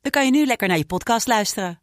dan 0.00 0.10
kan 0.10 0.24
je 0.24 0.30
nu 0.30 0.46
lekker 0.46 0.68
naar 0.68 0.78
je 0.78 0.86
podcast 0.86 1.26
luisteren. 1.26 1.80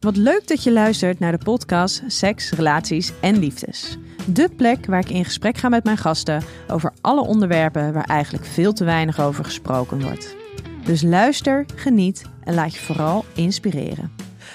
Wat 0.00 0.16
leuk 0.16 0.48
dat 0.48 0.62
je 0.62 0.72
luistert 0.72 1.18
naar 1.18 1.38
de 1.38 1.44
podcast 1.44 2.02
Seks, 2.06 2.50
Relaties 2.50 3.12
en 3.20 3.38
Liefdes. 3.38 3.98
De 4.26 4.48
plek 4.56 4.86
waar 4.86 5.00
ik 5.00 5.10
in 5.10 5.24
gesprek 5.24 5.56
ga 5.56 5.68
met 5.68 5.84
mijn 5.84 5.96
gasten 5.96 6.42
over 6.68 6.92
alle 7.00 7.20
onderwerpen 7.20 7.92
waar 7.92 8.04
eigenlijk 8.04 8.44
veel 8.44 8.72
te 8.72 8.84
weinig 8.84 9.20
over 9.20 9.44
gesproken 9.44 10.02
wordt. 10.02 10.36
Dus 10.84 11.02
luister, 11.02 11.64
geniet 11.74 12.24
en 12.44 12.54
laat 12.54 12.74
je 12.74 12.80
vooral 12.80 13.24
inspireren. 13.34 14.12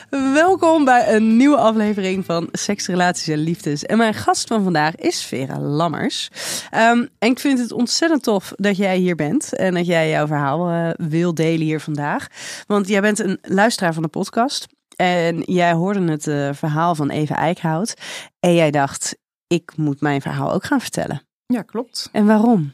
Welkom 0.09 0.85
bij 0.85 1.15
een 1.15 1.37
nieuwe 1.37 1.57
aflevering 1.57 2.25
van 2.25 2.49
Seks, 2.51 2.87
Relaties 2.87 3.27
en 3.27 3.37
Liefdes. 3.37 3.85
En 3.85 3.97
mijn 3.97 4.13
gast 4.13 4.47
van 4.47 4.63
vandaag 4.63 4.95
is 4.95 5.23
Vera 5.23 5.59
Lammers. 5.59 6.29
Ehm, 6.69 7.05
en 7.19 7.29
ik 7.29 7.39
vind 7.39 7.59
het 7.59 7.71
ontzettend 7.71 8.23
tof 8.23 8.53
dat 8.55 8.77
jij 8.77 8.97
hier 8.97 9.15
bent 9.15 9.55
en 9.55 9.73
dat 9.73 9.85
jij 9.85 10.09
jouw 10.09 10.27
verhaal 10.27 10.69
uh, 10.69 10.89
wil 10.95 11.33
delen 11.33 11.65
hier 11.65 11.79
vandaag. 11.79 12.27
Want 12.67 12.87
jij 12.87 13.01
bent 13.01 13.19
een 13.19 13.37
luisteraar 13.41 13.93
van 13.93 14.03
de 14.03 14.09
podcast. 14.09 14.67
En 14.95 15.41
jij 15.41 15.73
hoorde 15.73 16.11
het 16.11 16.27
uh, 16.27 16.49
verhaal 16.53 16.95
van 16.95 17.09
Eva 17.09 17.35
Eickhout. 17.35 17.93
En 18.39 18.53
jij 18.53 18.71
dacht, 18.71 19.17
ik 19.47 19.71
moet 19.75 20.01
mijn 20.01 20.21
verhaal 20.21 20.53
ook 20.53 20.63
gaan 20.63 20.81
vertellen. 20.81 21.21
Ja, 21.45 21.61
klopt. 21.61 22.09
En 22.11 22.25
waarom? 22.25 22.73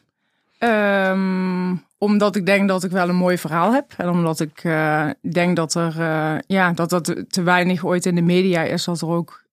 Um, 0.66 1.84
omdat 1.98 2.36
ik 2.36 2.46
denk 2.46 2.68
dat 2.68 2.84
ik 2.84 2.92
wel 2.92 3.10
een 3.10 3.16
mooi 3.16 3.38
verhaal 3.38 3.74
heb. 3.74 3.94
En 3.98 4.10
omdat 4.10 4.40
ik 4.40 4.64
uh, 4.64 5.10
denk 5.32 5.56
dat 5.56 5.74
er 5.74 5.96
uh, 6.00 6.36
ja, 6.48 6.72
dat 6.72 6.90
dat 6.90 7.24
te 7.30 7.44
weinig 7.44 7.86
ooit 7.86 8.06
in 8.06 8.16
de 8.16 8.22
media 8.22 8.62
is. 8.62 8.84
Dat 8.84 9.02
er 9.02 9.08
ook 9.08 9.44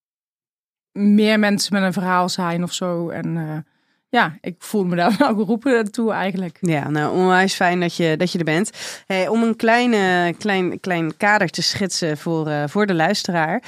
meer 0.92 1.38
mensen 1.38 1.74
met 1.74 1.82
een 1.82 1.92
verhaal 1.92 2.28
zijn 2.28 2.62
of 2.62 2.72
zo. 2.72 3.08
En 3.08 3.36
uh, 3.36 3.56
ja, 4.08 4.36
ik 4.40 4.54
voel 4.58 4.84
me 4.84 4.96
daar 4.96 5.16
wel 5.18 5.34
geroepen 5.34 5.92
toe 5.92 6.12
eigenlijk. 6.12 6.58
Ja, 6.60 6.88
nou 6.88 7.16
onwijs 7.16 7.54
fijn 7.54 7.80
dat 7.80 7.96
je, 7.96 8.16
dat 8.16 8.32
je 8.32 8.38
er 8.38 8.44
bent. 8.44 8.70
Hey, 9.06 9.28
om 9.28 9.42
een 9.42 9.56
kleine, 9.56 10.34
klein, 10.38 10.80
klein 10.80 11.16
kader 11.16 11.48
te 11.48 11.62
schetsen 11.62 12.18
voor, 12.18 12.68
voor 12.68 12.86
de 12.86 12.94
luisteraar. 12.94 13.62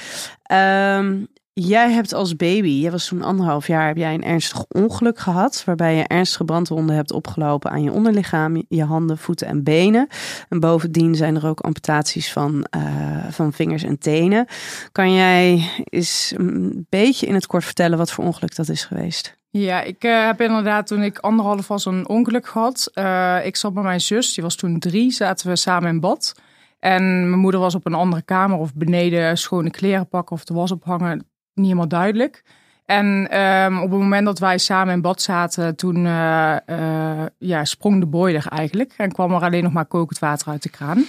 Um, 0.97 1.27
Jij 1.61 1.91
hebt 1.91 2.13
als 2.13 2.35
baby, 2.35 2.69
jij 2.69 2.91
was 2.91 3.07
toen 3.07 3.21
anderhalf 3.21 3.67
jaar, 3.67 3.87
heb 3.87 3.97
jij 3.97 4.13
een 4.13 4.23
ernstig 4.23 4.65
ongeluk 4.67 5.19
gehad. 5.19 5.63
Waarbij 5.65 5.95
je 5.95 6.07
ernstige 6.07 6.45
brandwonden 6.45 6.95
hebt 6.95 7.11
opgelopen 7.11 7.71
aan 7.71 7.83
je 7.83 7.91
onderlichaam, 7.91 8.63
je 8.67 8.83
handen, 8.83 9.17
voeten 9.17 9.47
en 9.47 9.63
benen. 9.63 10.07
En 10.49 10.59
bovendien 10.59 11.15
zijn 11.15 11.35
er 11.35 11.47
ook 11.47 11.59
amputaties 11.59 12.31
van, 12.31 12.65
uh, 12.77 13.27
van 13.29 13.53
vingers 13.53 13.83
en 13.83 13.99
tenen. 13.99 14.47
Kan 14.91 15.13
jij 15.13 15.69
eens 15.83 16.33
een 16.37 16.85
beetje 16.89 17.25
in 17.25 17.33
het 17.33 17.47
kort 17.47 17.63
vertellen 17.63 17.97
wat 17.97 18.11
voor 18.11 18.23
ongeluk 18.23 18.55
dat 18.55 18.69
is 18.69 18.85
geweest? 18.85 19.37
Ja, 19.49 19.81
ik 19.81 20.03
uh, 20.03 20.25
heb 20.25 20.41
inderdaad 20.41 20.87
toen 20.87 21.01
ik 21.01 21.17
anderhalf 21.17 21.67
was 21.67 21.85
een 21.85 22.09
ongeluk 22.09 22.47
gehad. 22.47 22.91
Uh, 22.93 23.45
ik 23.45 23.55
zat 23.55 23.73
met 23.73 23.83
mijn 23.83 24.01
zus, 24.01 24.33
die 24.33 24.43
was 24.43 24.55
toen 24.55 24.79
drie, 24.79 25.11
zaten 25.11 25.47
we 25.47 25.55
samen 25.55 25.89
in 25.89 25.99
bad. 25.99 26.35
En 26.79 27.29
mijn 27.29 27.41
moeder 27.41 27.59
was 27.59 27.75
op 27.75 27.85
een 27.85 27.93
andere 27.93 28.21
kamer 28.21 28.57
of 28.57 28.73
beneden 28.73 29.37
schone 29.37 29.69
kleren 29.69 30.07
pakken 30.07 30.35
of 30.35 30.43
de 30.43 30.53
was 30.53 30.71
ophangen 30.71 31.33
niet 31.55 31.65
helemaal 31.65 31.87
duidelijk. 31.87 32.43
En 32.85 33.39
um, 33.41 33.77
op 33.77 33.91
het 33.91 33.99
moment 33.99 34.25
dat 34.25 34.39
wij 34.39 34.57
samen 34.57 34.93
in 34.93 35.01
bad 35.01 35.21
zaten, 35.21 35.75
toen 35.75 36.05
uh, 36.05 36.55
uh, 36.67 37.25
ja, 37.37 37.65
sprong 37.65 37.99
de 37.99 38.05
boiler 38.05 38.47
eigenlijk. 38.47 38.93
En 38.97 39.11
kwam 39.11 39.33
er 39.33 39.41
alleen 39.41 39.63
nog 39.63 39.73
maar 39.73 39.85
kokend 39.85 40.19
water 40.19 40.47
uit 40.47 40.63
de 40.63 40.69
kraan. 40.69 41.05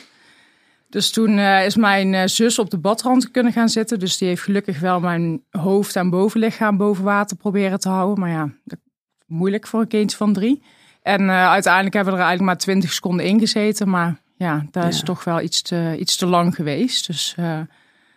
Dus 0.89 1.11
toen 1.11 1.39
uh, 1.39 1.65
is 1.65 1.77
mijn 1.77 2.29
zus 2.29 2.59
op 2.59 2.71
de 2.71 2.79
badrand 2.79 3.31
kunnen 3.31 3.53
gaan 3.53 3.69
zitten. 3.69 3.99
Dus 3.99 4.19
die 4.19 4.29
heeft 4.29 4.43
gelukkig 4.43 4.81
wel 4.81 5.01
mijn 5.01 5.43
hoofd 5.51 5.97
en 5.97 6.11
bovenlichaam 6.11 6.77
boven 6.77 7.05
water 7.05 7.37
proberen 7.37 7.81
te 7.81 7.89
houden. 7.89 8.21
Maar 8.21 8.31
ja, 8.31 8.49
dat 8.65 8.79
moeilijk 9.27 9.67
voor 9.67 9.81
een 9.81 9.89
kindje 9.89 10.17
van 10.17 10.33
drie. 10.33 10.63
En 11.03 11.31
uiteindelijk 11.31 11.95
hebben 11.95 12.13
we 12.13 12.19
er 12.21 12.27
eigenlijk 12.27 12.57
maar 12.57 12.65
twintig 12.65 12.93
seconden 12.93 13.27
in 13.27 13.39
gezeten. 13.39 13.91
Maar 13.91 14.21
ja, 14.37 14.67
dat 14.71 14.83
ja. 14.83 14.89
is 14.89 15.03
toch 15.03 15.25
wel 15.25 15.41
iets 15.41 15.63
te, 15.63 15.97
iets 15.99 16.17
te 16.17 16.27
lang 16.27 16.55
geweest. 16.55 17.07
Dus 17.07 17.37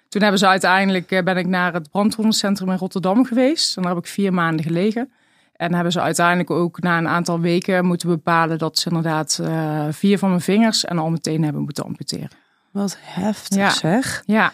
toen 0.09 0.21
hebben 0.21 0.39
ze 0.39 0.47
uiteindelijk, 0.47 1.11
eh, 1.11 1.23
ben 1.23 1.37
ik 1.37 1.47
naar 1.47 1.73
het 1.73 1.89
brandwondencentrum 1.89 2.69
in 2.69 2.77
Rotterdam 2.77 3.25
geweest. 3.25 3.77
En 3.77 3.83
daar 3.83 3.95
heb 3.95 4.03
ik 4.03 4.09
vier 4.09 4.33
maanden 4.33 4.65
gelegen. 4.65 5.11
En 5.55 5.73
hebben 5.73 5.91
ze 5.91 6.01
uiteindelijk 6.01 6.49
ook 6.49 6.81
na 6.81 6.97
een 6.97 7.07
aantal 7.07 7.39
weken 7.39 7.85
moeten 7.85 8.09
bepalen 8.09 8.57
dat 8.57 8.79
ze 8.79 8.87
inderdaad 8.87 9.39
uh, 9.41 9.85
vier 9.89 10.17
van 10.17 10.29
mijn 10.29 10.41
vingers 10.41 10.85
en 10.85 10.97
al 10.97 11.09
meteen 11.09 11.43
hebben 11.43 11.61
moeten 11.61 11.83
amputeren. 11.83 12.29
Wat 12.71 12.97
heftig 13.01 13.57
ja. 13.57 13.69
zeg. 13.69 14.23
Ja. 14.25 14.53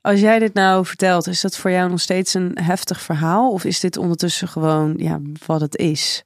Als 0.00 0.20
jij 0.20 0.38
dit 0.38 0.54
nou 0.54 0.86
vertelt, 0.86 1.26
is 1.26 1.40
dat 1.40 1.56
voor 1.56 1.70
jou 1.70 1.90
nog 1.90 2.00
steeds 2.00 2.34
een 2.34 2.58
heftig 2.60 3.00
verhaal? 3.00 3.50
Of 3.50 3.64
is 3.64 3.80
dit 3.80 3.96
ondertussen 3.96 4.48
gewoon 4.48 4.94
ja, 4.96 5.20
wat 5.46 5.60
het 5.60 5.76
is? 5.76 6.24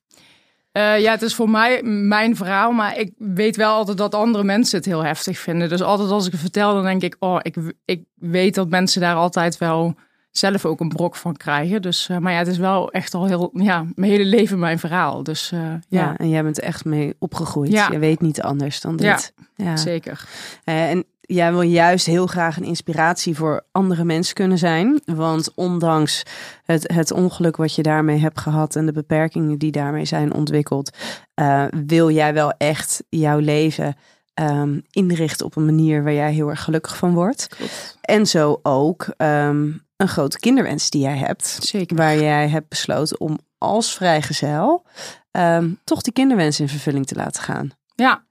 Uh, 0.77 1.01
ja, 1.01 1.11
het 1.11 1.23
is 1.23 1.35
voor 1.35 1.51
mij 1.51 1.83
mijn 1.83 2.37
verhaal, 2.37 2.73
maar 2.73 2.99
ik 2.99 3.13
weet 3.19 3.57
wel 3.57 3.73
altijd 3.73 3.99
dat 3.99 4.15
andere 4.15 4.45
mensen 4.45 4.77
het 4.77 4.87
heel 4.87 5.05
heftig 5.05 5.39
vinden. 5.39 5.69
Dus 5.69 5.83
altijd 5.83 6.11
als 6.11 6.27
ik 6.27 6.33
het 6.33 6.41
vertel, 6.41 6.75
dan 6.75 6.85
denk 6.85 7.03
ik, 7.03 7.17
oh, 7.19 7.39
ik, 7.43 7.57
ik 7.85 8.03
weet 8.15 8.55
dat 8.55 8.69
mensen 8.69 9.01
daar 9.01 9.15
altijd 9.15 9.59
wel 9.59 9.95
zelf 10.31 10.65
ook 10.65 10.81
een 10.81 10.89
brok 10.89 11.17
van 11.17 11.37
krijgen. 11.37 11.83
Dus, 11.83 12.09
uh, 12.09 12.19
maar 12.19 12.33
ja, 12.33 12.39
het 12.39 12.47
is 12.47 12.59
wel 12.59 12.91
echt 12.91 13.15
al 13.15 13.27
heel, 13.27 13.51
ja, 13.53 13.85
mijn 13.95 14.11
hele 14.11 14.25
leven 14.25 14.59
mijn 14.59 14.79
verhaal. 14.79 15.23
Dus 15.23 15.51
uh, 15.53 15.61
ja. 15.61 15.79
ja. 15.89 16.17
En 16.17 16.29
jij 16.29 16.43
bent 16.43 16.61
echt 16.61 16.85
mee 16.85 17.15
opgegroeid. 17.19 17.73
Ja. 17.73 17.89
Je 17.91 17.99
weet 17.99 18.21
niet 18.21 18.43
anders 18.43 18.81
dan 18.81 18.97
dit. 18.97 19.33
Ja, 19.55 19.65
ja. 19.65 19.77
zeker. 19.77 20.29
en 20.65 21.05
jij 21.27 21.53
wil 21.53 21.61
juist 21.61 22.07
heel 22.07 22.27
graag 22.27 22.57
een 22.57 22.65
inspiratie 22.65 23.37
voor 23.37 23.65
andere 23.73 24.05
mensen 24.05 24.35
kunnen 24.35 24.59
zijn. 24.59 25.01
Want 25.05 25.55
ondanks 25.55 26.23
het, 26.65 26.93
het 26.93 27.11
ongeluk 27.11 27.57
wat 27.57 27.75
je 27.75 27.83
daarmee 27.83 28.19
hebt 28.19 28.41
gehad 28.41 28.77
en 28.77 28.87
de 28.87 28.93
beperkingen 28.93 29.59
die 29.59 29.73
daarmee 29.73 30.05
zijn 30.05 30.35
ontwikkeld, 30.35 30.97
uh, 31.41 31.65
wil 31.87 32.11
jij 32.11 32.35
wel 32.35 32.53
echt 32.59 33.03
jouw 33.09 33.39
leven 33.39 33.97
um, 34.41 34.83
inrichten 34.91 35.47
op 35.47 35.57
een 35.57 35.65
manier 35.65 36.03
waar 36.03 36.13
jij 36.13 36.33
heel 36.33 36.49
erg 36.49 36.63
gelukkig 36.63 36.97
van 36.97 37.15
wordt. 37.15 37.47
Klopt. 37.49 37.99
En 38.01 38.27
zo 38.27 38.61
ook 38.63 39.07
um, 39.17 39.85
een 39.97 40.09
grote 40.09 40.39
kinderwens 40.39 40.91
die 40.91 41.03
jij 41.03 41.17
hebt. 41.17 41.59
Zeker. 41.61 41.97
Waar 41.97 42.19
jij 42.19 42.49
hebt 42.49 42.69
besloten 42.69 43.21
om 43.21 43.39
als 43.59 43.95
vrijgezel 43.95 44.87
um, 45.31 45.81
toch 45.85 46.03
die 46.03 46.13
kinderwens 46.13 46.61
in 46.61 46.69
vervulling 46.69 47.07
te 47.07 47.15
laten 47.15 47.43
gaan. 47.43 47.71
Ja, 47.95 48.26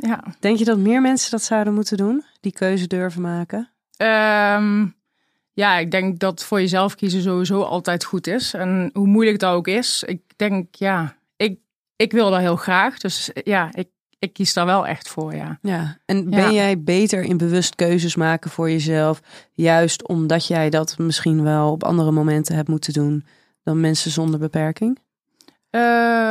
ja. 0.00 0.24
Denk 0.40 0.58
je 0.58 0.64
dat 0.64 0.78
meer 0.78 1.00
mensen 1.00 1.30
dat 1.30 1.42
zouden 1.42 1.74
moeten 1.74 1.96
doen? 1.96 2.24
Die 2.40 2.52
keuze 2.52 2.86
durven 2.86 3.20
maken? 3.20 3.68
Um, 3.96 4.94
ja, 5.52 5.76
ik 5.78 5.90
denk 5.90 6.18
dat 6.18 6.44
voor 6.44 6.60
jezelf 6.60 6.94
kiezen 6.94 7.22
sowieso 7.22 7.62
altijd 7.62 8.04
goed 8.04 8.26
is. 8.26 8.54
En 8.54 8.90
hoe 8.92 9.06
moeilijk 9.06 9.38
dat 9.38 9.54
ook 9.54 9.68
is. 9.68 10.02
Ik 10.06 10.20
denk, 10.36 10.74
ja, 10.74 11.16
ik, 11.36 11.58
ik 11.96 12.12
wil 12.12 12.30
dat 12.30 12.40
heel 12.40 12.56
graag. 12.56 12.98
Dus 12.98 13.30
ja, 13.44 13.68
ik, 13.72 13.88
ik 14.18 14.32
kies 14.32 14.52
daar 14.52 14.66
wel 14.66 14.86
echt 14.86 15.08
voor, 15.08 15.34
ja. 15.34 15.58
Ja, 15.62 15.98
en 16.06 16.30
ben 16.30 16.40
ja. 16.40 16.50
jij 16.50 16.82
beter 16.82 17.22
in 17.22 17.36
bewust 17.36 17.74
keuzes 17.74 18.16
maken 18.16 18.50
voor 18.50 18.70
jezelf? 18.70 19.20
Juist 19.52 20.08
omdat 20.08 20.46
jij 20.46 20.70
dat 20.70 20.98
misschien 20.98 21.42
wel 21.42 21.70
op 21.70 21.84
andere 21.84 22.10
momenten 22.10 22.54
hebt 22.54 22.68
moeten 22.68 22.92
doen 22.92 23.24
dan 23.62 23.80
mensen 23.80 24.10
zonder 24.10 24.40
beperking? 24.40 24.98
Uh, 25.70 25.80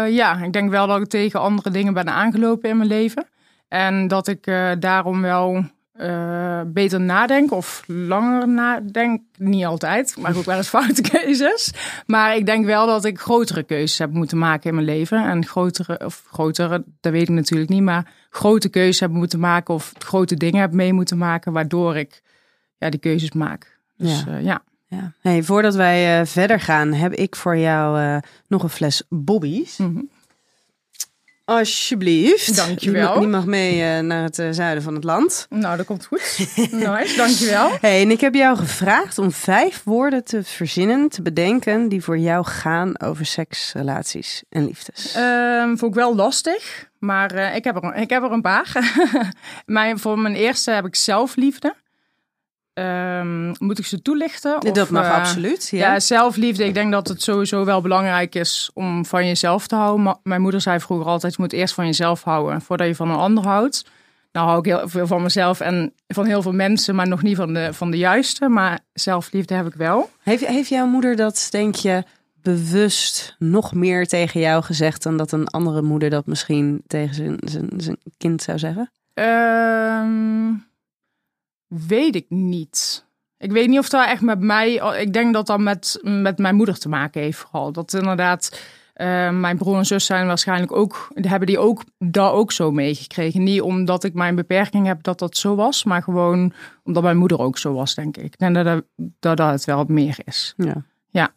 ja, 0.09 0.41
ik 0.43 0.53
denk 0.53 0.69
wel 0.69 0.87
dat 0.87 1.01
ik 1.01 1.07
tegen 1.07 1.39
andere 1.39 1.69
dingen 1.69 1.93
ben 1.93 2.09
aangelopen 2.09 2.69
in 2.69 2.77
mijn 2.77 2.89
leven. 2.89 3.27
En 3.69 4.07
dat 4.07 4.27
ik 4.27 4.47
uh, 4.47 4.71
daarom 4.79 5.21
wel 5.21 5.63
uh, 6.01 6.61
beter 6.65 7.01
nadenk 7.01 7.51
of 7.51 7.83
langer 7.87 8.47
nadenk. 8.47 9.21
Niet 9.37 9.65
altijd, 9.65 10.15
maar 10.19 10.35
ook 10.35 10.45
wel 10.45 10.57
eens 10.57 10.69
foute 10.79 11.01
keuzes. 11.01 11.73
Maar 12.05 12.35
ik 12.35 12.45
denk 12.45 12.65
wel 12.65 12.85
dat 12.87 13.05
ik 13.05 13.19
grotere 13.19 13.63
keuzes 13.63 13.97
heb 13.97 14.11
moeten 14.11 14.37
maken 14.37 14.69
in 14.69 14.75
mijn 14.75 14.87
leven. 14.87 15.29
En 15.29 15.45
grotere, 15.45 16.05
of 16.05 16.23
grotere, 16.31 16.83
dat 16.99 17.11
weet 17.11 17.29
ik 17.29 17.35
natuurlijk 17.35 17.69
niet, 17.69 17.81
maar 17.81 18.13
grote 18.29 18.69
keuzes 18.69 18.99
heb 18.99 19.11
moeten 19.11 19.39
maken 19.39 19.73
of 19.73 19.93
grote 19.97 20.35
dingen 20.35 20.61
heb 20.61 20.73
mee 20.73 20.93
moeten 20.93 21.17
maken, 21.17 21.51
waardoor 21.51 21.97
ik 21.97 22.21
ja, 22.77 22.89
die 22.89 22.99
keuzes 22.99 23.31
maak. 23.31 23.79
Dus 23.97 24.23
ja. 24.25 24.31
Uh, 24.31 24.43
ja. 24.43 24.61
ja. 24.87 25.13
Hey, 25.21 25.43
voordat 25.43 25.75
wij 25.75 26.19
uh, 26.19 26.25
verder 26.25 26.59
gaan, 26.59 26.93
heb 26.93 27.13
ik 27.13 27.35
voor 27.35 27.57
jou 27.57 28.19
nog 28.47 28.63
een 28.63 28.69
fles 28.69 29.03
Bobby's. 29.09 29.77
Mm 29.77 29.95
-hmm. 29.95 30.09
Alsjeblieft. 31.49 32.55
Dankjewel. 32.55 33.11
Die, 33.11 33.19
die 33.19 33.29
mag 33.29 33.45
mee 33.45 33.81
uh, 33.81 33.99
naar 33.99 34.23
het 34.23 34.39
uh, 34.39 34.47
zuiden 34.51 34.83
van 34.83 34.95
het 34.95 35.03
land. 35.03 35.45
Nou, 35.49 35.77
dat 35.77 35.85
komt 35.85 36.05
goed. 36.05 36.37
nice, 36.71 37.15
dankjewel. 37.15 37.69
Hey, 37.81 38.01
en 38.01 38.11
ik 38.11 38.21
heb 38.21 38.33
jou 38.33 38.57
gevraagd 38.57 39.17
om 39.17 39.31
vijf 39.31 39.81
woorden 39.83 40.23
te 40.23 40.43
verzinnen, 40.43 41.09
te 41.09 41.21
bedenken, 41.21 41.89
die 41.89 42.03
voor 42.03 42.17
jou 42.17 42.45
gaan 42.45 43.01
over 43.01 43.25
seks, 43.25 43.73
relaties 43.73 44.43
en 44.49 44.65
liefdes. 44.65 45.15
Um, 45.15 45.77
vond 45.77 45.91
ik 45.91 45.99
wel 45.99 46.15
lastig. 46.15 46.89
maar 46.99 47.31
eh, 47.31 47.55
ik, 47.55 47.63
heb 47.63 47.83
er, 47.83 47.95
ik 47.95 48.09
heb 48.09 48.23
er 48.23 48.31
een 48.31 48.41
paar. 48.41 48.93
mijn, 49.65 49.99
voor 49.99 50.19
mijn 50.19 50.35
eerste 50.35 50.71
heb 50.71 50.85
ik 50.85 50.95
zelfliefde. 50.95 51.75
Ehm, 52.79 53.53
moet 53.65 53.79
ik 53.79 53.85
ze 53.85 54.01
toelichten? 54.01 54.59
dat 54.59 54.77
Of, 54.81 54.89
mag 54.89 55.05
eh, 55.05 55.15
absoluut. 55.15 55.67
Ja. 55.71 55.91
Ja. 55.93 55.99
zelfliefde. 55.99 56.65
Ik 56.65 56.73
denk 56.73 56.91
dat 56.91 57.07
het 57.07 57.21
sowieso 57.21 57.65
wel 57.65 57.81
belangrijk 57.81 58.35
is 58.35 58.69
om 58.73 59.05
van 59.05 59.25
jezelf 59.27 59.67
te 59.67 59.75
houden. 59.75 60.03
Ma- 60.03 60.19
Mijn 60.23 60.41
moeder 60.41 60.61
zei 60.61 60.79
vroeger 60.79 61.07
altijd, 61.07 61.35
je 61.35 61.41
moet 61.41 61.53
eerst 61.53 61.73
van 61.73 61.85
jezelf 61.85 62.23
houden 62.23 62.61
voordat 62.61 62.87
je 62.87 62.95
van 62.95 63.09
een 63.09 63.17
ander 63.17 63.43
houdt. 63.43 63.85
Nou 64.31 64.47
hou 64.47 64.59
ik 64.59 64.65
heel 64.65 64.89
veel 64.89 65.07
van 65.07 65.21
mezelf 65.21 65.59
en 65.59 65.93
van 66.07 66.25
heel 66.25 66.41
veel 66.41 66.51
mensen, 66.51 66.95
maar 66.95 67.07
nog 67.07 67.21
niet 67.21 67.35
van 67.35 67.53
de, 67.53 67.73
van 67.73 67.91
de 67.91 67.97
juiste. 67.97 68.47
Maar 68.49 68.79
zelfliefde 68.93 69.53
heb 69.53 69.65
ik 69.65 69.73
wel. 69.73 70.09
Heeft, 70.23 70.45
heeft 70.45 70.69
jouw 70.69 70.85
moeder 70.85 71.15
dat, 71.15 71.47
denk 71.51 71.75
je, 71.75 72.03
bewust 72.41 73.35
nog 73.39 73.73
meer 73.73 74.07
tegen 74.07 74.39
jou 74.39 74.63
gezegd 74.63 75.03
dan 75.03 75.17
dat 75.17 75.31
een 75.31 75.47
andere 75.47 75.81
moeder 75.81 76.09
dat 76.09 76.25
misschien 76.25 76.81
tegen 76.87 77.15
zijn, 77.15 77.37
zijn, 77.43 77.69
zijn 77.77 77.97
kind 78.17 78.41
zou 78.41 78.59
zeggen? 78.59 78.91
Ehm, 79.13 80.53
weet 81.69 82.15
ik 82.15 82.25
niet. 82.29 83.05
Ik 83.37 83.51
weet 83.51 83.67
niet 83.67 83.79
of 83.79 83.89
dat 83.89 84.05
echt 84.07 84.21
met 84.21 84.39
mij. 84.39 84.73
Ik 84.99 85.13
denk 85.13 85.33
dat 85.33 85.47
dat 85.47 85.59
met, 85.59 85.99
met 86.01 86.37
mijn 86.37 86.55
moeder 86.55 86.79
te 86.79 86.89
maken 86.89 87.21
heeft, 87.21 87.37
vooral. 87.37 87.71
Dat 87.71 87.93
inderdaad. 87.93 88.61
eh, 88.93 89.29
mijn 89.29 89.57
broer 89.57 89.77
en 89.77 89.85
zus 89.85 90.05
zijn 90.05 90.27
waarschijnlijk 90.27 90.71
ook. 90.71 91.07
Hebben 91.13 91.47
die 91.47 91.59
ook 91.59 91.83
daar 91.97 92.31
ook 92.31 92.51
zo 92.51 92.71
meegekregen. 92.71 93.43
Niet 93.43 93.61
omdat 93.61 94.03
ik 94.03 94.13
mijn 94.13 94.35
beperking 94.35 94.85
heb 94.87 95.03
dat 95.03 95.19
dat 95.19 95.37
zo 95.37 95.55
was, 95.55 95.83
maar 95.83 96.03
gewoon 96.03 96.53
omdat 96.83 97.03
mijn 97.03 97.17
moeder 97.17 97.39
ook 97.39 97.57
zo 97.57 97.73
was, 97.73 97.95
denk 97.95 98.17
ik. 98.17 98.23
Ik 98.23 98.37
denk 98.37 98.55
dat 98.55 98.65
dat, 98.65 98.83
dat, 99.19 99.37
dat 99.37 99.51
het 99.51 99.65
wel 99.65 99.85
meer 99.87 100.17
is. 100.25 100.53
Ja. 100.57 100.83
Ja. 101.09 101.31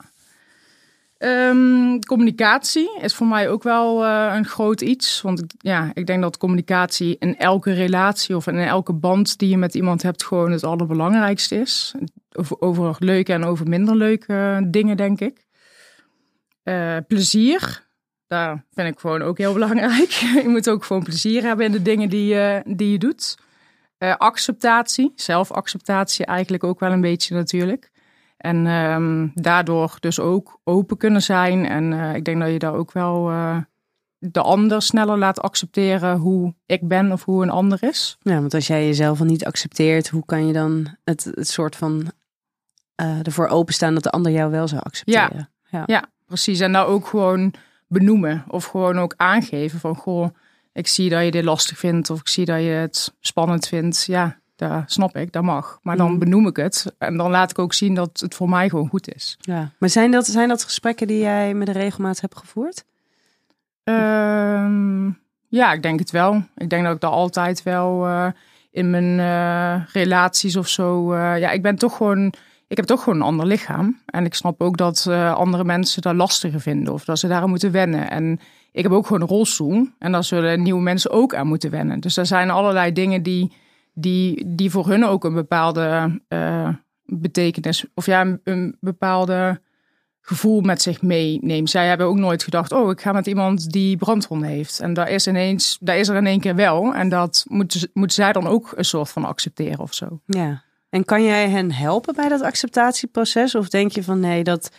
Ehm, 1.22 1.98
communicatie 1.98 2.98
is 3.00 3.14
voor 3.14 3.26
mij 3.26 3.48
ook 3.48 3.62
wel 3.62 4.04
eh, 4.04 4.32
een 4.36 4.44
groot 4.44 4.80
iets. 4.80 5.20
Want 5.20 5.42
ik- 5.42 5.52
ja, 5.58 5.90
ik 5.94 6.06
denk 6.06 6.22
dat 6.22 6.36
communicatie 6.36 7.16
in 7.18 7.36
elke 7.38 7.72
relatie 7.72 8.36
of 8.36 8.46
in 8.46 8.58
elke 8.58 8.92
band 8.92 9.38
die 9.38 9.48
je 9.48 9.56
met 9.58 9.74
iemand 9.74 10.02
hebt 10.02 10.24
gewoon 10.24 10.52
het 10.52 10.64
allerbelangrijkste 10.64 11.54
is. 11.56 11.94
Over, 12.32 12.60
over 12.60 12.96
leuke 12.98 13.32
en 13.32 13.44
over 13.44 13.68
minder 13.68 13.96
leuke 13.96 14.66
dingen, 14.70 14.96
denk 14.96 15.20
ik. 15.20 15.46
Eh, 16.62 16.96
plezier, 17.08 17.86
daar 18.26 18.64
vind 18.74 18.88
ik 18.88 18.98
gewoon 19.00 19.22
ook 19.22 19.38
heel 19.38 19.52
belangrijk. 19.52 20.10
je 20.42 20.48
moet 20.48 20.70
ook 20.70 20.84
gewoon 20.84 21.02
plezier 21.02 21.42
hebben 21.42 21.66
in 21.66 21.72
de 21.72 21.82
dingen 21.82 22.08
die, 22.08 22.26
je 22.34 22.62
die 22.66 22.90
je 22.90 22.98
doet. 22.98 23.34
Eh, 23.98 24.16
acceptatie, 24.16 25.12
zelfacceptatie 25.16 26.24
eigenlijk 26.26 26.64
ook 26.64 26.80
wel 26.80 26.92
een 26.92 27.00
beetje 27.00 27.34
natuurlijk. 27.34 27.90
En 28.42 28.66
ehm, 28.66 29.28
daardoor 29.34 29.96
dus 30.00 30.20
ook 30.20 30.60
open 30.64 30.96
kunnen 30.96 31.22
zijn. 31.22 31.66
En 31.66 31.92
eh, 31.92 32.14
ik 32.14 32.24
denk 32.24 32.40
dat 32.40 32.50
je 32.50 32.58
daar 32.58 32.74
ook 32.74 32.92
wel 32.92 33.30
eh, 33.30 33.56
de 34.18 34.40
ander 34.40 34.82
sneller 34.82 35.18
laat 35.18 35.40
accepteren 35.40 36.16
hoe 36.16 36.54
ik 36.66 36.88
ben 36.88 37.12
of 37.12 37.24
hoe 37.24 37.42
een 37.42 37.50
ander 37.50 37.82
is. 37.82 38.16
ja, 38.20 38.40
want 38.40 38.54
als 38.54 38.66
jij 38.66 38.86
jezelf 38.86 39.20
al 39.20 39.26
niet 39.26 39.44
accepteert, 39.44 40.08
hoe 40.08 40.24
kan 40.24 40.46
je 40.46 40.52
dan 40.52 40.96
het, 41.04 41.24
het 41.24 41.48
soort 41.48 41.76
van 41.76 42.12
eh, 42.94 43.26
ervoor 43.26 43.46
openstaan 43.46 43.94
dat 43.94 44.02
de 44.02 44.10
ander 44.10 44.32
jou 44.32 44.50
wel 44.50 44.68
zou 44.68 44.82
accepteren? 44.82 45.50
Ja, 45.86 46.04
precies. 46.26 46.60
En 46.60 46.72
daar 46.72 46.86
ook 46.86 47.06
gewoon 47.06 47.54
benoemen 47.86 48.44
of 48.48 48.64
gewoon 48.64 48.98
ook 48.98 49.14
aangeven 49.16 49.80
van 49.80 49.96
goh, 49.96 50.28
ik 50.72 50.86
zie 50.86 51.10
dat 51.10 51.24
je 51.24 51.30
dit 51.30 51.44
lastig 51.44 51.78
vindt 51.78 52.10
of 52.10 52.20
ik 52.20 52.28
zie 52.28 52.44
dat 52.44 52.60
je 52.60 52.68
het 52.68 53.14
spannend 53.20 53.68
vindt. 53.68 54.04
Ja, 54.04 54.40
dat 54.68 54.82
snap 54.92 55.16
ik, 55.16 55.32
dat 55.32 55.42
mag. 55.42 55.78
Maar 55.82 55.96
dan 55.96 56.10
Mhm. 56.10 56.18
benoem 56.18 56.46
ik 56.46 56.56
het 56.56 56.94
en 56.98 57.16
dan 57.16 57.30
laat 57.30 57.50
ik 57.50 57.58
ook 57.58 57.72
zien 57.74 57.94
dat 57.94 58.20
het 58.20 58.34
voor 58.34 58.48
mij 58.48 58.68
gewoon 58.68 58.88
goed 58.88 59.14
is. 59.14 59.36
Ja. 59.40 59.70
Maar 59.78 59.88
zijn 59.88 60.10
dat, 60.10 60.26
zijn 60.26 60.48
dat 60.48 60.64
gesprekken 60.64 61.06
die 61.06 61.18
jij 61.18 61.54
met 61.54 61.66
de 61.66 61.72
regelmaat 61.72 62.20
hebt 62.20 62.36
gevoerd? 62.36 62.84
Ehm, 63.84 65.06
ja, 65.48 65.72
ik 65.72 65.82
denk 65.82 65.98
het 65.98 66.10
wel. 66.10 66.42
Ik 66.56 66.70
denk 66.70 66.84
dat 66.84 66.94
ik 66.94 67.00
daar 67.00 67.10
altijd 67.10 67.62
wel 67.62 68.06
eh, 68.06 68.26
in 68.70 68.90
mijn 68.90 69.20
eh, 69.20 69.86
relaties 69.92 70.56
of 70.56 70.68
zo. 70.68 71.12
eh, 71.12 71.38
ja, 71.38 71.50
ik 71.50 71.62
ben 71.62 71.76
toch 71.76 71.96
gewoon. 71.96 72.32
Ik 72.68 72.76
heb 72.78 72.86
toch 72.86 73.02
gewoon 73.02 73.18
een 73.18 73.26
ander 73.26 73.46
lichaam. 73.46 73.98
En 74.06 74.24
ik 74.24 74.34
snap 74.34 74.60
ook 74.62 74.76
dat 74.76 75.06
andere 75.34 75.64
mensen 75.64 76.02
dat 76.02 76.14
lastiger 76.14 76.60
vinden 76.60 76.92
of 76.92 77.04
dat 77.04 77.18
ze 77.18 77.28
daaraan 77.28 77.48
moeten 77.48 77.70
wennen. 77.72 78.10
En 78.10 78.40
ik 78.72 78.82
heb 78.82 78.92
ook 78.92 79.06
gewoon 79.06 79.22
een 79.22 79.28
rolstoel. 79.28 79.88
En 79.98 80.12
daar 80.12 80.24
zullen 80.24 80.62
nieuwe 80.62 80.80
mensen 80.82 81.10
ook 81.10 81.34
aan 81.34 81.46
moeten 81.46 81.70
wennen. 81.70 82.00
Dus 82.00 82.16
er 82.16 82.26
zijn 82.26 82.50
allerlei 82.50 82.92
dingen 82.92 83.22
die, 83.22 83.52
die, 83.92 84.54
die 84.54 84.70
voor 84.70 84.88
hun 84.88 85.04
ook 85.04 85.24
een 85.24 85.34
bepaalde 85.34 86.20
eh, 86.28 86.68
betekenis. 87.04 87.84
Of 87.94 88.06
ja, 88.06 88.38
een, 88.44 88.76
bepaalde 88.80 89.60
gevoel 90.20 90.60
met 90.60 90.82
zich 90.82 91.02
meeneemt. 91.02 91.70
Zij 91.70 91.86
hebben 91.88 92.06
ook 92.06 92.16
nooit 92.16 92.42
gedacht, 92.42 92.72
oh, 92.72 92.90
ik 92.90 93.00
ga 93.00 93.12
met 93.12 93.26
iemand 93.26 93.70
die 93.70 93.96
brandwonden 93.96 94.48
heeft. 94.48 94.80
En 94.80 94.94
daar 94.94 95.10
is 95.10 95.26
ineens, 95.26 95.78
daar 95.80 95.98
is 95.98 96.08
er 96.08 96.16
in 96.16 96.26
één 96.26 96.40
keer 96.40 96.54
wel. 96.54 96.94
En 96.94 97.08
dat 97.08 97.44
moeten, 97.48 97.90
moeten 97.92 98.16
zij 98.16 98.32
dan 98.32 98.46
ook 98.46 98.72
een 98.76 98.84
soort 98.84 99.10
van 99.10 99.24
accepteren 99.24 99.78
of 99.78 99.94
zo. 99.94 100.20
Ja. 100.24 100.62
En 100.88 101.04
kan 101.04 101.24
jij 101.24 101.48
hen 101.48 101.72
helpen 101.72 102.14
bij 102.14 102.28
dat 102.28 102.42
acceptatieproces? 102.42 103.54
Of 103.54 103.68
denk 103.68 103.92
je 103.92 104.02
van 104.02 104.20
nee, 104.20 104.44
dat, 104.44 104.70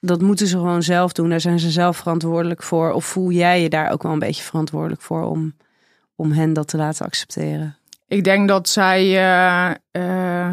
dat 0.00 0.20
moeten 0.20 0.46
ze 0.46 0.56
gewoon 0.56 0.82
zelf 0.82 1.12
doen. 1.12 1.28
Daar 1.28 1.40
zijn 1.40 1.58
ze 1.58 1.70
zelf 1.70 1.96
verantwoordelijk 1.96 2.62
voor. 2.62 2.92
Of 2.92 3.04
voel 3.04 3.30
jij 3.30 3.62
je 3.62 3.68
daar 3.68 3.90
ook 3.90 4.02
wel 4.02 4.12
een 4.12 4.18
beetje 4.18 4.42
verantwoordelijk 4.42 5.02
voor 5.02 5.24
om, 5.24 5.54
om 6.16 6.32
hen 6.32 6.52
dat 6.52 6.68
te 6.68 6.76
laten 6.76 7.06
accepteren? 7.06 7.76
Ik 8.14 8.24
denk 8.24 8.48
dat 8.48 8.68
zij, 8.68 9.00
eh, 9.90 10.50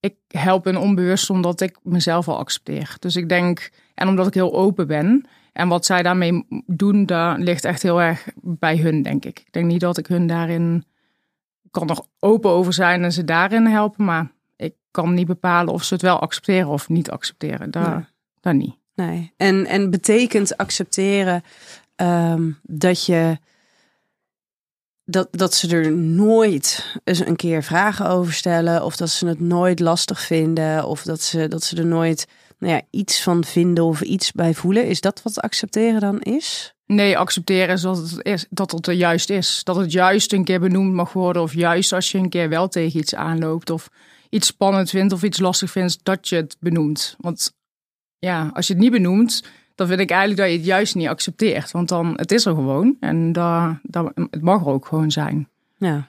ik 0.00 0.14
help 0.28 0.64
hun 0.64 0.76
onbewust 0.76 1.30
omdat 1.30 1.60
ik 1.60 1.78
mezelf 1.82 2.28
al 2.28 2.38
accepteer. 2.38 2.96
Dus 2.98 3.16
ik 3.16 3.28
denk, 3.28 3.70
en 3.94 4.08
omdat 4.08 4.26
ik 4.26 4.34
heel 4.34 4.54
open 4.54 4.86
ben. 4.86 5.26
En 5.52 5.68
wat 5.68 5.86
zij 5.86 6.02
daarmee 6.02 6.46
doen, 6.66 7.06
daar 7.06 7.38
ligt 7.38 7.64
echt 7.64 7.82
heel 7.82 8.02
erg 8.02 8.28
bij 8.42 8.76
hun, 8.76 9.02
denk 9.02 9.24
ik. 9.24 9.38
Ik 9.38 9.52
denk 9.52 9.66
niet 9.66 9.80
dat 9.80 9.98
ik 9.98 10.06
hun 10.06 10.26
daarin, 10.26 10.84
ik 11.62 11.70
kan 11.72 11.88
er 11.88 12.00
open 12.18 12.50
over 12.50 12.72
zijn 12.72 13.04
en 13.04 13.12
ze 13.12 13.24
daarin 13.24 13.66
helpen. 13.66 14.04
Maar 14.04 14.32
ik 14.56 14.74
kan 14.90 15.14
niet 15.14 15.26
bepalen 15.26 15.72
of 15.72 15.84
ze 15.84 15.94
het 15.94 16.02
wel 16.02 16.20
accepteren 16.20 16.68
of 16.68 16.88
niet 16.88 17.10
accepteren. 17.10 17.70
Daar, 17.70 17.94
Nee. 17.96 18.06
daar 18.40 18.54
niet. 18.54 18.76
Nee. 18.94 19.32
En, 19.36 19.66
en 19.66 19.90
betekent 19.90 20.56
accepteren 20.56 21.42
ehm, 21.96 22.50
dat 22.62 23.06
je 23.06 23.38
dat, 25.12 25.28
dat 25.30 25.54
ze 25.54 25.68
er 25.68 25.92
nooit 25.92 26.96
eens 27.04 27.26
een 27.26 27.36
keer 27.36 27.62
vragen 27.62 28.08
over 28.08 28.32
stellen, 28.32 28.84
of 28.84 28.96
dat 28.96 29.10
ze 29.10 29.26
het 29.26 29.40
nooit 29.40 29.80
lastig 29.80 30.20
vinden, 30.20 30.86
of 30.86 31.02
dat 31.02 31.20
ze, 31.20 31.48
dat 31.48 31.62
ze 31.62 31.76
er 31.76 31.86
nooit 31.86 32.26
nou 32.58 32.72
ja, 32.72 32.82
iets 32.90 33.22
van 33.22 33.44
vinden 33.44 33.84
of 33.84 34.00
iets 34.00 34.32
bij 34.32 34.54
voelen. 34.54 34.86
Is 34.86 35.00
dat 35.00 35.22
wat 35.22 35.40
accepteren 35.40 36.00
dan 36.00 36.20
is? 36.20 36.74
Nee, 36.86 37.18
accepteren 37.18 37.74
is 37.74 37.80
dat 37.80 37.96
het, 37.96 38.24
is, 38.24 38.46
dat 38.50 38.70
het 38.70 38.86
er 38.86 38.94
juist 38.94 39.30
is. 39.30 39.60
Dat 39.64 39.76
het 39.76 39.92
juist 39.92 40.32
een 40.32 40.44
keer 40.44 40.60
benoemd 40.60 40.92
mag 40.92 41.12
worden. 41.12 41.42
Of 41.42 41.54
juist 41.54 41.92
als 41.92 42.10
je 42.10 42.18
een 42.18 42.28
keer 42.28 42.48
wel 42.48 42.68
tegen 42.68 43.00
iets 43.00 43.14
aanloopt. 43.14 43.70
Of 43.70 43.88
iets 44.30 44.46
spannend 44.46 44.90
vindt 44.90 45.12
of 45.12 45.22
iets 45.22 45.38
lastig 45.38 45.70
vindt, 45.70 45.98
dat 46.02 46.28
je 46.28 46.36
het 46.36 46.56
benoemt. 46.60 47.16
Want 47.18 47.54
ja, 48.18 48.50
als 48.52 48.66
je 48.66 48.72
het 48.72 48.82
niet 48.82 48.92
benoemt, 48.92 49.42
dan 49.74 49.86
vind 49.86 50.00
ik 50.00 50.10
eigenlijk 50.10 50.40
dat 50.40 50.50
je 50.50 50.56
het 50.56 50.66
juist 50.66 50.94
niet 50.94 51.08
accepteert. 51.08 51.70
Want 51.70 51.88
dan, 51.88 52.12
het 52.16 52.32
is 52.32 52.46
er 52.46 52.54
gewoon. 52.54 52.96
En 53.00 53.32
daar, 53.32 53.80
daar, 53.82 54.04
het 54.14 54.42
mag 54.42 54.60
er 54.60 54.66
ook 54.66 54.86
gewoon 54.86 55.10
zijn. 55.10 55.48
Ja. 55.76 56.08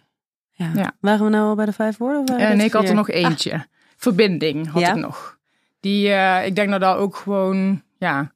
ja. 0.51 0.71
Ja. 0.75 0.91
Waren 0.99 1.25
we 1.25 1.31
nou 1.31 1.47
al 1.47 1.55
bij 1.55 1.65
de 1.65 1.73
vijf 1.73 1.97
woorden? 1.97 2.21
Of 2.21 2.29
En 2.29 2.59
ik 2.59 2.73
had 2.73 2.89
er 2.89 2.95
nog 2.95 3.09
eentje. 3.09 3.65
Verbinding 3.97 4.67
had 4.67 4.81
Ja? 4.81 4.89
ik 4.89 4.95
nog. 5.01 5.37
Die, 5.79 6.09
eh, 6.09 6.45
ik 6.45 6.55
denk 6.55 6.69
dat 6.69 6.81
dat 6.81 6.97
ook 6.97 7.15
gewoon, 7.15 7.81
ja... 7.97 8.31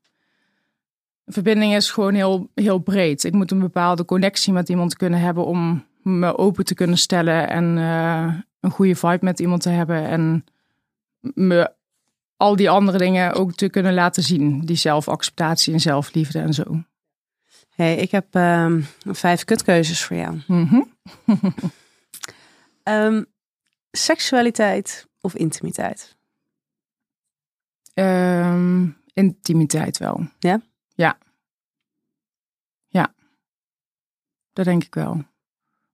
Verbinding 1.29 1.75
is 1.75 1.91
gewoon 1.91 2.13
heel, 2.13 2.49
heel 2.55 2.77
breed. 2.77 3.23
Ik 3.23 3.33
moet 3.33 3.51
een 3.51 3.59
bepaalde 3.59 4.05
connectie 4.05 4.53
met 4.53 4.69
iemand 4.69 4.95
kunnen 4.95 5.19
hebben 5.19 5.45
om 5.45 5.85
me 6.01 6.37
open 6.37 6.65
te 6.65 6.73
kunnen 6.73 6.97
stellen 6.97 7.49
en 7.49 7.77
eh, 7.77 8.33
een 8.59 8.71
goede 8.71 8.95
vibe 8.95 9.25
met 9.25 9.39
iemand 9.39 9.61
te 9.61 9.69
hebben 9.69 10.07
en 10.07 10.45
me 11.19 11.71
al 12.37 12.55
die 12.55 12.69
andere 12.69 12.97
dingen 12.97 13.33
ook 13.33 13.53
te 13.53 13.69
kunnen 13.69 13.93
laten 13.93 14.23
zien. 14.23 14.61
Die 14.61 14.75
zelfacceptatie 14.75 15.73
en 15.73 15.79
zelfliefde 15.79 16.39
en 16.39 16.53
zo. 16.53 16.83
Hey, 17.75 17.95
ik 17.95 18.11
heb 18.11 18.35
ehm, 18.35 18.81
vijf 19.05 19.43
kutkeuzes 19.43 20.03
voor 20.03 20.17
jou. 20.17 20.41
Mhm. 20.47 20.81
Ehm, 22.83 23.23
seksualiteit 23.91 25.07
of 25.21 25.35
intimiteit? 25.35 26.17
Ehm, 27.93 28.87
intimiteit 29.13 29.97
wel. 29.97 30.27
Ja? 30.39 30.61
Ja. 30.95 31.17
Ja. 32.87 33.13
Dat 34.53 34.65
denk 34.65 34.83
ik 34.83 34.93
wel. 34.93 35.23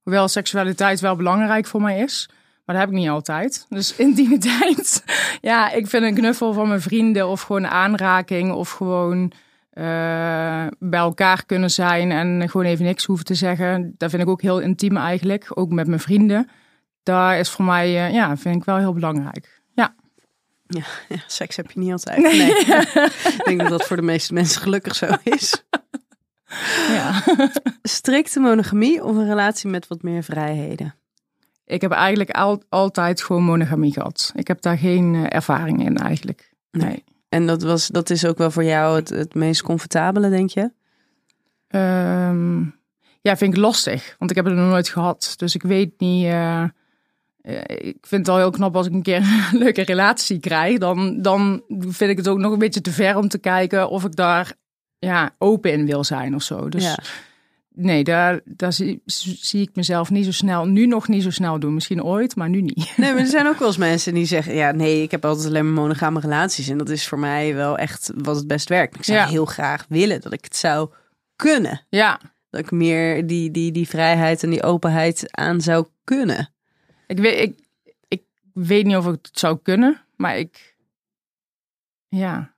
Hoewel 0.02 0.28
seksualiteit 0.28 1.00
wel 1.00 1.16
belangrijk 1.16 1.66
voor 1.66 1.82
mij 1.82 1.98
is. 1.98 2.28
Maar 2.64 2.76
dat 2.76 2.84
heb 2.84 2.94
ik 2.94 3.00
niet 3.00 3.08
altijd. 3.08 3.66
Dus 3.68 3.96
intimiteit. 3.96 5.04
ja, 5.40 5.70
ik 5.70 5.86
vind 5.86 6.04
een 6.04 6.14
knuffel 6.14 6.52
van 6.52 6.68
mijn 6.68 6.80
vrienden 6.80 7.28
of 7.28 7.42
gewoon 7.42 7.66
aanraking. 7.66 8.52
Of 8.52 8.70
gewoon 8.70 9.32
eh, 9.70 10.66
bij 10.78 11.00
elkaar 11.00 11.44
kunnen 11.46 11.70
zijn 11.70 12.10
en 12.10 12.48
gewoon 12.48 12.66
even 12.66 12.84
niks 12.84 13.04
hoeven 13.04 13.24
te 13.24 13.34
zeggen. 13.34 13.94
Dat 13.96 14.10
vind 14.10 14.22
ik 14.22 14.28
ook 14.28 14.42
heel 14.42 14.58
intiem 14.58 14.96
eigenlijk. 14.96 15.46
Ook 15.48 15.70
met 15.70 15.86
mijn 15.86 16.00
vrienden. 16.00 16.50
Daar 17.02 17.38
is 17.38 17.50
voor 17.50 17.64
mij, 17.64 18.06
eh, 18.06 18.12
ja, 18.12 18.36
vind 18.36 18.56
ik 18.56 18.64
wel 18.64 18.76
heel 18.76 18.92
belangrijk. 18.92 19.62
Ja. 19.74 19.94
Ja, 20.66 20.84
seks 21.26 21.56
heb 21.56 21.70
je 21.70 21.80
niet 21.80 21.92
altijd. 21.92 22.18
Nee. 22.18 22.58
ik 23.38 23.40
denk 23.44 23.60
dat 23.60 23.68
dat 23.68 23.86
voor 23.86 23.96
de 23.96 24.02
meeste 24.02 24.34
mensen 24.34 24.62
gelukkig 24.62 24.94
zo 24.94 25.06
is. 25.22 25.64
ja. 26.88 27.22
Strikte 27.82 28.40
monogamie 28.40 29.04
of 29.04 29.16
een 29.16 29.28
relatie 29.28 29.70
met 29.70 29.88
wat 29.88 30.02
meer 30.02 30.22
vrijheden? 30.22 30.94
Ik 31.66 31.80
heb 31.80 31.90
eigenlijk 31.90 32.30
al, 32.30 32.62
altijd 32.68 33.22
gewoon 33.22 33.42
monogamie 33.42 33.92
gehad. 33.92 34.32
Ik 34.34 34.48
heb 34.48 34.60
daar 34.60 34.78
geen 34.78 35.14
uh, 35.14 35.24
ervaring 35.28 35.84
in 35.84 35.96
eigenlijk. 35.96 36.52
Nee. 36.70 37.04
En 37.28 37.46
dat, 37.46 37.62
was, 37.62 37.88
dat 37.88 38.10
is 38.10 38.26
ook 38.26 38.38
wel 38.38 38.50
voor 38.50 38.64
jou 38.64 38.96
het, 38.96 39.08
het 39.08 39.34
meest 39.34 39.62
comfortabele, 39.62 40.30
denk 40.30 40.50
je? 40.50 40.70
Um, 41.68 42.74
ja, 43.20 43.36
vind 43.36 43.54
ik 43.54 43.60
lastig. 43.60 44.14
Want 44.18 44.30
ik 44.30 44.36
heb 44.36 44.44
het 44.44 44.54
nog 44.54 44.68
nooit 44.68 44.88
gehad. 44.88 45.34
Dus 45.36 45.54
ik 45.54 45.62
weet 45.62 46.00
niet... 46.00 46.24
Uh, 46.24 46.64
ik 47.66 48.06
vind 48.06 48.26
het 48.26 48.28
al 48.28 48.36
heel 48.36 48.50
knap 48.50 48.76
als 48.76 48.86
ik 48.86 48.92
een 48.92 49.02
keer 49.02 49.16
een 49.52 49.58
leuke 49.58 49.82
relatie 49.82 50.40
krijg. 50.40 50.78
Dan, 50.78 51.22
dan 51.22 51.62
vind 51.68 52.10
ik 52.10 52.16
het 52.16 52.28
ook 52.28 52.38
nog 52.38 52.52
een 52.52 52.58
beetje 52.58 52.80
te 52.80 52.92
ver 52.92 53.16
om 53.16 53.28
te 53.28 53.38
kijken 53.38 53.88
of 53.88 54.04
ik 54.04 54.16
daar 54.16 54.54
ja, 54.98 55.34
open 55.38 55.72
in 55.72 55.86
wil 55.86 56.04
zijn 56.04 56.34
of 56.34 56.42
zo. 56.42 56.68
Dus 56.68 56.84
ja. 56.84 56.98
Nee, 57.74 58.04
daar, 58.04 58.40
daar 58.44 58.72
zie, 58.72 59.02
zie, 59.06 59.62
ik 59.62 59.70
mezelf 59.74 60.10
niet 60.10 60.24
zo 60.24 60.32
snel, 60.32 60.64
nu 60.64 60.86
nog 60.86 61.08
niet 61.08 61.22
zo 61.22 61.30
snel 61.30 61.58
doen. 61.58 61.74
Misschien 61.74 62.02
ooit, 62.02 62.36
maar 62.36 62.48
nu 62.48 62.60
niet. 62.60 62.92
Nee, 62.96 63.12
maar 63.12 63.20
er 63.20 63.26
zijn 63.26 63.46
ook 63.46 63.58
wel 63.58 63.68
eens 63.68 63.76
mensen 63.92 64.14
die 64.14 64.26
zeggen, 64.26 64.54
ja 64.54 64.70
nee, 64.70 65.02
ik 65.02 65.10
heb 65.10 65.24
altijd 65.24 65.46
alleen 65.46 65.64
maar 65.64 65.82
monogame 65.82 66.20
relaties. 66.20 66.68
En 66.68 66.78
dat 66.78 66.88
is 66.88 67.08
voor 67.08 67.18
mij 67.18 67.54
wel 67.54 67.78
echt 67.78 68.10
wat 68.14 68.36
het 68.36 68.46
best 68.46 68.68
werkt. 68.68 68.96
Ik 68.96 69.04
zou 69.04 69.18
ja. 69.18 69.26
heel 69.26 69.44
graag 69.44 69.86
willen 69.88 70.20
dat 70.20 70.32
ik 70.32 70.44
het 70.44 70.56
zou 70.56 70.90
kunnen. 71.36 71.80
Ja. 71.88 72.20
Dat 72.50 72.60
ik 72.60 72.70
meer 72.70 73.26
die, 73.26 73.50
die, 73.50 73.72
die 73.72 73.88
vrijheid 73.88 74.42
en 74.42 74.50
die 74.50 74.62
openheid 74.62 75.36
aan 75.36 75.60
zou 75.60 75.86
kunnen. 76.04 76.54
Ik 77.06 77.18
weet, 77.18 77.40
ik, 77.40 77.58
ik 78.08 78.22
weet 78.52 78.86
niet 78.86 78.96
of 78.96 79.06
ik 79.06 79.18
het 79.22 79.38
zou 79.38 79.58
kunnen, 79.62 80.00
maar 80.16 80.38
ik. 80.38 80.76
Ja. 82.08 82.54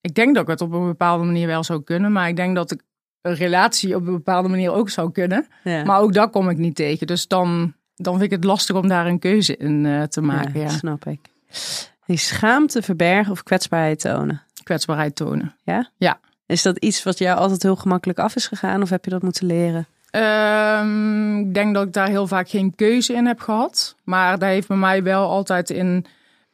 Ik 0.00 0.14
denk 0.14 0.34
dat 0.34 0.42
ik 0.42 0.48
het 0.48 0.60
op 0.60 0.72
een 0.72 0.86
bepaalde 0.86 1.24
manier 1.24 1.46
wel 1.46 1.64
zou 1.64 1.82
kunnen, 1.82 2.12
maar 2.12 2.28
ik 2.28 2.36
denk 2.36 2.54
dat 2.54 2.70
ik 2.70 2.82
een 3.22 3.34
relatie 3.34 3.94
op 3.94 4.06
een 4.06 4.12
bepaalde 4.12 4.48
manier 4.48 4.72
ook 4.72 4.90
zou 4.90 5.12
kunnen. 5.12 5.46
Ja. 5.64 5.84
Maar 5.84 6.00
ook 6.00 6.12
dat 6.12 6.30
kom 6.30 6.48
ik 6.48 6.56
niet 6.56 6.76
tegen. 6.76 7.06
Dus 7.06 7.26
dan, 7.26 7.74
dan 7.96 8.12
vind 8.12 8.24
ik 8.24 8.36
het 8.36 8.44
lastig 8.44 8.76
om 8.76 8.88
daar 8.88 9.06
een 9.06 9.18
keuze 9.18 9.56
in 9.56 9.84
uh, 9.84 10.02
te 10.02 10.20
maken. 10.20 10.60
Ja, 10.60 10.66
ja, 10.66 10.68
snap 10.68 11.04
ik. 11.04 11.20
Die 12.06 12.16
schaamte 12.16 12.82
verbergen 12.82 13.32
of 13.32 13.42
kwetsbaarheid 13.42 14.00
tonen? 14.00 14.42
Kwetsbaarheid 14.62 15.16
tonen. 15.16 15.54
Ja? 15.62 15.90
Ja. 15.96 16.20
Is 16.46 16.62
dat 16.62 16.76
iets 16.76 17.02
wat 17.02 17.18
jou 17.18 17.38
altijd 17.38 17.62
heel 17.62 17.76
gemakkelijk 17.76 18.18
af 18.18 18.36
is 18.36 18.46
gegaan 18.46 18.82
of 18.82 18.90
heb 18.90 19.04
je 19.04 19.10
dat 19.10 19.22
moeten 19.22 19.46
leren? 19.46 19.86
Um, 20.10 21.38
ik 21.38 21.54
denk 21.54 21.74
dat 21.74 21.86
ik 21.86 21.92
daar 21.92 22.08
heel 22.08 22.26
vaak 22.26 22.48
geen 22.48 22.74
keuze 22.74 23.12
in 23.12 23.26
heb 23.26 23.40
gehad. 23.40 23.96
Maar 24.04 24.38
daar 24.38 24.50
heeft 24.50 24.68
bij 24.68 24.76
mij 24.76 25.02
wel 25.02 25.28
altijd 25.28 25.70
in. 25.70 26.06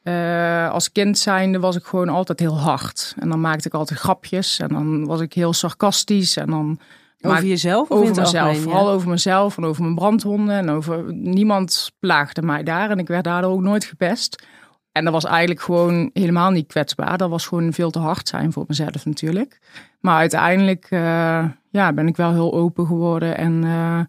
Uh, 0.04 0.70
als 0.70 0.92
kind 0.92 1.18
zijnde 1.18 1.58
was 1.58 1.76
ik 1.76 1.84
gewoon 1.84 2.08
altijd 2.08 2.40
heel 2.40 2.58
hard. 2.58 3.14
En 3.18 3.28
dan 3.28 3.40
maakte 3.40 3.68
ik 3.68 3.74
altijd 3.74 3.98
grapjes. 3.98 4.58
En 4.58 4.68
dan 4.68 5.06
was 5.06 5.20
ik 5.20 5.32
heel 5.32 5.52
sarcastisch. 5.52 6.36
En 6.36 6.46
dan 6.46 6.78
over 7.22 7.44
jezelf? 7.44 7.90
Of 7.90 7.98
over 7.98 8.22
mezelf. 8.22 8.58
Vooral 8.58 8.88
over 8.88 9.08
mezelf 9.08 9.56
en 9.56 9.64
over 9.64 9.82
mijn 9.82 9.94
brandwonden. 9.94 10.56
En 10.56 10.70
over 10.70 11.14
niemand 11.14 11.92
plaagde 11.98 12.42
mij 12.42 12.62
daar. 12.62 12.90
En 12.90 12.98
ik 12.98 13.08
werd 13.08 13.24
daardoor 13.24 13.52
ook 13.52 13.60
nooit 13.60 13.84
gepest. 13.84 14.46
En 14.92 15.04
dat 15.04 15.12
was 15.12 15.24
eigenlijk 15.24 15.60
gewoon 15.60 16.10
helemaal 16.12 16.50
niet 16.50 16.66
kwetsbaar. 16.66 17.18
Dat 17.18 17.30
was 17.30 17.46
gewoon 17.46 17.72
veel 17.72 17.90
te 17.90 17.98
hard 17.98 18.28
zijn 18.28 18.52
voor 18.52 18.64
mezelf 18.68 19.04
natuurlijk. 19.04 19.58
Maar 20.00 20.18
uiteindelijk 20.18 20.86
uh, 20.90 21.44
ja, 21.70 21.92
ben 21.92 22.06
ik 22.06 22.16
wel 22.16 22.32
heel 22.32 22.52
open 22.52 22.86
geworden. 22.86 23.36
En 23.36 23.62
uh, 23.62 24.00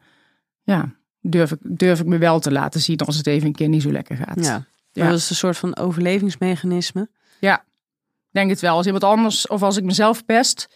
ja, 0.61 0.89
durf 1.21 1.51
ik, 1.51 1.59
durf 1.61 1.99
ik 1.99 2.05
me 2.05 2.17
wel 2.17 2.39
te 2.39 2.51
laten 2.51 2.79
zien 2.79 2.97
als 2.97 3.17
het 3.17 3.27
even 3.27 3.47
een 3.47 3.53
keer 3.53 3.69
niet 3.69 3.81
zo 3.81 3.91
lekker 3.91 4.15
gaat. 4.15 4.45
Ja, 4.45 4.65
ja. 5.03 5.09
dat 5.09 5.17
is 5.17 5.29
een 5.29 5.35
soort 5.35 5.57
van 5.57 5.77
overlevingsmechanisme. 5.77 7.09
Ja, 7.39 7.63
denk 8.31 8.49
het 8.49 8.59
wel. 8.59 8.75
Als 8.75 8.85
iemand 8.85 9.03
anders, 9.03 9.47
of 9.47 9.61
als 9.61 9.77
ik 9.77 9.83
mezelf 9.83 10.25
pest, 10.25 10.67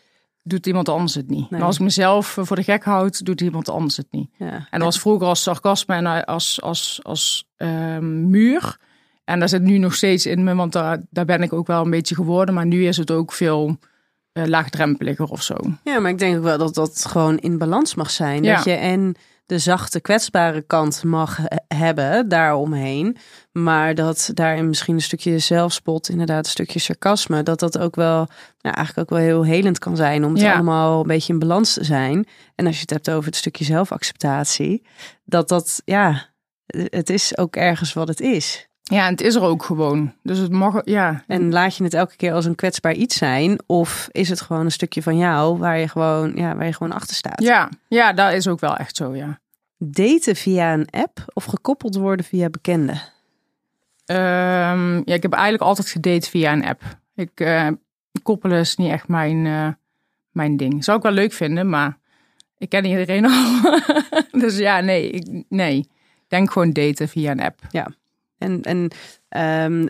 doet 0.44 0.68
iemand 0.68 0.90
anders 0.90 1.16
het 1.16 1.30
niet. 1.30 1.50
Nee. 1.50 1.60
Maar 1.60 1.68
als 1.68 1.76
ik 1.76 1.82
mezelf 1.82 2.38
voor 2.40 2.56
de 2.56 2.64
gek 2.64 2.84
houd, 2.84 3.26
doet 3.26 3.42
iemand 3.42 3.70
anders 3.70 3.98
het 3.98 4.08
niet. 4.12 4.30
Ja. 4.38 4.52
En 4.52 4.68
dat 4.70 4.82
was 4.82 5.00
vroeger 5.00 5.28
als 5.28 5.44
sarcasme 5.44 5.96
en 5.96 6.26
als, 6.26 6.62
als, 6.62 7.00
als 7.04 7.48
uh, 7.58 7.98
muur. 8.00 8.78
En 9.24 9.40
daar 9.40 9.50
zit 9.50 9.62
nu 9.62 9.78
nog 9.78 9.96
steeds 9.96 10.26
in 10.26 10.44
me, 10.44 10.56
want 10.56 10.74
daar, 10.74 11.02
daar 11.10 11.26
ben 11.26 11.42
ik 11.42 11.54
ook 11.54 11.68
wel 11.68 11.84
een 11.84 11.90
beetje 11.90 12.16
geworden. 12.16 12.56
Maar 12.56 12.66
nu 12.66 12.86
is 12.86 12.98
het 12.98 13.12
ook 13.12 13.32
veel 13.32 13.78
uh, 14.34 14.46
laagdrempeliger 14.46 15.26
of 15.26 15.44
zo. 15.44 15.56
Ja, 15.84 16.00
maar 16.00 16.12
ik 16.12 16.18
denk 16.18 16.38
ook 16.38 16.44
wel 16.44 16.58
dat 16.58 16.76
dat 16.76 17.06
gewoon 17.06 17.38
in 17.38 17.58
balans 17.58 17.96
mag 17.96 18.12
zijn. 18.12 18.44
Ja. 18.44 18.56
Dat 18.56 18.64
je 18.64 18.72
en 18.72 19.16
de 19.50 19.60
zachte, 19.60 20.00
kwetsbare 20.00 20.62
kant 20.62 21.04
mag 21.04 21.40
hebben 21.68 22.30
daaromheen. 22.30 23.18
Maar 23.52 23.96
dat 23.96 24.30
daarin 24.34 24.68
misschien 24.68 24.96
een 24.96 25.02
stukje 25.02 25.40
zelfspot, 25.40 26.10
inderdaad 26.10 26.46
een 26.46 26.52
stukje 26.52 26.80
sarcasme, 26.80 27.44
dat 27.44 27.60
dat 27.60 27.78
ook 27.78 27.96
wel, 27.96 28.28
nou, 28.62 28.76
eigenlijk 28.76 28.98
ook 28.98 29.18
wel 29.18 29.28
heel 29.28 29.46
helend 29.46 29.80
kan 29.80 29.96
zijn 29.96 30.26
om 30.26 30.34
het 30.34 30.42
ja. 30.42 30.54
allemaal 30.54 31.02
een 31.02 31.08
beetje 31.08 31.34
in 31.34 31.40
balans 31.40 31.74
te 31.74 31.84
zijn. 31.84 32.28
En 32.56 32.66
als 32.66 32.76
je 32.76 32.82
het 32.82 32.90
hebt 32.90 33.10
over 33.10 33.26
het 33.26 33.36
stukje 33.36 33.66
zelfacceptatie, 33.66 34.86
dat 35.26 35.50
dat, 35.50 35.82
ja, 35.86 36.26
het 36.74 37.10
is 37.10 37.38
ook 37.38 37.56
ergens 37.56 37.94
wat 37.94 38.08
het 38.08 38.20
is. 38.22 38.69
Ja, 38.90 39.06
en 39.06 39.12
het 39.12 39.22
is 39.22 39.36
er 39.36 39.42
ook 39.42 39.64
gewoon. 39.64 40.14
Dus 40.24 40.38
het 40.38 40.52
mag, 40.52 40.82
ja. 40.84 41.24
En 41.28 41.52
laat 41.52 41.76
je 41.76 41.84
het 41.84 41.94
elke 41.94 42.16
keer 42.16 42.34
als 42.34 42.46
een 42.46 42.56
kwetsbaar 42.56 42.94
iets 42.94 43.18
zijn? 43.18 43.60
Of 43.66 44.08
is 44.12 44.30
het 44.30 44.42
gewoon 44.42 44.66
een 44.66 44.72
stukje 44.72 45.02
van 45.02 45.18
jou 45.18 45.58
waar 45.58 45.78
je 45.78 45.88
gewoon, 45.88 46.32
ja, 46.36 46.56
waar 46.56 46.66
je 46.66 46.74
gewoon 46.74 46.94
achter 46.94 47.16
staat? 47.16 47.42
Ja, 47.42 47.70
ja, 47.88 48.14
dat 48.14 48.34
is 48.34 48.48
ook 48.48 48.60
wel 48.60 48.76
echt 48.76 48.96
zo, 48.96 49.16
ja. 49.16 49.40
Daten 49.78 50.36
via 50.36 50.74
een 50.74 50.88
app 50.92 51.26
of 51.34 51.44
gekoppeld 51.46 51.96
worden 51.96 52.26
via 52.26 52.50
bekenden? 52.50 53.02
Um, 54.06 55.02
ja, 55.06 55.14
ik 55.14 55.22
heb 55.22 55.34
eigenlijk 55.34 55.64
altijd 55.64 55.90
gedate 55.90 56.30
via 56.30 56.54
een 56.54 56.66
app. 56.66 56.82
Ik 57.16 57.40
uh, 57.40 57.68
koppelen 58.24 58.60
is 58.60 58.76
niet 58.76 58.92
echt 58.92 59.08
mijn, 59.08 59.46
uh, 59.46 59.68
mijn 60.32 60.58
ding. 60.58 60.84
Zou 60.84 60.98
ik 60.98 61.04
wel 61.04 61.12
leuk 61.12 61.34
vinden, 61.34 61.70
maar 61.70 61.98
ik 62.58 62.70
ken 62.70 62.86
iedereen 62.86 63.26
al. 63.32 63.72
dus 64.32 64.58
ja, 64.58 64.80
nee, 64.80 65.10
ik, 65.10 65.44
nee. 65.50 65.90
Denk 66.28 66.52
gewoon 66.52 66.72
daten 66.72 67.10
via 67.10 67.32
een 67.32 67.42
app. 67.42 67.60
Ja, 67.70 67.88
en, 68.40 68.62
en 68.62 68.92
um, 69.72 69.88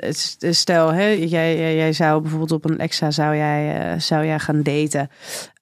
stel, 0.50 0.94
hè, 0.94 1.08
jij, 1.08 1.76
jij 1.76 1.94
zou 1.94 2.22
bijvoorbeeld 2.22 2.52
op 2.52 2.66
een 2.66 2.74
Alexa 2.80 3.12
zou 3.12 3.36
jij, 3.36 3.94
uh, 3.94 4.00
zou 4.00 4.26
jij 4.26 4.40
gaan 4.40 4.64
daten. 4.64 5.10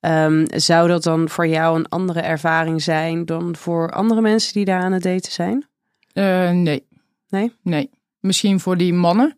Um, 0.01 0.45
zou 0.49 0.87
dat 0.87 1.03
dan 1.03 1.29
voor 1.29 1.47
jou 1.47 1.77
een 1.77 1.89
andere 1.89 2.21
ervaring 2.21 2.81
zijn 2.81 3.25
dan 3.25 3.55
voor 3.55 3.91
andere 3.91 4.21
mensen 4.21 4.53
die 4.53 4.65
daar 4.65 4.81
aan 4.81 4.91
het 4.91 5.03
daten 5.03 5.31
zijn? 5.31 5.67
Uh, 6.13 6.51
nee. 6.51 6.87
Nee? 7.29 7.53
Nee. 7.61 7.89
Misschien 8.19 8.59
voor 8.59 8.77
die 8.77 8.93
mannen. 8.93 9.37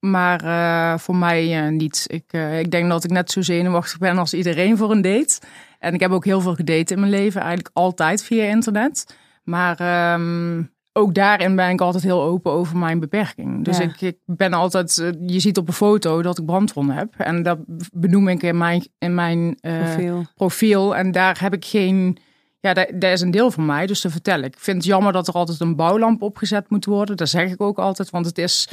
Maar 0.00 0.44
uh, 0.44 0.98
voor 0.98 1.16
mij 1.16 1.70
niet. 1.70 2.04
Ik, 2.06 2.32
ik 2.58 2.70
denk 2.70 2.88
dat 2.88 3.04
ik 3.04 3.10
net 3.10 3.30
zo 3.30 3.42
zenuwachtig 3.42 3.98
ben 3.98 4.18
als 4.18 4.34
iedereen 4.34 4.76
voor 4.76 4.90
een 4.90 5.02
date. 5.02 5.40
En 5.78 5.94
ik 5.94 6.00
heb 6.00 6.10
ook 6.10 6.24
heel 6.24 6.40
veel 6.40 6.54
gedate 6.54 6.94
in 6.94 7.00
mijn 7.00 7.12
leven. 7.12 7.40
Eigenlijk 7.40 7.70
altijd 7.72 8.22
via 8.22 8.44
internet. 8.44 9.16
Maar 9.44 10.12
um, 10.14 10.70
ook 10.92 11.14
daarin 11.14 11.56
ben 11.56 11.70
ik 11.70 11.80
altijd 11.80 12.02
heel 12.02 12.22
open 12.22 12.52
over 12.52 12.76
mijn 12.76 13.00
beperking. 13.00 13.64
Dus 13.64 13.80
ik, 13.80 14.00
ik, 14.00 14.16
ben 14.24 14.52
altijd, 14.52 14.98
eh, 14.98 15.08
je 15.26 15.40
ziet 15.40 15.58
op 15.58 15.68
een 15.68 15.74
foto 15.74 16.22
dat 16.22 16.38
ik 16.38 16.46
brandwonden 16.46 16.96
heb. 16.96 17.14
En 17.16 17.42
dat 17.42 17.58
benoem 17.92 18.28
ik 18.28 18.42
in 18.42 18.58
mijn, 18.58 18.86
in 18.98 19.14
mijn 19.14 19.58
uh, 19.60 19.82
profiel. 19.82 20.26
profiel. 20.34 20.96
En 20.96 21.12
daar 21.12 21.40
heb 21.40 21.54
ik 21.54 21.64
geen, 21.64 22.18
ja, 22.60 22.74
dat, 22.74 22.88
dat 22.94 23.12
is 23.12 23.20
een 23.20 23.30
deel 23.30 23.50
van 23.50 23.66
mij, 23.66 23.86
dus 23.86 24.00
dat 24.00 24.12
vertel 24.12 24.38
ik. 24.38 24.54
Ik 24.54 24.60
vind 24.60 24.76
het 24.76 24.86
jammer 24.86 25.12
dat 25.12 25.28
er 25.28 25.34
altijd 25.34 25.60
een 25.60 25.76
bouwlamp 25.76 26.22
opgezet 26.22 26.70
moet 26.70 26.84
worden. 26.84 27.16
Dat 27.16 27.28
zeg 27.28 27.50
ik 27.50 27.60
ook 27.60 27.78
altijd, 27.78 28.10
want 28.10 28.26
het 28.26 28.38
is 28.38 28.68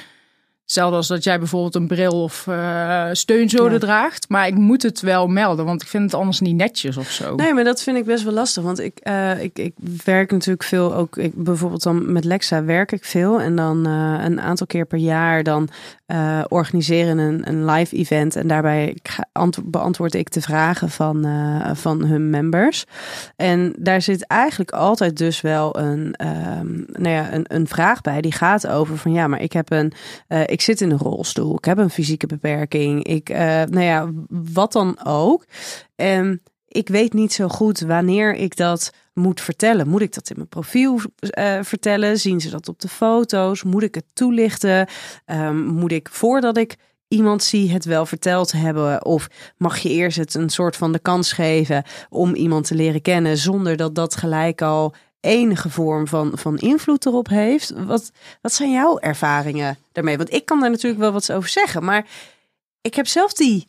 Hetzelfde 0.66 0.96
als 0.96 1.08
dat 1.08 1.24
jij 1.24 1.40
bijvoorbeeld 1.40 1.76
een 1.76 1.88
bril 1.88 2.24
of 2.24 2.46
uh, 2.50 3.08
steunzoden 3.12 3.72
ja. 3.72 3.80
draagt. 3.80 4.30
Maar 4.30 4.48
ik 4.48 4.56
moet 4.56 4.84
het 4.84 5.02
wel 5.02 5.28
melden, 5.28 5.66
want 5.66 5.82
ik 5.82 5.88
vind 5.88 6.04
het 6.04 6.14
anders 6.14 6.40
niet 6.40 6.56
netjes 6.56 6.98
of 6.98 7.12
zo. 7.12 7.36
Nee, 7.36 7.54
maar 7.54 7.64
dat 7.64 7.82
vind 7.82 7.98
ik 7.98 8.06
best 8.06 8.24
wel 8.24 8.34
lastig. 8.34 8.64
Want 8.64 8.80
ik, 8.80 9.00
uh, 9.04 9.44
ik, 9.44 9.60
ik 9.60 9.74
werk 10.04 10.32
natuurlijk 10.32 10.64
veel 10.64 10.96
ook. 10.96 11.18
Ik, 11.18 11.32
bijvoorbeeld 11.36 11.84
dan 11.84 12.12
met 12.12 12.26
Lexa 12.26 12.64
werk 12.64 12.92
ik 12.92 13.06
veel. 13.06 13.42
En 13.42 13.56
dan 13.56 13.88
uh, 13.88 14.24
een 14.24 14.42
aantal 14.42 14.68
keer 14.68 14.86
per 14.86 14.98
jaar 14.98 15.44
dan 15.44 15.70
organiseren 16.48 17.18
een, 17.18 17.48
een 17.48 17.66
live 17.66 17.96
event. 17.96 18.36
En 18.36 18.48
daarbij 18.48 18.98
beantwoord 19.64 20.14
ik 20.14 20.32
de 20.32 20.42
vragen 20.42 20.90
van, 20.90 21.26
van 21.76 22.06
hun 22.06 22.30
members. 22.30 22.86
En 23.36 23.76
daar 23.80 24.02
zit 24.02 24.28
eigenlijk 24.28 24.72
altijd 24.72 25.18
dus 25.18 25.42
wel 25.42 25.80
een, 25.80 26.16
um, 26.60 26.86
nou 26.88 27.16
ja, 27.16 27.34
een, 27.34 27.46
een 27.48 27.68
vraag 27.68 28.02
bij. 28.02 28.22
Die 28.22 28.32
gaat 28.32 28.68
over 28.68 28.98
van 28.98 29.12
ja, 29.12 29.28
maar 29.28 29.42
ik 29.42 29.54
heb 29.54 29.72
een 29.72 29.94
ik 30.46 30.62
zit 30.62 30.82
in 30.82 30.92
een 30.92 30.98
rolstoel, 30.98 31.58
ik 31.58 31.66
heb 31.66 31.78
een 31.78 31.90
fysieke 31.90 32.28
beperking, 32.28 33.04
ik, 33.04 33.30
uh, 33.30 33.38
nou 33.38 33.82
ja, 33.82 34.10
wat 34.54 34.72
dan 34.72 35.06
ook. 35.06 35.46
En 35.96 36.42
ik 36.68 36.88
weet 36.88 37.14
niet 37.14 37.34
zo 37.34 37.48
goed 37.48 37.80
wanneer 37.80 38.36
ik 38.36 38.56
dat 38.56 38.94
moet 39.16 39.42
vertellen. 39.42 39.88
Moet 39.88 40.02
ik 40.02 40.14
dat 40.14 40.30
in 40.30 40.36
mijn 40.36 40.48
profiel 40.48 41.00
uh, 41.20 41.60
vertellen? 41.62 42.20
Zien 42.20 42.42
ze 42.42 42.50
dat 42.50 42.68
op 42.68 42.80
de 42.80 42.88
foto's? 42.88 43.64
Moet 43.64 43.84
ik 43.84 43.96
het 43.96 44.06
toelichten? 44.14 44.88
Um, 45.26 45.66
moet 45.66 45.92
ik 45.92 46.10
voordat 46.12 46.58
ik 46.58 46.76
iemand 47.08 47.44
zie 47.44 47.72
het 47.72 47.86
wel 47.86 48.06
verteld 48.06 48.52
hebben? 48.52 49.06
Of 49.06 49.28
mag 49.58 49.78
je 49.78 49.90
eerst 49.90 50.18
het 50.18 50.34
een 50.34 50.50
soort 50.50 50.76
van 50.76 50.92
de 50.92 51.00
kans 51.00 51.32
geven 51.32 51.84
om 52.10 52.36
iemand 52.36 52.68
te 52.68 52.76
leren 52.76 53.02
kennen 53.02 53.38
zonder 53.38 53.78
dat 53.78 53.96
dat 53.96 54.16
gelijk 54.16 54.62
al 54.62 54.94
enige 55.20 55.70
vorm 55.70 56.08
van, 56.08 56.32
van 56.38 56.58
invloed 56.58 57.06
erop 57.06 57.28
heeft. 57.28 57.74
Wat, 57.76 58.12
wat 58.42 58.54
zijn 58.54 58.72
jouw 58.72 59.00
ervaringen 59.00 59.78
daarmee? 59.92 60.18
Want 60.18 60.34
ik 60.34 60.46
kan 60.46 60.60
daar 60.60 60.70
natuurlijk 60.70 61.02
wel 61.02 61.12
wat 61.12 61.32
over 61.32 61.50
zeggen, 61.50 61.84
maar 61.84 62.08
ik 62.82 62.96
heb 62.96 63.08
zelf 63.08 63.34
die 63.34 63.68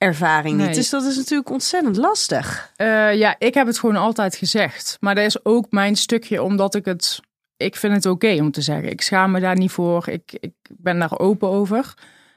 ervaring 0.00 0.56
niet. 0.56 0.66
Nee. 0.66 0.74
Dus 0.74 0.90
dat 0.90 1.04
is 1.04 1.16
natuurlijk 1.16 1.50
ontzettend 1.50 1.96
lastig. 1.96 2.72
Eh, 2.76 3.14
ja, 3.14 3.34
ik 3.38 3.54
heb 3.54 3.66
het 3.66 3.78
gewoon 3.78 3.96
altijd 3.96 4.36
gezegd. 4.36 4.96
Maar 5.00 5.14
dat 5.14 5.24
is 5.24 5.44
ook 5.44 5.66
mijn 5.70 5.96
stukje, 5.96 6.42
omdat 6.42 6.74
ik 6.74 6.84
het... 6.84 7.20
Ik 7.56 7.76
vind 7.76 7.94
het 7.94 8.06
oké 8.06 8.36
om 8.40 8.50
te 8.50 8.60
zeggen. 8.60 8.90
Ik 8.90 9.00
schaam 9.00 9.30
me 9.30 9.40
daar 9.40 9.56
niet 9.56 9.70
voor. 9.70 10.08
Ik, 10.08 10.36
ik 10.40 10.52
ben 10.68 10.98
daar 10.98 11.18
open 11.18 11.48
over. 11.48 11.94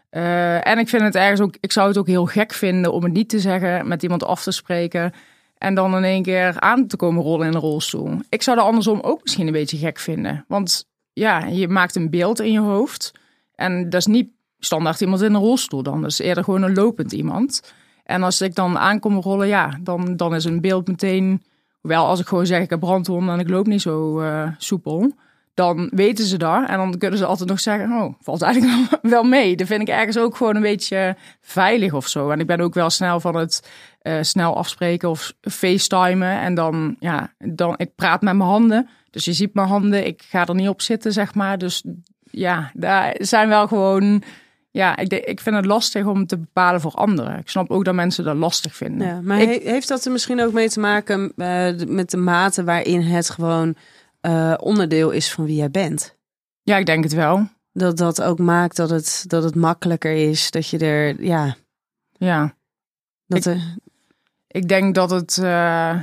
Eh, 0.09 0.67
en 0.67 0.77
ik 0.77 0.89
vind 0.89 1.01
het 1.01 1.15
ergens 1.15 1.39
ook... 1.39 1.55
Ik 1.59 1.71
zou 1.71 1.87
het 1.87 1.97
ook 1.97 2.07
heel 2.07 2.25
gek 2.25 2.53
vinden 2.53 2.93
om 2.93 3.03
het 3.03 3.13
niet 3.13 3.29
te 3.29 3.39
zeggen, 3.39 3.87
met 3.87 4.03
iemand 4.03 4.23
af 4.23 4.43
te 4.43 4.51
spreken... 4.51 5.13
en 5.57 5.75
dan 5.75 5.95
in 5.95 6.03
één 6.03 6.23
keer 6.23 6.59
aan 6.59 6.87
te 6.87 6.95
komen 6.95 7.23
rollen 7.23 7.47
in 7.47 7.53
een 7.53 7.59
rolstoel. 7.59 8.19
Ik 8.29 8.41
zou 8.41 8.57
dat 8.57 8.65
andersom 8.65 8.99
ook 8.99 9.23
misschien 9.23 9.47
een 9.47 9.53
beetje 9.53 9.77
gek 9.77 9.99
vinden. 9.99 10.45
Want 10.47 10.85
ja, 11.13 11.45
je 11.45 11.67
maakt 11.67 11.95
een 11.95 12.09
beeld 12.09 12.39
in 12.39 12.51
je 12.51 12.59
hoofd... 12.59 13.11
en 13.55 13.89
dat 13.89 13.99
is 13.99 14.05
niet 14.05 14.29
standaard 14.65 15.01
iemand 15.01 15.21
in 15.21 15.33
een 15.33 15.41
rolstoel 15.41 15.83
dan. 15.83 16.05
Is 16.05 16.19
eerder 16.19 16.43
gewoon 16.43 16.61
een 16.61 16.73
lopend 16.73 17.11
iemand... 17.11 17.61
En 18.03 18.23
als 18.23 18.41
ik 18.41 18.55
dan 18.55 18.77
aankom 18.77 19.19
rollen, 19.19 19.47
ja, 19.47 19.79
dan, 19.81 20.15
dan 20.15 20.35
is 20.35 20.45
een 20.45 20.61
beeld 20.61 20.87
meteen... 20.87 21.43
Hoewel, 21.81 22.05
als 22.05 22.19
ik 22.19 22.27
gewoon 22.27 22.45
zeg, 22.45 22.61
ik 22.61 22.69
heb 22.69 22.79
brandwonden 22.79 23.33
en 23.33 23.39
ik 23.39 23.49
loop 23.49 23.67
niet 23.67 23.81
zo 23.81 24.19
eh, 24.19 24.47
soepel... 24.57 25.11
dan 25.53 25.89
weten 25.91 26.25
ze 26.25 26.37
daar. 26.37 26.69
En 26.69 26.77
dan 26.77 26.97
kunnen 26.97 27.17
ze 27.17 27.25
altijd 27.25 27.49
nog 27.49 27.59
zeggen, 27.59 27.91
oh, 27.91 28.13
valt 28.21 28.41
eigenlijk 28.41 28.73
wel- 28.89 29.11
wel 29.11 29.23
mee. 29.23 29.55
Dat 29.55 29.67
vind 29.67 29.81
ik 29.81 29.87
ergens 29.87 30.17
ook 30.17 30.35
gewoon 30.35 30.55
een 30.55 30.61
beetje 30.61 31.15
veilig 31.41 31.93
of 31.93 32.07
zo. 32.07 32.29
En 32.29 32.39
ik 32.39 32.47
ben 32.47 32.61
ook 32.61 32.73
wel 32.73 32.89
snel 32.89 33.19
van 33.19 33.35
het 33.35 33.69
eh, 34.01 34.17
snel 34.21 34.57
afspreken 34.57 35.09
of 35.09 35.33
facetimen. 35.41 36.39
En 36.39 36.53
dan, 36.53 36.95
ja, 36.99 37.33
dan, 37.37 37.73
ik 37.77 37.95
praat 37.95 38.21
met 38.21 38.35
mijn 38.35 38.49
handen. 38.49 38.89
Dus 39.09 39.25
je 39.25 39.33
ziet 39.33 39.53
mijn 39.53 39.67
handen, 39.67 40.05
ik 40.05 40.23
ga 40.29 40.45
er 40.45 40.55
niet 40.55 40.69
op 40.69 40.81
zitten, 40.81 41.11
zeg 41.13 41.35
maar. 41.35 41.57
Dus 41.57 41.83
ja, 42.31 42.71
daar 42.73 43.15
zijn 43.19 43.49
wel 43.49 43.67
gewoon... 43.67 44.23
Ja, 44.75 44.97
ik, 44.97 45.13
ik 45.13 45.39
vind 45.39 45.55
het 45.55 45.65
lastig 45.65 46.05
om 46.05 46.25
te 46.27 46.37
bepalen 46.37 46.81
voor 46.81 46.91
anderen. 46.91 47.37
Ik 47.39 47.49
snap 47.49 47.69
ook 47.69 47.85
dat 47.85 47.93
mensen 47.93 48.23
dat 48.23 48.35
lastig 48.35 48.75
vinden. 48.75 49.07
Ja, 49.07 49.21
maar 49.21 49.41
Ik- 49.41 49.63
heeft 49.63 49.87
dat 49.87 50.05
er 50.05 50.11
misschien 50.11 50.41
ook 50.41 50.53
mee 50.53 50.69
te 50.69 50.79
maken 50.79 51.33
eh, 51.35 51.69
met 51.87 52.09
de 52.09 52.17
mate 52.17 52.63
waarin 52.63 53.01
het 53.01 53.29
gewoon 53.29 53.75
eh, 54.21 54.53
onderdeel 54.59 55.09
is 55.11 55.31
van 55.33 55.45
wie 55.45 55.55
jij 55.55 55.71
bent? 55.71 56.15
Ja, 56.61 56.77
ik 56.77 56.85
denk 56.85 57.03
het 57.03 57.13
wel. 57.13 57.47
Dat 57.71 57.97
dat 57.97 58.21
ook 58.21 58.39
maakt 58.39 58.75
dat 58.75 58.89
het, 58.89 59.23
dat 59.27 59.43
het 59.43 59.55
makkelijker 59.55 60.29
is, 60.29 60.51
dat 60.51 60.67
je 60.67 60.77
er, 60.77 61.23
ja, 61.23 61.55
Ja, 62.17 62.53
dat 63.27 63.45
Ik- 63.45 63.53
er, 63.53 63.75
ik 64.47 64.67
denk 64.67 64.95
dat 64.95 65.09
het, 65.09 65.37
eh, 65.37 66.01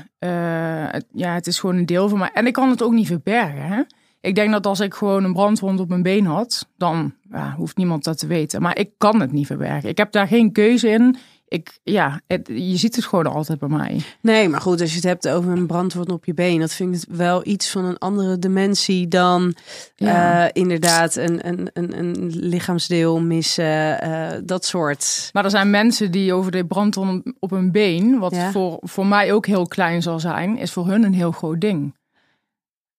het- 0.90 1.06
ja, 1.12 1.34
het 1.34 1.46
is 1.46 1.58
gewoon 1.58 1.76
een 1.76 1.86
deel 1.86 2.08
van 2.08 2.18
mij. 2.18 2.30
En 2.34 2.46
ik 2.46 2.52
kan 2.52 2.70
het 2.70 2.82
ook 2.82 2.92
niet 2.92 3.06
verbergen. 3.06 3.62
Hè? 3.62 3.82
Ik 4.20 4.34
denk 4.34 4.52
dat 4.52 4.66
als 4.66 4.80
ik 4.80 4.94
gewoon 4.94 5.24
een 5.24 5.32
brandwond 5.32 5.80
op 5.80 5.88
mijn 5.88 6.02
been 6.02 6.26
had, 6.26 6.66
dan 6.76 7.14
ja, 7.30 7.54
hoeft 7.56 7.76
niemand 7.76 8.04
dat 8.04 8.18
te 8.18 8.26
weten. 8.26 8.62
Maar 8.62 8.78
ik 8.78 8.90
kan 8.98 9.20
het 9.20 9.32
niet 9.32 9.46
verbergen. 9.46 9.88
Ik 9.88 9.98
heb 9.98 10.12
daar 10.12 10.26
geen 10.26 10.52
keuze 10.52 10.88
in. 10.88 11.16
Ik, 11.48 11.78
ja, 11.82 12.20
het- 12.26 12.48
je 12.54 12.76
ziet 12.76 12.96
het 12.96 13.04
gewoon 13.04 13.26
altijd 13.26 13.58
bij 13.58 13.68
mij. 13.68 14.00
Nee, 14.22 14.48
maar 14.48 14.60
goed, 14.60 14.80
als 14.80 14.90
je 14.90 14.94
het 14.96 15.04
hebt 15.04 15.28
over 15.28 15.50
een 15.52 15.66
brandwond 15.66 16.10
op 16.10 16.24
je 16.24 16.34
been, 16.34 16.60
dat 16.60 16.72
vind 16.72 16.94
ik 17.02 17.14
wel 17.16 17.46
iets 17.46 17.70
van 17.70 17.84
een 17.84 17.98
andere 17.98 18.38
dimensie 18.38 19.08
dan 19.08 19.54
Ja. 19.96 20.44
eh, 20.44 20.48
inderdaad 20.62 21.16
een, 21.16 21.48
een, 21.48 21.70
een, 21.72 21.98
een 21.98 22.30
lichaamsdeel 22.36 23.20
missen, 23.20 24.00
eh, 24.00 24.38
dat 24.44 24.64
soort. 24.64 25.30
Maar 25.32 25.44
er 25.44 25.50
zijn 25.50 25.70
mensen 25.70 26.10
die 26.10 26.32
over 26.32 26.50
de 26.52 26.66
brandwond 26.66 27.22
op 27.38 27.50
hun 27.50 27.72
been, 27.72 28.18
wat 28.18 28.34
Ja. 28.34 28.50
voor, 28.50 28.78
voor 28.80 29.06
mij 29.06 29.32
ook 29.32 29.46
heel 29.46 29.66
klein 29.66 30.02
zal 30.02 30.20
zijn, 30.20 30.56
is 30.58 30.72
voor 30.72 30.86
hun 30.86 31.02
een 31.02 31.14
heel 31.14 31.32
groot 31.32 31.60
ding. 31.60 31.94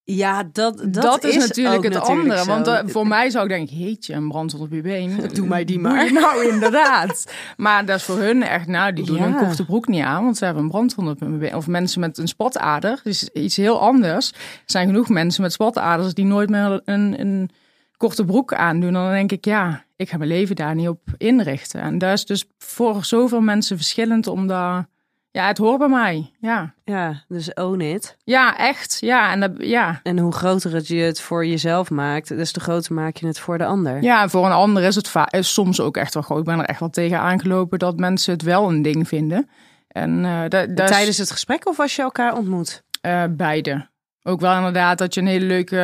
Ja, 0.03 0.43
dat, 0.51 0.77
dat, 0.77 0.93
Dat, 0.93 1.23
is, 1.23 1.35
natuurlijk 1.35 1.83
het 1.83 1.93
natuurlijk 1.93 2.19
andere. 2.19 2.43
zo. 2.43 2.45
Want 2.45 2.67
eh, 2.67 2.79
voor 2.85 3.07
mij 3.07 3.29
zou 3.29 3.43
ik 3.43 3.49
denken, 3.49 3.75
heetje, 3.77 4.13
een 4.13 4.27
brandwond 4.27 4.63
op 4.63 4.71
je 4.71 4.81
been. 4.81 5.19
Doe 5.33 5.47
mij 5.47 5.63
die 5.65 5.79
maar. 5.79 6.13
Nou, 6.13 6.47
inderdaad. 6.47 7.33
maar 7.57 7.85
dat 7.85 7.97
is 7.97 8.03
voor 8.03 8.17
hun 8.17 8.43
echt, 8.43 8.67
nou, 8.67 8.93
die 8.93 9.05
doen 9.05 9.15
Ja. 9.17 9.25
een 9.25 9.35
korte 9.35 9.65
broek 9.65 9.87
niet 9.87 10.03
aan, 10.03 10.23
want 10.23 10.37
ze 10.37 10.45
hebben 10.45 10.63
een 10.63 10.69
brandwond 10.69 11.09
op 11.09 11.19
hun 11.19 11.39
been. 11.39 11.55
Of 11.55 11.67
mensen 11.67 11.99
met 11.99 12.17
een 12.17 12.27
spatader, 12.27 12.99
dus 13.03 13.29
iets 13.29 13.55
heel 13.55 13.79
anders. 13.79 14.29
Er 14.31 14.37
zijn 14.65 14.87
genoeg 14.87 15.09
mensen 15.09 15.41
met 15.41 15.53
spataders 15.53 16.13
die 16.13 16.25
nooit 16.25 16.49
meer 16.49 16.81
een, 16.85 17.19
een 17.19 17.49
korte 17.97 18.25
broek 18.25 18.53
aandoen. 18.53 18.87
En 18.95 19.01
dan 19.01 19.11
denk 19.11 19.31
ik, 19.31 19.45
ja, 19.45 19.83
ik 19.95 20.09
ga 20.09 20.17
mijn 20.17 20.29
leven 20.29 20.55
daar 20.55 20.75
niet 20.75 20.87
op 20.87 21.01
inrichten. 21.17 21.81
En 21.81 21.97
dat 21.97 22.13
is 22.13 22.25
dus 22.25 22.45
voor 22.57 23.05
zoveel 23.05 23.41
mensen 23.41 23.77
verschillend, 23.77 24.27
omdat, 24.27 24.85
ja, 25.31 25.47
het 25.47 25.57
hoort 25.57 25.79
bij 25.79 25.87
mij. 25.87 26.31
Ja, 26.39 26.73
Ja, 26.83 27.23
dus 27.27 27.53
own 27.53 27.79
it. 27.81 28.17
ja 28.23 28.57
echt. 28.57 28.97
Ja, 28.99 29.31
en 29.31 29.39
dat, 29.39 29.51
ja. 29.57 29.99
En 30.03 30.19
hoe 30.19 30.33
groter 30.33 30.73
het 30.73 30.87
je 30.87 30.95
het 31.01 31.21
voor 31.21 31.45
jezelf 31.45 31.89
maakt, 31.89 32.27
des 32.27 32.51
te 32.51 32.59
groter 32.59 32.93
maak 32.93 33.15
je 33.17 33.27
het 33.27 33.39
voor 33.39 33.57
de 33.57 33.65
ander. 33.65 34.03
Ja, 34.03 34.21
en 34.21 34.29
voor 34.29 34.45
een 34.45 34.51
ander 34.51 34.83
is 34.83 34.95
het 34.95 35.11
is 35.29 35.53
soms 35.53 35.79
ook 35.79 35.97
echt 35.97 36.13
wel 36.13 36.23
groot. 36.23 36.39
Ik 36.39 36.45
ben 36.45 36.59
er 36.59 36.65
echt 36.65 36.79
wel 36.79 36.89
tegen 36.89 37.19
aangelopen 37.19 37.79
dat 37.79 37.99
mensen 37.99 38.33
het 38.33 38.41
wel 38.41 38.69
een 38.69 38.81
ding 38.81 39.07
vinden. 39.07 39.49
En 39.87 40.25
eh 40.25 40.41
dat, 40.41 40.51
dat 40.51 40.89
is, 40.89 40.95
Tijdens 40.95 41.17
het 41.17 41.31
gesprek 41.31 41.67
of 41.67 41.79
als 41.79 41.95
je 41.95 42.01
elkaar 42.01 42.37
ontmoet? 42.37 42.83
eh, 43.01 43.23
beide. 43.29 43.89
Ook 44.23 44.39
wel 44.39 44.55
inderdaad 44.55 44.97
dat 44.97 45.13
je 45.13 45.21
een 45.21 45.27
hele 45.27 45.45
leuke 45.45 45.77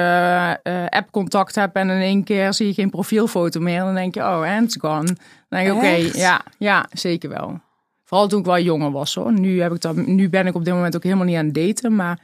eh, 0.64 0.86
app-contact 0.90 1.56
hebt 1.56 1.76
en 1.76 1.90
in 1.90 2.02
één 2.02 2.24
keer 2.24 2.54
zie 2.54 2.68
je 2.68 2.74
geen 2.74 2.90
profielfoto 2.90 3.60
meer. 3.60 3.80
En 3.80 3.86
dan 3.86 3.96
denk 3.96 4.14
je, 4.16 4.22
oh, 4.22 4.56
and 4.56 4.64
it's 4.64 4.78
gone. 4.80 5.06
Dan 5.06 5.16
denk 5.64 5.74
oké, 5.76 5.88
ja, 6.14 6.42
ja, 6.58 6.86
zeker 6.92 7.30
wel. 7.30 7.60
Vooral 8.08 8.28
toen 8.28 8.40
ik 8.40 8.46
wel 8.46 8.60
jonger 8.60 8.92
was 8.92 9.16
hoor. 9.16 9.34
Nu, 9.40 9.62
heb 9.62 9.74
ik 9.74 9.82
dat, 9.82 9.96
nu 9.96 10.30
ben 10.30 10.48
ik 10.48 10.56
op 10.56 10.66
dit 10.66 10.74
moment 10.74 10.96
ook 10.96 11.04
helemaal 11.04 11.26
niet 11.26 11.36
aan 11.38 11.46
het 11.46 11.54
daten, 11.54 11.96
maar 11.96 12.20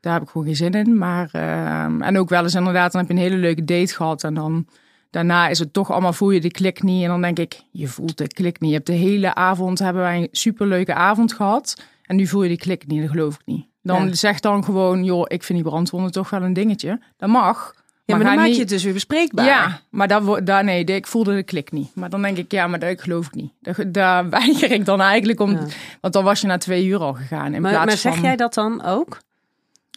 daar 0.00 0.12
heb 0.12 0.22
ik 0.22 0.28
gewoon 0.28 0.46
geen 0.46 0.56
zin 0.56 0.72
in. 0.72 0.98
Maar, 0.98 1.28
ehm, 1.32 2.02
en 2.02 2.18
ook 2.18 2.28
wel 2.28 2.42
eens 2.42 2.54
inderdaad, 2.54 2.92
dan 2.92 3.00
heb 3.00 3.10
je 3.10 3.16
een 3.16 3.22
hele 3.22 3.36
leuke 3.36 3.64
date 3.64 3.94
gehad 3.94 4.24
en 4.24 4.34
dan 4.34 4.66
daarna 5.10 5.48
is 5.48 5.58
het 5.58 5.72
toch 5.72 5.90
allemaal, 5.90 6.12
voel 6.12 6.30
je 6.30 6.40
de 6.40 6.50
klik 6.50 6.82
niet. 6.82 7.02
En 7.02 7.08
dan 7.08 7.22
denk 7.22 7.38
ik, 7.38 7.62
je 7.70 7.86
voelt 7.86 8.18
de 8.18 8.26
klik 8.28 8.60
niet. 8.60 8.70
Je 8.70 8.76
hebt 8.76 8.86
de 8.86 8.92
hele 8.92 9.34
avond, 9.34 9.78
hebben 9.78 10.02
wij 10.02 10.16
een 10.16 10.28
superleuke 10.30 10.94
avond 10.94 11.32
gehad. 11.32 11.82
En 12.02 12.16
nu 12.16 12.26
voel 12.26 12.42
je 12.42 12.48
die 12.48 12.58
klik 12.58 12.86
niet, 12.86 13.00
dat 13.00 13.10
geloof 13.10 13.34
ik 13.34 13.42
niet. 13.44 13.66
Dan 13.82 14.06
Ja. 14.06 14.14
zeg 14.14 14.40
dan 14.40 14.64
gewoon, 14.64 15.04
joh, 15.04 15.24
ik 15.26 15.42
vind 15.42 15.58
die 15.58 15.68
brandwonden 15.68 16.12
toch 16.12 16.30
wel 16.30 16.42
een 16.42 16.52
dingetje. 16.52 17.00
Dat 17.16 17.28
mag. 17.28 17.74
Ja, 18.08 18.16
maar, 18.16 18.24
dan 18.26 18.34
maak 18.36 18.46
je 18.46 18.58
het 18.58 18.68
dus 18.68 18.84
weer 18.84 18.92
bespreekbaar. 18.92 19.46
Ja, 19.46 19.80
maar 19.90 20.08
daar, 20.08 20.22
wo- 20.22 20.42
daar, 20.42 20.64
nee, 20.64 20.84
ik 20.84 21.06
voelde 21.06 21.34
de 21.34 21.42
klik 21.42 21.72
niet. 21.72 21.94
Maar 21.94 22.10
dan 22.10 22.22
denk 22.22 22.36
ik, 22.36 22.52
ja, 22.52 22.66
maar 22.66 22.78
dat 22.78 23.02
geloof 23.02 23.26
ik 23.26 23.34
niet. 23.34 23.52
Daar, 23.60 23.92
daar 23.92 24.30
weiger 24.38 24.70
ik 24.70 24.84
dan 24.84 25.00
eigenlijk 25.00 25.40
om. 25.40 25.50
Ja. 25.50 25.66
Want 26.00 26.12
dan 26.14 26.24
was 26.24 26.40
je 26.40 26.46
na 26.46 26.58
twee 26.58 26.86
uur 26.86 26.98
al 26.98 27.12
gegaan. 27.14 27.54
In 27.54 27.62
Maar, 27.62 27.70
plaats 27.70 27.86
maar 27.86 27.96
zeg 27.96 28.14
van, 28.14 28.22
jij 28.22 28.36
dat 28.36 28.54
dan 28.54 28.84
ook? 28.84 29.18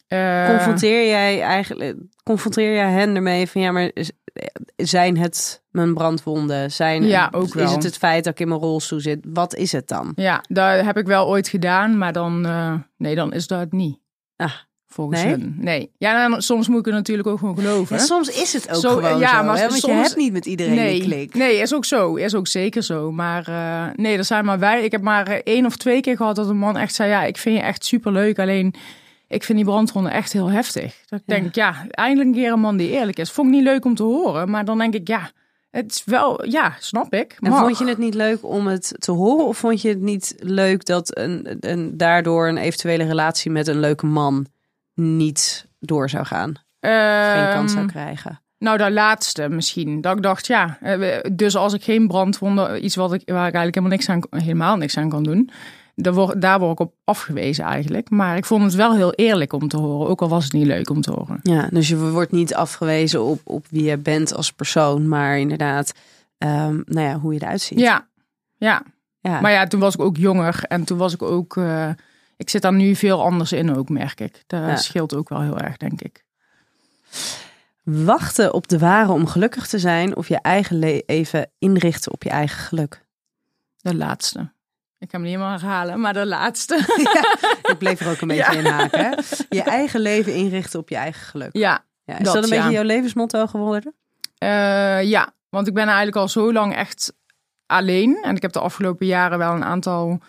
eh, 0.08 0.46
Confronteer 0.50 1.08
jij 1.08 1.42
eigenlijk, 1.42 1.96
confronteer 2.24 2.74
jij 2.74 2.92
hen 2.92 3.16
ermee 3.16 3.48
van 3.48 3.62
ja, 3.62 3.72
maar 3.72 3.92
zijn 4.76 5.18
het 5.18 5.62
mijn 5.70 5.94
brandwonden? 5.94 6.72
Zijn, 6.72 7.04
Ja, 7.04 7.28
ook 7.32 7.54
wel. 7.54 7.66
Is 7.66 7.72
het 7.72 7.84
het 7.84 7.98
feit 7.98 8.24
dat 8.24 8.34
ik 8.34 8.40
in 8.40 8.48
mijn 8.48 8.60
rolstoel 8.60 9.00
zit? 9.00 9.20
Wat 9.28 9.56
is 9.56 9.72
het 9.72 9.88
dan? 9.88 10.12
Ja, 10.16 10.44
dat 10.50 10.82
heb 10.86 10.98
ik 10.98 11.06
wel 11.06 11.28
ooit 11.28 11.48
gedaan, 11.48 11.98
maar 11.98 12.14
dan, 12.14 12.46
eh, 12.46 12.74
nee, 12.98 13.16
dan 13.16 13.34
is 13.34 13.48
dat 13.48 13.72
niet. 13.72 13.98
Ah, 14.36 14.52
Volgens 14.94 15.24
nee? 15.24 15.32
hun. 15.32 15.56
Nee. 15.58 15.92
Ja, 15.98 16.28
dan, 16.30 16.42
soms 16.42 16.68
moet 16.68 16.80
ik 16.80 16.86
het 16.86 16.94
natuurlijk 16.94 17.28
ook 17.28 17.40
gewoon 17.40 17.56
geloven. 17.56 17.96
Ja, 17.98 18.02
soms 18.04 18.30
is 18.42 18.54
het 18.54 18.70
ook 18.70 18.82
Zo, 18.82 18.90
gewoon 18.96 19.20
ja, 19.20 19.38
zo, 19.40 19.44
maar 19.46 19.56
hè? 19.56 19.62
want 19.62 19.74
je 19.74 19.80
soms- 19.88 20.02
hebt 20.08 20.16
niet 20.16 20.34
met 20.34 20.46
iedereen 20.46 20.76
nee, 20.76 20.96
een 20.96 21.02
klik. 21.06 21.34
Nee, 21.34 21.58
is 21.58 21.74
ook 21.74 21.86
zo. 21.86 22.16
Is 22.16 22.36
ook 22.36 22.48
zeker 22.48 22.84
zo. 22.84 23.12
Maar 23.12 23.48
eh, 23.48 23.94
nee, 23.96 24.18
er 24.18 24.24
zijn 24.26 24.46
maar 24.46 24.60
wij. 24.60 24.84
Ik 24.84 24.92
heb 24.92 25.02
maar 25.02 25.28
eh, 25.28 25.40
één 25.44 25.66
of 25.66 25.76
twee 25.76 26.02
keer 26.02 26.16
gehad 26.16 26.36
dat 26.36 26.50
een 26.50 26.58
man 26.58 26.78
echt 26.78 26.96
zei: 26.96 27.10
Ja, 27.10 27.24
ik 27.24 27.38
vind 27.38 27.56
je 27.58 27.62
echt 27.64 27.86
superleuk. 27.86 28.40
Alleen 28.40 28.74
ik 29.28 29.44
vind 29.44 29.58
die 29.58 29.68
brandwonden 29.68 30.12
echt 30.12 30.34
heel 30.34 30.50
heftig. 30.50 30.96
Dat 31.06 31.20
ik 31.20 31.26
Ja. 31.26 31.36
denk, 31.40 31.56
ja, 31.56 31.86
eindelijk 31.90 32.30
een 32.30 32.36
keer 32.36 32.52
een 32.52 32.60
man 32.60 32.78
die 32.78 32.90
eerlijk 32.90 33.20
is. 33.20 33.32
Vond 33.32 33.48
ik 33.48 33.54
niet 33.54 33.64
leuk 33.64 33.86
om 33.86 33.96
te 33.96 34.04
horen. 34.04 34.50
Maar 34.50 34.66
dan 34.66 34.78
denk 34.78 34.94
ik, 34.94 35.08
ja, 35.08 35.32
het 35.72 35.92
is 35.92 36.04
wel, 36.06 36.46
ja, 36.46 36.76
snap 36.80 37.14
ik. 37.14 37.38
En 37.40 37.50
mag. 37.50 37.60
vond 37.60 37.78
je 37.78 37.86
het 37.86 37.98
niet 37.98 38.14
leuk 38.14 38.40
om 38.42 38.68
het 38.68 38.94
te 39.00 39.12
horen? 39.12 39.46
Of 39.46 39.58
vond 39.58 39.82
je 39.82 39.90
het 39.90 40.02
niet 40.02 40.36
leuk 40.40 40.86
dat 40.86 41.18
een, 41.18 41.58
een, 41.60 41.98
daardoor 41.98 42.48
een 42.48 42.58
eventuele 42.58 43.04
relatie 43.04 43.52
met 43.52 43.68
een 43.68 43.80
leuke 43.80 44.06
man 44.06 44.46
niet 45.02 45.68
door 45.80 46.10
zou 46.10 46.26
gaan? 46.26 46.54
Geen 46.80 47.54
kans 47.54 47.72
zou 47.72 47.84
Ehm, 47.84 47.92
krijgen? 47.92 48.42
Nou, 48.58 48.78
dat 48.78 48.92
laatste 48.92 49.50
misschien. 49.50 50.02
Dat 50.02 50.16
ik 50.18 50.24
dacht, 50.24 50.48
ja, 50.48 50.78
eh, 50.82 51.18
dus 51.34 51.56
als 51.56 51.74
ik 51.74 51.84
geen 51.84 52.08
brandwonden, 52.08 52.86
iets 52.86 52.96
wat 52.96 53.14
ik, 53.14 53.22
waar 53.26 53.48
ik 53.48 53.54
eigenlijk 53.54 53.76
helemaal 53.76 53.98
niks 53.98 54.10
aan, 54.10 54.42
helemaal 54.42 54.76
niks 54.78 54.98
aan 54.98 55.10
kan 55.10 55.24
doen, 55.24 55.50
daar 55.96 56.14
word, 56.14 56.42
daar 56.42 56.60
word 56.60 56.72
ik 56.72 56.80
op 56.80 56.94
afgewezen 57.04 57.64
eigenlijk. 57.66 58.10
Maar 58.10 58.38
ik 58.38 58.46
vond 58.46 58.64
het 58.64 58.74
wel 58.74 58.96
heel 58.96 59.14
eerlijk 59.14 59.54
om 59.54 59.68
te 59.68 59.78
horen, 59.78 60.10
ook 60.10 60.22
al 60.22 60.30
was 60.30 60.44
het 60.44 60.54
niet 60.54 60.66
leuk 60.66 60.90
om 60.90 61.02
te 61.02 61.12
horen. 61.12 61.40
Ja, 61.44 61.68
dus 61.72 61.88
je 61.88 61.98
wordt 61.98 62.32
niet 62.32 62.56
afgewezen 62.56 63.24
op, 63.24 63.42
op 63.44 63.66
wie 63.70 63.84
je 63.84 63.98
bent 63.98 64.34
als 64.36 64.52
persoon, 64.52 65.08
maar 65.08 65.40
inderdaad, 65.40 65.94
ehm, 66.38 66.80
nou 66.86 67.08
ja, 67.08 67.20
hoe 67.20 67.34
je 67.34 67.42
eruit 67.42 67.62
ziet. 67.62 67.80
Ja, 67.80 68.08
ja. 68.58 68.84
ja. 69.20 69.42
Maar 69.42 69.52
ja, 69.52 69.68
toen 69.68 69.80
was 69.80 69.94
ik 69.94 70.02
ook 70.02 70.18
jonger 70.18 70.64
en 70.68 70.84
toen 70.84 70.98
was 70.98 71.14
ik 71.14 71.22
ook, 71.22 71.58
eh, 71.58 71.90
ik 72.42 72.50
zit 72.50 72.62
daar 72.62 72.74
nu 72.74 72.96
veel 72.96 73.24
anders 73.24 73.52
in 73.52 73.76
ook, 73.76 73.90
merk 73.90 74.20
ik. 74.20 74.44
Dat 74.48 74.60
Ja. 74.62 74.76
scheelt 74.76 75.16
ook 75.16 75.30
wel 75.30 75.42
heel 75.42 75.58
erg, 75.58 75.78
denk 75.78 76.02
ik. 76.02 76.24
Wachten 77.84 78.54
op 78.54 78.68
de 78.68 78.80
ware 78.80 79.12
om 79.12 79.28
gelukkig 79.28 79.68
te 79.68 79.80
zijn 79.80 80.16
of 80.16 80.28
je 80.28 80.38
eigen 80.42 80.80
leven 81.06 81.52
inrichten 81.60 82.12
op 82.12 82.24
je 82.24 82.30
eigen 82.30 82.58
geluk. 82.60 83.06
De 83.78 83.96
laatste. 83.96 84.40
Ik 85.00 85.10
ga 85.10 85.18
hem 85.18 85.22
niet 85.22 85.36
helemaal 85.36 85.60
herhalen, 85.60 86.00
maar 86.00 86.14
de 86.14 86.26
laatste. 86.26 86.76
Ik 87.72 87.76
bleef 87.78 88.00
er 88.00 88.10
ook 88.12 88.22
een 88.22 88.28
beetje 88.28 88.44
Ja. 88.52 88.58
in 88.60 88.66
haken. 88.66 89.00
Hè? 89.06 89.10
Je 89.50 89.62
eigen 89.64 90.00
leven 90.00 90.34
inrichten 90.34 90.80
op 90.80 90.90
je 90.90 90.96
eigen 90.96 91.22
geluk. 91.26 91.50
ja, 91.56 91.84
Ja, 92.04 92.18
is 92.18 92.24
dat, 92.24 92.34
dat, 92.34 92.44
een 92.44 92.50
beetje 92.50 92.72
jouw 92.72 92.84
levensmotto 92.84 93.48
geworden? 93.48 93.94
Eh, 94.38 95.04
ja, 95.04 95.34
want 95.50 95.68
ik 95.68 95.74
ben 95.74 95.86
eigenlijk 95.86 96.16
al 96.18 96.28
zo 96.28 96.54
lang 96.54 96.76
echt 96.76 97.14
alleen. 97.66 98.18
En 98.24 98.36
ik 98.36 98.42
heb 98.42 98.52
de 98.52 98.60
afgelopen 98.60 99.06
jaren 99.06 99.38
wel 99.38 99.52
een 99.54 99.64
aantal 99.64 100.20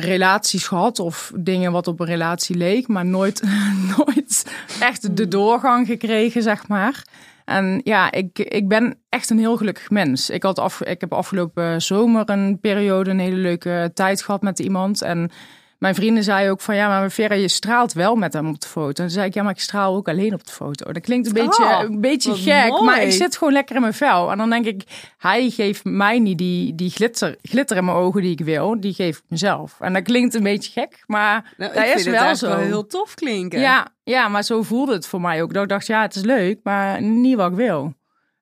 relaties 0.00 0.66
gehad 0.66 0.98
of 0.98 1.32
dingen 1.34 1.72
wat 1.72 1.86
op 1.86 2.00
een 2.00 2.06
relatie 2.06 2.56
leek, 2.56 2.88
maar 2.88 3.06
nooit, 3.06 3.42
nooit 3.96 4.54
echt 4.80 5.16
de 5.16 5.28
doorgang 5.28 5.86
gekregen, 5.86 6.42
zeg 6.42 6.68
maar. 6.68 7.04
En 7.44 7.80
ja, 7.84 8.12
ik, 8.12 8.38
ik 8.38 8.68
ben 8.68 8.98
echt 9.08 9.30
een 9.30 9.38
heel 9.38 9.56
gelukkig 9.56 9.90
mens. 9.90 10.30
Ik, 10.30 10.42
had 10.42 10.58
af, 10.58 10.80
ik 10.82 11.00
heb 11.00 11.12
afgelopen 11.12 11.82
zomer 11.82 12.30
een 12.30 12.60
periode, 12.60 13.10
een 13.10 13.18
hele 13.18 13.36
leuke 13.36 13.90
tijd 13.94 14.22
gehad 14.22 14.42
met 14.42 14.58
iemand. 14.58 15.02
En 15.02 15.30
mijn 15.78 15.94
vrienden 15.94 16.22
zeiden 16.24 16.52
ook 16.52 16.60
van 16.60 16.74
ja, 16.76 16.88
maar 16.88 17.10
Vera, 17.10 17.34
je 17.34 17.48
straalt 17.48 17.92
wel 17.92 18.14
met 18.16 18.32
hem 18.32 18.48
op 18.48 18.60
de 18.60 18.66
foto. 18.66 18.86
En 18.88 18.94
toen 18.94 19.10
zei 19.10 19.26
ik 19.26 19.34
ja, 19.34 19.42
maar 19.42 19.52
ik 19.52 19.60
straal 19.60 19.94
ook 19.96 20.08
alleen 20.08 20.34
op 20.34 20.46
de 20.46 20.52
foto. 20.52 20.92
Dat 20.92 21.02
klinkt 21.02 21.26
een 21.26 21.32
beetje, 21.32 21.62
Oh, 21.64 21.80
een 21.82 22.00
beetje 22.00 22.34
gek, 22.34 22.68
mooi. 22.70 22.84
maar 22.84 23.02
ik 23.02 23.12
zit 23.12 23.36
gewoon 23.36 23.52
lekker 23.52 23.74
in 23.74 23.80
mijn 23.80 23.94
vel. 23.94 24.30
En 24.30 24.38
dan 24.38 24.50
denk 24.50 24.66
ik, 24.66 24.82
hij 25.18 25.50
geeft 25.50 25.84
mij 25.84 26.18
niet 26.18 26.38
die, 26.38 26.74
die 26.74 26.90
glitter, 26.90 27.36
glitter 27.42 27.76
in 27.76 27.84
mijn 27.84 27.96
ogen 27.96 28.22
die 28.22 28.30
ik 28.32 28.40
wil. 28.40 28.80
Die 28.80 28.94
geef 28.94 29.16
ik 29.16 29.22
mezelf. 29.28 29.76
En 29.80 29.92
dat 29.92 30.02
klinkt 30.02 30.34
een 30.34 30.42
beetje 30.42 30.72
gek, 30.72 31.02
maar 31.06 31.54
Nou, 31.56 31.74
dat 31.74 31.84
ik 31.86 31.94
is 31.94 32.04
wel 32.04 32.36
zo. 32.36 32.48
wel 32.48 32.58
heel 32.58 32.86
tof 32.86 33.14
klinken. 33.14 33.60
Ja, 33.60 33.88
ja, 34.02 34.28
maar 34.28 34.42
zo 34.44 34.62
voelde 34.62 34.92
het 34.92 35.06
voor 35.06 35.20
mij 35.20 35.42
ook. 35.42 35.52
Dat 35.52 35.62
ik 35.62 35.68
dacht, 35.68 35.86
ja, 35.86 36.02
het 36.02 36.14
is 36.14 36.22
leuk, 36.22 36.58
maar 36.62 37.02
niet 37.02 37.36
wat 37.36 37.50
ik 37.50 37.56
wil. 37.56 37.94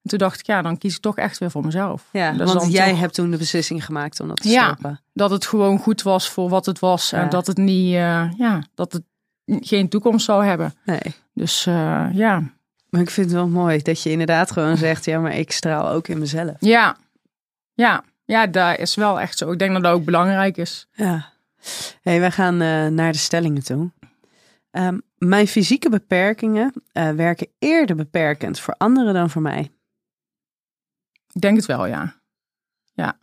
En 0.06 0.12
toen 0.12 0.28
dacht 0.28 0.40
ik, 0.40 0.46
ja, 0.46 0.62
dan 0.62 0.78
kies 0.78 0.94
ik 0.94 1.00
toch 1.00 1.16
echt 1.16 1.38
weer 1.38 1.50
voor 1.50 1.64
mezelf. 1.64 2.08
Ja, 2.12 2.32
Dat 2.32 2.52
want 2.54 2.72
jij 2.72 2.90
toch- 2.90 2.98
hebt 3.00 3.14
toen 3.14 3.30
de 3.30 3.36
beslissing 3.36 3.84
gemaakt 3.84 4.20
om 4.20 4.28
dat 4.28 4.36
te 4.42 4.48
Ja. 4.48 4.64
stoppen. 4.64 5.00
dat 5.12 5.30
het 5.30 5.46
gewoon 5.46 5.78
goed 5.78 6.02
was 6.02 6.28
voor 6.30 6.48
wat 6.48 6.66
het 6.66 6.78
was. 6.78 7.10
Ja. 7.10 7.18
En 7.22 7.28
dat 7.28 7.46
het 7.46 7.56
niet, 7.56 7.94
eh, 7.94 8.30
ja, 8.38 8.62
dat 8.74 8.92
het 8.92 9.02
geen 9.46 9.88
toekomst 9.88 10.24
zou 10.24 10.44
hebben. 10.44 10.74
Nee. 10.84 11.00
Dus 11.34 11.66
eh, 11.66 12.06
ja, 12.12 12.42
Maar 12.88 13.00
ik 13.00 13.10
vind 13.10 13.26
het 13.26 13.34
wel 13.36 13.48
mooi 13.48 13.82
dat 13.82 14.02
je 14.02 14.10
inderdaad 14.10 14.50
gewoon 14.50 14.76
zegt, 14.76 15.04
ja, 15.04 15.18
maar 15.20 15.34
ik 15.36 15.52
straal 15.52 15.88
ook 15.88 16.08
in 16.08 16.18
mezelf. 16.18 16.54
ja, 16.60 16.96
ja, 17.74 18.04
ja, 18.24 18.46
dat 18.46 18.78
is 18.78 18.94
wel 18.94 19.20
echt 19.20 19.38
zo. 19.38 19.50
Ik 19.52 19.58
denk 19.58 19.72
dat 19.72 19.82
dat 19.82 19.92
ook 19.92 20.04
belangrijk 20.04 20.56
is. 20.56 20.86
Ja. 20.92 21.32
Hey, 22.02 22.20
wij 22.20 22.30
gaan 22.30 22.60
eh, 22.60 22.86
naar 22.86 23.12
de 23.12 23.18
stellingen 23.18 23.64
toe. 23.64 23.90
Ehm, 24.70 24.98
mijn 25.18 25.46
fysieke 25.48 25.90
beperkingen 25.90 26.72
werken 27.16 27.48
eerder 27.58 27.96
beperkend 27.96 28.60
voor 28.60 28.74
anderen 28.78 29.14
dan 29.14 29.30
voor 29.30 29.42
mij. 29.42 29.70
Ik 31.36 31.42
denk 31.42 31.56
het 31.56 31.66
wel, 31.66 31.86
ja. 31.86 32.14
Ja, 32.94 33.18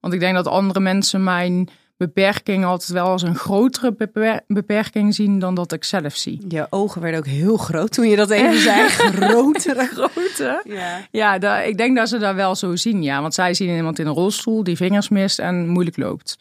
want 0.00 0.14
ik 0.14 0.20
denk 0.20 0.34
dat 0.34 0.46
andere 0.46 0.80
mensen 0.80 1.24
mijn 1.24 1.68
beperking 1.96 2.64
altijd 2.64 2.90
wel 2.90 3.06
als 3.06 3.22
een 3.22 3.34
grotere 3.34 3.92
beper- 3.92 4.40
beperking 4.46 5.14
zien 5.14 5.38
dan 5.38 5.54
dat 5.54 5.72
ik 5.72 5.84
zelf 5.84 6.16
zie. 6.16 6.44
Je 6.48 6.66
ogen 6.70 7.00
werden 7.00 7.20
ook 7.20 7.26
heel 7.26 7.56
groot 7.56 7.92
toen 7.92 8.08
je 8.08 8.16
dat 8.16 8.30
even 8.30 8.58
zei. 8.58 8.88
Grotere. 9.20 9.86
Grote? 9.86 10.62
Ja. 10.64 11.06
Ja, 11.10 11.60
ik 11.60 11.76
denk 11.76 11.96
dat 11.96 12.08
ze 12.08 12.18
dat 12.18 12.34
wel 12.34 12.54
zo 12.54 12.76
zien, 12.76 13.02
ja. 13.02 13.20
Want 13.20 13.34
zij 13.34 13.54
zien 13.54 13.76
iemand 13.76 13.98
in 13.98 14.06
een 14.06 14.12
rolstoel 14.12 14.64
die 14.64 14.76
vingers 14.76 15.08
mist 15.08 15.38
en 15.38 15.68
moeilijk 15.68 15.96
loopt. 15.96 16.36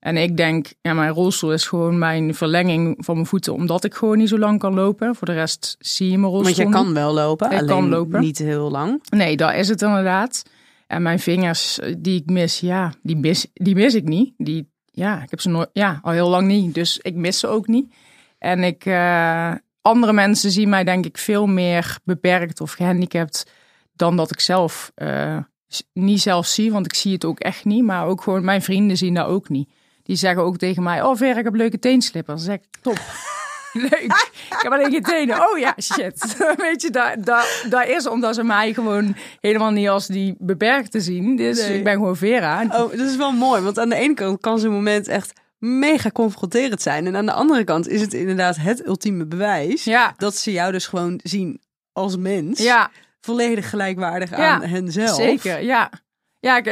En 0.00 0.16
ik 0.16 0.36
denk, 0.36 0.72
ja, 0.80 0.92
mijn 0.92 1.10
rolstoel 1.12 1.52
is 1.52 1.66
gewoon 1.66 1.98
mijn 1.98 2.34
verlenging 2.34 2.96
van 2.98 3.14
mijn 3.14 3.26
voeten, 3.26 3.54
omdat 3.54 3.84
ik 3.84 3.94
gewoon 3.94 4.18
niet 4.18 4.28
zo 4.28 4.38
lang 4.38 4.58
kan 4.58 4.74
lopen. 4.74 5.14
Voor 5.14 5.26
de 5.26 5.32
rest 5.32 5.76
zie 5.78 6.10
je 6.10 6.18
mijn 6.18 6.32
rolstoel 6.32 6.54
Want 6.54 6.74
je 6.74 6.84
kan 6.84 6.94
wel 6.94 7.12
lopen, 7.12 7.46
Ik 7.46 7.52
alleen 7.52 7.66
kan 7.66 7.88
lopen. 7.88 8.20
niet 8.20 8.38
heel 8.38 8.70
lang. 8.70 9.02
Nee, 9.10 9.36
dat 9.36 9.54
is 9.54 9.68
het 9.68 9.82
inderdaad. 9.82 10.42
En 10.86 11.02
mijn 11.02 11.18
vingers 11.18 11.78
eh, 11.78 11.94
die 11.98 12.20
ik 12.20 12.30
mis, 12.30 12.60
ja, 12.60 12.92
die 13.02 13.16
mis, 13.16 13.46
die 13.54 13.74
mis 13.74 13.94
ik 13.94 14.04
niet. 14.04 14.34
Die, 14.36 14.70
ja, 14.84 15.22
ik 15.22 15.30
heb 15.30 15.40
ze 15.40 15.48
nooit, 15.48 15.70
ja, 15.72 15.98
al 16.02 16.12
heel 16.12 16.28
lang 16.28 16.46
niet. 16.46 16.74
Dus 16.74 16.98
ik 16.98 17.14
mis 17.14 17.38
ze 17.38 17.46
ook 17.46 17.66
niet. 17.66 17.94
En 18.38 18.64
ik, 18.64 18.84
eh, 18.84 19.52
andere 19.80 20.12
mensen 20.12 20.50
zien 20.50 20.68
mij 20.68 20.84
denk 20.84 21.06
ik 21.06 21.18
veel 21.18 21.46
meer 21.46 21.98
beperkt 22.04 22.60
of 22.60 22.72
gehandicapt 22.72 23.52
dan 23.92 24.16
dat 24.16 24.30
ik 24.30 24.40
zelf 24.40 24.92
eh, 24.94 25.36
niet 25.92 26.20
zelf 26.20 26.46
zie. 26.46 26.72
Want 26.72 26.86
ik 26.86 26.94
zie 26.94 27.12
het 27.12 27.24
ook 27.24 27.40
echt 27.40 27.64
niet. 27.64 27.84
Maar 27.84 28.06
ook 28.06 28.22
gewoon 28.22 28.44
mijn 28.44 28.62
vrienden 28.62 28.96
zien 28.96 29.14
dat 29.14 29.26
ook 29.26 29.48
niet. 29.48 29.68
Die 30.10 30.18
zeggen 30.18 30.42
ook 30.42 30.56
tegen 30.56 30.82
mij, 30.82 31.02
oh 31.02 31.16
Vera, 31.16 31.38
ik 31.38 31.44
heb 31.44 31.54
leuke 31.54 31.78
teenslippers. 31.78 32.44
Dan 32.44 32.52
zeg 32.52 32.56
ik, 32.56 32.82
top. 32.82 32.98
Leuk. 33.90 34.30
Ik 34.50 34.56
heb 34.60 34.72
alleen 34.72 34.90
geen 34.90 35.02
tenen. 35.02 35.36
Oh 35.50 35.58
ja, 35.58 35.74
shit. 35.82 36.36
Weet 36.56 36.82
je, 36.82 36.90
dat, 36.90 37.14
dat, 37.24 37.64
dat 37.68 37.86
is 37.86 38.06
omdat 38.08 38.34
ze 38.34 38.42
mij 38.42 38.72
gewoon 38.72 39.14
helemaal 39.40 39.70
niet 39.70 39.88
als 39.88 40.06
die 40.06 40.34
beperkte 40.38 41.00
zien. 41.00 41.36
Dus 41.36 41.58
Nee. 41.68 41.78
ik 41.78 41.84
ben 41.84 41.92
gewoon 41.92 42.16
Vera. 42.16 42.62
Oh, 42.64 42.70
dat 42.70 42.92
is 43.08 43.16
wel 43.16 43.32
mooi, 43.32 43.62
want 43.62 43.78
aan 43.78 43.88
de 43.88 43.94
ene 43.94 44.14
kant 44.14 44.40
kan 44.40 44.58
zo'n 44.58 44.72
moment 44.72 45.08
echt 45.08 45.32
mega 45.58 46.10
confronterend 46.10 46.82
zijn. 46.82 47.06
En 47.06 47.16
aan 47.16 47.26
de 47.26 47.32
andere 47.32 47.64
kant 47.64 47.88
is 47.88 48.00
het 48.00 48.14
inderdaad 48.14 48.56
het 48.56 48.86
ultieme 48.86 49.26
bewijs 49.26 49.84
Ja, 49.84 50.14
dat 50.16 50.36
ze 50.36 50.52
jou 50.52 50.72
dus 50.72 50.86
gewoon 50.86 51.20
zien 51.22 51.60
als 51.92 52.16
mens. 52.16 52.58
ja 52.62 52.90
Volledig 53.20 53.70
gelijkwaardig 53.70 54.30
Ja, 54.30 54.36
aan 54.54 54.62
henzelf. 54.62 55.14
zeker. 55.16 55.62
Ja, 55.62 55.90
ja 56.40 56.62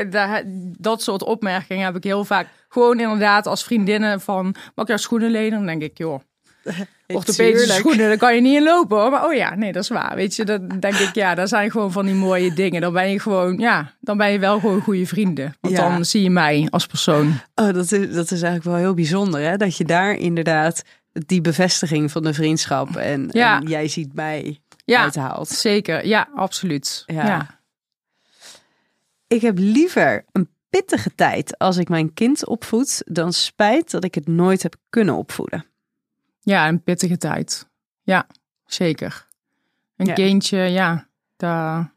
dat, 0.78 1.02
soort 1.02 1.22
opmerkingen 1.22 1.84
heb 1.84 1.96
ik 1.96 2.04
heel 2.04 2.24
vaak. 2.24 2.46
Gewoon 2.68 3.00
inderdaad 3.00 3.46
als 3.46 3.64
vriendinnen 3.64 4.20
van, 4.20 4.44
mag 4.44 4.84
ik 4.84 4.88
jouw 4.88 4.96
schoenen 4.96 5.30
lenen? 5.30 5.50
Dan 5.58 5.66
denk 5.66 5.82
ik, 5.82 5.98
joh, 5.98 6.20
orthopedische 7.06 7.72
schoenen, 7.72 8.08
daar 8.08 8.16
kan 8.16 8.34
je 8.34 8.40
niet 8.40 8.56
in 8.56 8.62
lopen 8.62 8.96
hoor. 9.00 9.10
Maar 9.10 9.24
oh 9.24 9.34
ja, 9.34 9.54
nee, 9.54 9.72
dat 9.72 9.82
is 9.82 9.88
waar. 9.88 10.14
Weet 10.14 10.36
je, 10.36 10.44
dat 10.44 10.80
denk 10.80 10.94
ik, 10.94 11.14
ja, 11.14 11.34
dat 11.34 11.48
zijn 11.48 11.70
gewoon 11.70 11.92
van 11.92 12.06
die 12.06 12.14
mooie 12.14 12.52
dingen. 12.54 12.80
Dan 12.80 12.92
ben 12.92 13.10
je 13.10 13.20
gewoon, 13.20 13.58
ja, 13.58 13.92
dan 14.00 14.16
ben 14.16 14.30
je 14.32 14.38
wel 14.38 14.60
gewoon 14.60 14.80
goede 14.80 15.06
vrienden. 15.06 15.54
Want 15.60 15.76
Ja. 15.76 15.88
dan 15.88 16.04
zie 16.04 16.22
je 16.22 16.30
mij 16.30 16.66
als 16.70 16.86
persoon. 16.86 17.32
Oh, 17.54 17.72
dat 17.72 17.92
is, 17.92 18.14
dat 18.14 18.24
is 18.30 18.42
eigenlijk 18.42 18.64
wel 18.64 18.74
heel 18.76 18.94
bijzonder, 18.94 19.40
hè? 19.40 19.56
Dat 19.56 19.76
je 19.76 19.84
daar 19.84 20.12
inderdaad 20.14 20.82
die 21.12 21.40
bevestiging 21.40 22.10
van 22.10 22.22
de 22.22 22.34
vriendschap 22.34 22.96
en, 22.96 23.28
Ja. 23.32 23.60
en 23.60 23.66
jij 23.68 23.88
ziet 23.88 24.14
mij 24.14 24.60
Ja, 24.84 25.02
uithaalt. 25.02 25.48
zeker. 25.48 26.06
Ja, 26.06 26.28
absoluut. 26.34 27.02
Ja. 27.06 27.26
Ja. 27.26 27.57
Ik 29.28 29.40
heb 29.40 29.58
liever 29.58 30.24
een 30.32 30.48
pittige 30.70 31.14
tijd 31.14 31.58
als 31.58 31.76
ik 31.76 31.88
mijn 31.88 32.14
kind 32.14 32.46
opvoed 32.46 33.02
dan 33.06 33.32
spijt 33.32 33.90
dat 33.90 34.04
ik 34.04 34.14
het 34.14 34.26
nooit 34.26 34.62
heb 34.62 34.74
kunnen 34.90 35.14
opvoeden. 35.14 35.64
Ja, 36.40 36.68
een 36.68 36.82
pittige 36.82 37.16
tijd. 37.16 37.68
Ja, 38.02 38.26
zeker. 38.66 39.26
Een 39.96 40.06
Ja. 40.06 40.12
kindje, 40.14 40.58
ja, 40.58 41.08
daar, 41.36 41.92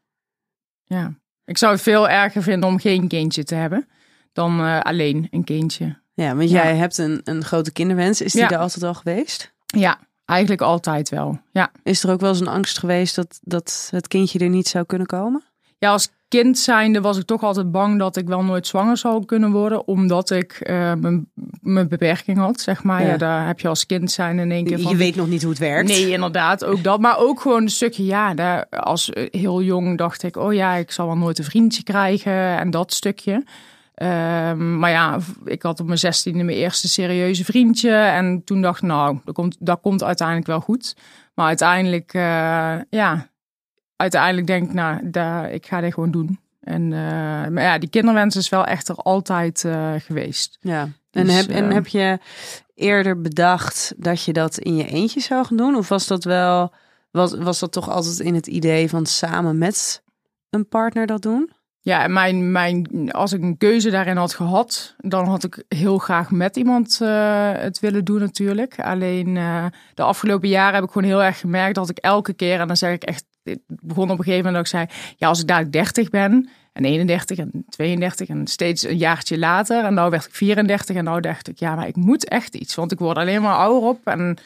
ja. 0.84 1.14
Ik 1.46 1.58
zou 1.58 1.72
het 1.74 1.82
veel 1.82 2.10
erger 2.10 2.44
vinden 2.44 2.70
om 2.70 2.80
geen 2.80 3.08
kindje 3.08 3.44
te 3.44 3.56
hebben 3.56 3.88
dan 4.34 4.60
eh, 4.60 4.80
alleen 4.80 5.28
een 5.32 5.44
kindje. 5.44 6.00
Ja, 6.14 6.36
want 6.36 6.50
Ja. 6.50 6.64
jij 6.64 6.76
hebt 6.76 6.98
een, 6.98 7.22
een 7.24 7.44
grote 7.44 7.72
kinderwens. 7.72 8.22
Is 8.22 8.32
die 8.32 8.42
Ja. 8.42 8.50
er 8.50 8.58
altijd 8.58 8.84
al 8.84 8.94
geweest? 8.94 9.54
Ja, 9.66 10.00
eigenlijk 10.26 10.62
altijd 10.62 11.10
wel. 11.10 11.42
Ja. 11.52 11.72
Is 11.84 12.04
er 12.04 12.12
ook 12.12 12.20
wel 12.20 12.30
eens 12.30 12.40
een 12.40 12.48
angst 12.48 12.80
geweest 12.80 13.16
dat, 13.16 13.40
dat 13.44 13.88
het 13.92 14.08
kindje 14.08 14.40
er 14.40 14.50
niet 14.50 14.68
zou 14.68 14.86
kunnen 14.86 15.08
komen? 15.08 15.44
Ja, 15.82 15.92
als 15.92 16.10
kind 16.28 16.60
zijnde 16.60 17.02
was 17.02 17.18
ik 17.18 17.26
toch 17.26 17.44
altijd 17.44 17.72
bang 17.72 18.00
dat 18.00 18.18
ik 18.18 18.28
wel 18.28 18.44
nooit 18.44 18.68
zwanger 18.68 18.98
zou 18.98 19.26
kunnen 19.26 19.52
worden, 19.52 19.88
omdat 19.88 20.30
ik 20.30 20.52
eh, 20.52 20.94
mijn, 20.94 21.32
mijn 21.62 21.88
beperking 21.88 22.38
had, 22.38 22.60
zeg 22.60 22.84
maar. 22.84 23.02
Ja. 23.02 23.08
Ja. 23.08 23.18
daar 23.18 23.48
heb 23.48 23.60
je 23.60 23.68
als 23.68 23.86
kind 23.86 24.12
zijn 24.12 24.40
in 24.40 24.52
één 24.52 24.66
keer 24.66 24.80
van. 24.80 24.92
Je 24.92 24.98
weet 24.98 25.16
nog 25.16 25.28
niet 25.28 25.42
hoe 25.42 25.52
het 25.52 25.60
werkt. 25.60 25.90
Nee, 25.90 26.10
inderdaad, 26.10 26.66
ook 26.66 26.84
dat. 26.84 27.00
Maar 27.00 27.18
ook 27.18 27.42
gewoon 27.42 27.62
een 27.62 27.70
stukje, 27.70 28.06
ja, 28.06 28.34
daar, 28.34 28.66
als 28.70 29.10
eh, 29.10 29.28
heel 29.32 29.62
jong 29.62 29.98
dacht 29.98 30.24
ik, 30.24 30.36
oh 30.38 30.54
ja, 30.54 30.74
ik 30.74 30.92
zal 30.92 31.06
wel 31.06 31.18
nooit 31.18 31.38
een 31.38 31.44
vriendje 31.44 31.84
krijgen 31.84 32.58
en 32.58 32.70
dat 32.70 32.94
stukje. 32.94 33.44
Ehm, 33.94 34.80
maar 34.80 34.92
ja, 34.92 35.20
ik 35.46 35.62
had 35.62 35.80
op 35.80 35.86
mijn 35.86 36.00
zestiende 36.00 36.44
mijn 36.44 36.58
eerste 36.58 36.88
serieuze 36.88 37.46
vriendje. 37.46 37.92
En 37.92 38.42
toen 38.44 38.62
dacht 38.62 38.82
ik, 38.82 38.88
nou, 38.88 39.18
dat 39.26 39.34
komt, 39.34 39.58
dat 39.60 39.82
komt 39.82 40.04
uiteindelijk 40.04 40.48
wel 40.48 40.60
goed. 40.60 40.96
Maar 41.34 41.48
uiteindelijk, 41.48 42.14
eh, 42.14 42.76
ja, 42.90 43.30
uiteindelijk 44.02 44.48
denk 44.48 44.68
ik, 44.68 44.74
nou, 44.74 45.10
daar, 45.10 45.52
ik 45.52 45.66
ga 45.66 45.82
dit 45.82 45.94
gewoon 45.94 46.12
doen. 46.12 46.40
En, 46.62 46.94
eh, 46.94 47.00
maar 47.48 47.62
ja, 47.62 47.78
die 47.78 47.90
kinderwens 47.90 48.36
is 48.36 48.50
wel 48.50 48.66
echt 48.66 48.88
er 48.88 48.96
altijd 48.96 49.66
eh, 49.66 49.94
geweest. 49.98 50.58
Ja. 50.62 50.90
En, 51.12 51.26
Dus, 51.26 51.36
heb, 51.36 51.48
en 51.50 51.68
eh, 51.68 51.74
heb 51.74 51.88
je 51.88 52.20
eerder 52.76 53.22
bedacht 53.22 53.94
dat 53.98 54.24
je 54.24 54.34
dat 54.34 54.58
in 54.58 54.76
je 54.76 54.88
eentje 54.88 55.20
zou 55.20 55.46
gaan 55.46 55.58
doen? 55.58 55.76
Of 55.76 55.90
was 55.90 56.08
dat 56.08 56.24
wel, 56.24 56.74
was, 57.12 57.34
was 57.38 57.60
dat 57.60 57.72
toch 57.72 57.90
altijd 57.90 58.20
in 58.20 58.36
het 58.36 58.48
idee 58.48 58.90
van 58.90 59.06
samen 59.06 59.58
met 59.58 60.04
een 60.50 60.68
partner 60.68 61.06
dat 61.06 61.22
doen? 61.22 61.52
Ja, 61.84 62.04
en 62.04 62.14
mijn, 62.14 62.52
mijn, 62.52 63.12
als 63.12 63.34
ik 63.34 63.42
een 63.42 63.58
keuze 63.58 63.90
daarin 63.90 64.18
had 64.18 64.34
gehad, 64.34 64.96
dan 64.98 65.28
had 65.28 65.44
ik 65.44 65.64
heel 65.68 65.98
graag 65.98 66.32
met 66.32 66.56
iemand 66.56 67.00
het 67.54 67.80
willen 67.80 68.06
doen 68.06 68.20
natuurlijk. 68.20 68.80
Alleen 68.80 69.34
de 69.94 70.04
afgelopen 70.04 70.50
jaren 70.50 70.74
heb 70.74 70.84
ik 70.84 70.92
gewoon 70.92 71.08
heel 71.08 71.24
erg 71.24 71.40
gemerkt 71.40 71.76
dat 71.76 71.90
ik 71.90 71.98
elke 71.98 72.34
keer, 72.34 72.60
en 72.60 72.68
dan 72.68 72.78
zeg 72.78 72.94
ik 72.94 73.04
echt, 73.04 73.26
het 73.44 73.60
begon 73.68 74.12
op 74.12 74.18
een 74.18 74.24
gegeven 74.24 74.46
moment 74.46 74.72
dat 74.72 74.82
ik 74.82 74.90
zei, 74.90 75.14
ja 75.18 75.28
als 75.28 75.40
ik 75.40 75.48
daar 75.48 75.72
30 75.72 76.10
ben 76.10 76.50
en 76.74 76.86
31 76.86 77.38
en 77.38 77.66
32 77.70 78.28
en 78.28 78.48
steeds 78.48 78.88
een 78.88 78.98
jaartje 78.98 79.38
later 79.38 79.86
en 79.86 79.94
nou 79.94 80.10
werd 80.10 80.26
ik 80.26 80.34
34 80.34 80.96
en 80.96 81.04
nou 81.04 81.22
dacht 81.22 81.48
ik, 81.48 81.60
ja 81.60 81.76
maar 81.76 81.88
ik 81.88 81.96
moet 81.96 82.28
echt 82.30 82.56
iets, 82.56 82.76
want 82.76 82.92
ik 82.92 83.00
word 83.00 83.18
alleen 83.18 83.42
maar 83.42 83.56
ouder 83.56 83.90
op 83.90 84.00
en 84.04 84.38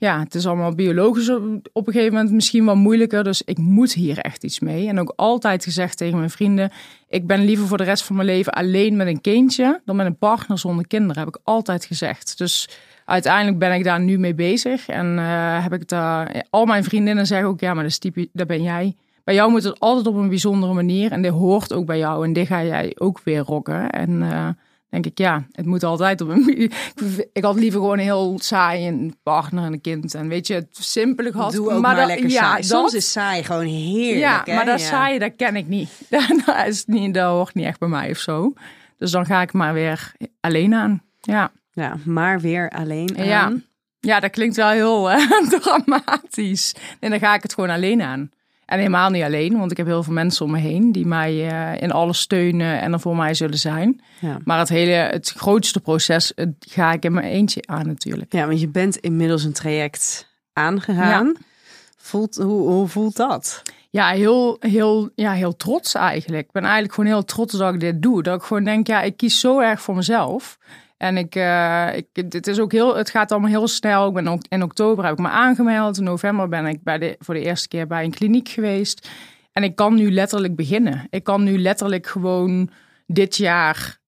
ja, 0.00 0.20
het 0.20 0.34
is 0.34 0.46
allemaal 0.46 0.74
biologisch 0.74 1.28
op 1.72 1.86
een 1.86 1.92
gegeven 1.92 2.12
moment 2.14 2.32
misschien 2.32 2.64
wel 2.64 2.76
moeilijker. 2.76 3.24
Dus 3.24 3.42
ik 3.42 3.58
moet 3.58 3.92
hier 3.92 4.18
echt 4.18 4.44
iets 4.44 4.60
mee. 4.60 4.88
En 4.88 5.00
ook 5.00 5.12
altijd 5.16 5.64
gezegd 5.64 5.96
tegen 5.96 6.18
mijn 6.18 6.30
vrienden: 6.30 6.70
ik 7.08 7.26
ben 7.26 7.44
liever 7.44 7.66
voor 7.66 7.78
de 7.78 7.84
rest 7.84 8.04
van 8.04 8.16
mijn 8.16 8.28
leven 8.28 8.52
alleen 8.52 8.96
met 8.96 9.06
een 9.06 9.20
kindje 9.20 9.80
dan 9.84 9.96
met 9.96 10.06
een 10.06 10.16
partner 10.16 10.58
zonder 10.58 10.86
kinderen. 10.86 11.18
Heb 11.18 11.28
ik 11.28 11.40
altijd 11.44 11.84
gezegd. 11.84 12.38
Dus 12.38 12.68
uiteindelijk 13.10 13.58
ben 13.58 13.72
ik 13.72 13.84
daar 13.84 14.00
nu 14.00 14.18
mee 14.18 14.34
bezig. 14.34 14.88
En 14.88 15.18
eh, 15.18 15.62
heb 15.62 15.72
ik 15.72 15.88
daar. 15.88 16.44
Al 16.50 16.64
mijn 16.64 16.84
vriendinnen 16.84 17.26
zeggen 17.26 17.48
ook: 17.48 17.60
ja, 17.60 17.74
maar 17.74 17.82
dat, 17.82 17.92
is 17.92 17.98
typisch, 17.98 18.26
dat 18.32 18.46
ben 18.46 18.62
jij. 18.62 18.96
bij 19.24 19.34
jou 19.34 19.50
moet 19.50 19.62
het 19.62 19.80
altijd 19.80 20.06
op 20.06 20.14
een 20.14 20.28
bijzondere 20.28 20.72
manier. 20.72 21.12
En 21.12 21.22
dit 21.22 21.32
hoort 21.32 21.72
ook 21.72 21.86
bij 21.86 21.98
jou. 21.98 22.24
En 22.24 22.32
dit 22.32 22.46
ga 22.46 22.64
jij 22.64 22.92
ook 22.98 23.20
weer 23.24 23.40
rocken. 23.40 23.90
En 23.90 24.10
uh, 24.10 24.48
denk 24.88 25.06
ik, 25.06 25.18
ja, 25.18 25.46
het 25.52 25.66
moet 25.66 25.84
altijd 25.84 26.20
op 26.20 26.28
een... 26.28 26.70
Ik 27.32 27.44
had 27.44 27.54
liever 27.56 27.80
gewoon 27.80 27.98
heel 27.98 28.38
saai 28.42 28.88
een 28.88 29.16
partner 29.22 29.64
en 29.64 29.72
een 29.72 29.80
kind. 29.80 30.14
En 30.14 30.28
weet 30.28 30.46
je, 30.46 30.54
het 30.54 30.68
simpele 30.70 31.32
gehad. 31.32 31.52
Doe 31.52 31.72
ook 31.72 31.80
maar, 31.80 31.96
maar 31.96 32.06
lekker 32.06 32.30
ja, 32.30 32.40
saai. 32.40 32.62
Soms 32.62 32.94
is 32.94 33.12
saai 33.12 33.44
gewoon 33.44 33.66
heerlijk. 33.66 34.46
Ja, 34.46 34.54
maar 34.54 34.64
dat 34.64 34.80
ja. 34.80 34.86
saai, 34.86 35.18
dat 35.18 35.32
ken 35.36 35.56
ik 35.56 35.66
niet. 35.66 35.90
Dat, 36.46 36.66
is 36.66 36.84
niet. 36.84 37.14
dat 37.14 37.30
hoort 37.30 37.54
niet 37.54 37.66
echt 37.66 37.78
bij 37.78 37.88
mij 37.88 38.10
of 38.10 38.18
zo. 38.18 38.52
Dus 38.98 39.10
dan 39.10 39.26
ga 39.26 39.42
ik 39.42 39.52
maar 39.52 39.72
weer 39.72 40.12
alleen 40.40 40.74
aan. 40.74 41.02
Ja. 41.20 41.50
Ja, 41.72 41.96
maar 42.04 42.40
weer 42.40 42.70
alleen 42.70 43.18
aan. 43.18 43.24
Ja, 43.24 43.52
ja 44.00 44.20
dat 44.20 44.30
klinkt 44.30 44.56
wel 44.56 44.68
heel 44.68 45.10
uh, 45.10 45.40
dramatisch. 45.60 46.74
En 47.00 47.10
dan 47.10 47.18
ga 47.18 47.34
ik 47.34 47.42
het 47.42 47.54
gewoon 47.54 47.70
alleen 47.70 48.02
aan. 48.02 48.30
En 48.70 48.78
helemaal 48.78 49.10
niet 49.10 49.22
alleen, 49.22 49.58
want 49.58 49.70
ik 49.70 49.76
heb 49.76 49.86
heel 49.86 50.02
veel 50.02 50.12
mensen 50.12 50.44
om 50.44 50.50
me 50.50 50.58
heen 50.58 50.92
die 50.92 51.06
mij 51.06 51.52
uh, 51.52 51.82
in 51.82 51.92
alles 51.92 52.20
steunen 52.20 52.80
en 52.80 52.92
er 52.92 53.00
voor 53.00 53.16
mij 53.16 53.34
zullen 53.34 53.58
zijn. 53.58 54.00
Ja. 54.20 54.38
Maar 54.44 54.58
het 54.58 54.68
hele, 54.68 54.92
het 54.92 55.30
grootste 55.36 55.80
proces 55.80 56.32
ga 56.58 56.92
ik 56.92 57.04
in 57.04 57.12
mijn 57.12 57.26
eentje 57.26 57.62
aan 57.66 57.86
natuurlijk. 57.86 58.32
Ja, 58.32 58.46
want 58.46 58.60
je 58.60 58.68
bent 58.68 58.96
inmiddels 58.96 59.44
een 59.44 59.52
traject 59.52 60.28
aangegaan. 60.52 61.26
Ja. 61.26 61.40
Voelt, 61.96 62.36
hoe, 62.36 62.68
hoe 62.68 62.88
voelt 62.88 63.16
dat? 63.16 63.62
Ja, 63.90 64.08
heel, 64.08 64.56
heel, 64.60 65.10
ja, 65.14 65.32
heel 65.32 65.56
trots 65.56 65.94
eigenlijk. 65.94 66.46
Ik 66.46 66.52
ben 66.52 66.62
eigenlijk 66.62 66.94
gewoon 66.94 67.10
heel 67.10 67.24
trots 67.24 67.54
dat 67.54 67.74
ik 67.74 67.80
dit 67.80 68.02
doe. 68.02 68.22
Dat 68.22 68.36
ik 68.36 68.46
gewoon 68.46 68.64
denk, 68.64 68.86
ja, 68.86 69.02
ik 69.02 69.16
kies 69.16 69.40
zo 69.40 69.60
erg 69.60 69.82
voor 69.82 69.94
mezelf. 69.94 70.58
En 71.00 71.16
ik, 71.16 71.34
uh, 71.34 71.96
ik, 71.96 72.06
het, 72.12 72.46
is 72.46 72.58
ook 72.58 72.72
heel, 72.72 72.96
het 72.96 73.10
gaat 73.10 73.32
allemaal 73.32 73.50
heel 73.50 73.68
snel. 73.68 74.08
Ik 74.08 74.14
ben 74.14 74.28
ook, 74.28 74.42
in 74.48 74.62
oktober 74.62 75.04
heb 75.04 75.12
ik 75.12 75.18
me 75.18 75.28
aangemeld. 75.28 75.98
In 75.98 76.04
november 76.04 76.48
ben 76.48 76.66
ik 76.66 76.82
bij 76.82 76.98
de, 76.98 77.16
voor 77.18 77.34
de 77.34 77.40
eerste 77.40 77.68
keer 77.68 77.86
bij 77.86 78.04
een 78.04 78.10
kliniek 78.10 78.48
geweest. 78.48 79.08
En 79.52 79.62
ik 79.62 79.76
kan 79.76 79.94
nu 79.94 80.10
letterlijk 80.12 80.56
beginnen. 80.56 81.06
Ik 81.10 81.24
kan 81.24 81.42
nu 81.44 81.58
letterlijk 81.58 82.06
gewoon 82.06 82.70
dit 83.06 83.36
jaar 83.36 83.99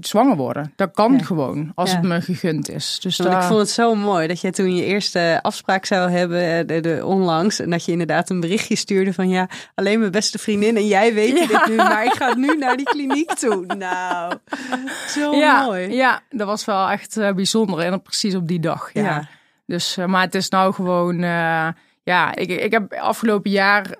zwanger 0.00 0.36
worden. 0.36 0.72
Dat 0.76 0.90
kan 0.92 1.24
gewoon, 1.24 1.72
als 1.74 1.92
het 1.92 2.02
me 2.02 2.20
gegund 2.20 2.70
is. 2.70 2.98
Dus 3.00 3.18
Ik 3.18 3.42
vond 3.42 3.58
het 3.58 3.70
zo 3.70 3.94
mooi 3.94 4.26
dat 4.26 4.40
je 4.40 4.50
toen 4.50 4.76
je 4.76 4.84
eerste 4.84 5.38
afspraak 5.42 5.84
zou 5.84 6.10
hebben, 6.10 6.58
eh, 6.58 6.66
de, 6.66 6.80
de, 6.80 7.04
onlangs, 7.04 7.60
en 7.60 7.70
dat 7.70 7.84
je 7.84 7.92
inderdaad 7.92 8.30
een 8.30 8.40
berichtje 8.40 8.76
stuurde 8.76 9.12
van 9.12 9.28
ja, 9.28 9.48
alleen 9.74 9.98
mijn 9.98 10.10
beste 10.10 10.38
vriendin 10.38 10.76
en 10.76 10.86
jij 10.86 11.14
weet 11.14 11.48
dit 11.48 11.66
nu, 11.68 11.76
maar 11.76 12.04
ik 12.04 12.12
ga 12.12 12.34
nu 12.34 12.56
naar 12.56 12.76
die 12.76 12.86
kliniek 12.86 13.34
toe. 13.34 13.66
Nou, 13.66 14.34
zo 15.08 15.32
mooi. 15.32 15.94
Ja, 15.94 16.20
dat 16.30 16.46
was 16.46 16.64
wel 16.64 16.88
echt 16.88 17.16
uh, 17.16 17.32
bijzonder 17.32 17.78
en 17.78 18.02
precies 18.02 18.34
op 18.34 18.48
die 18.48 18.60
dag. 18.60 18.90
Ja. 18.92 19.28
Dus, 19.66 19.98
uh, 19.98 20.04
maar 20.04 20.22
het 20.22 20.34
is 20.34 20.48
nou 20.48 20.74
gewoon, 20.74 21.18
ja, 22.02 22.34
ik, 22.34 22.48
ik 22.48 22.72
heb 22.72 22.92
afgelopen 22.92 23.50
jaar, 23.50 23.90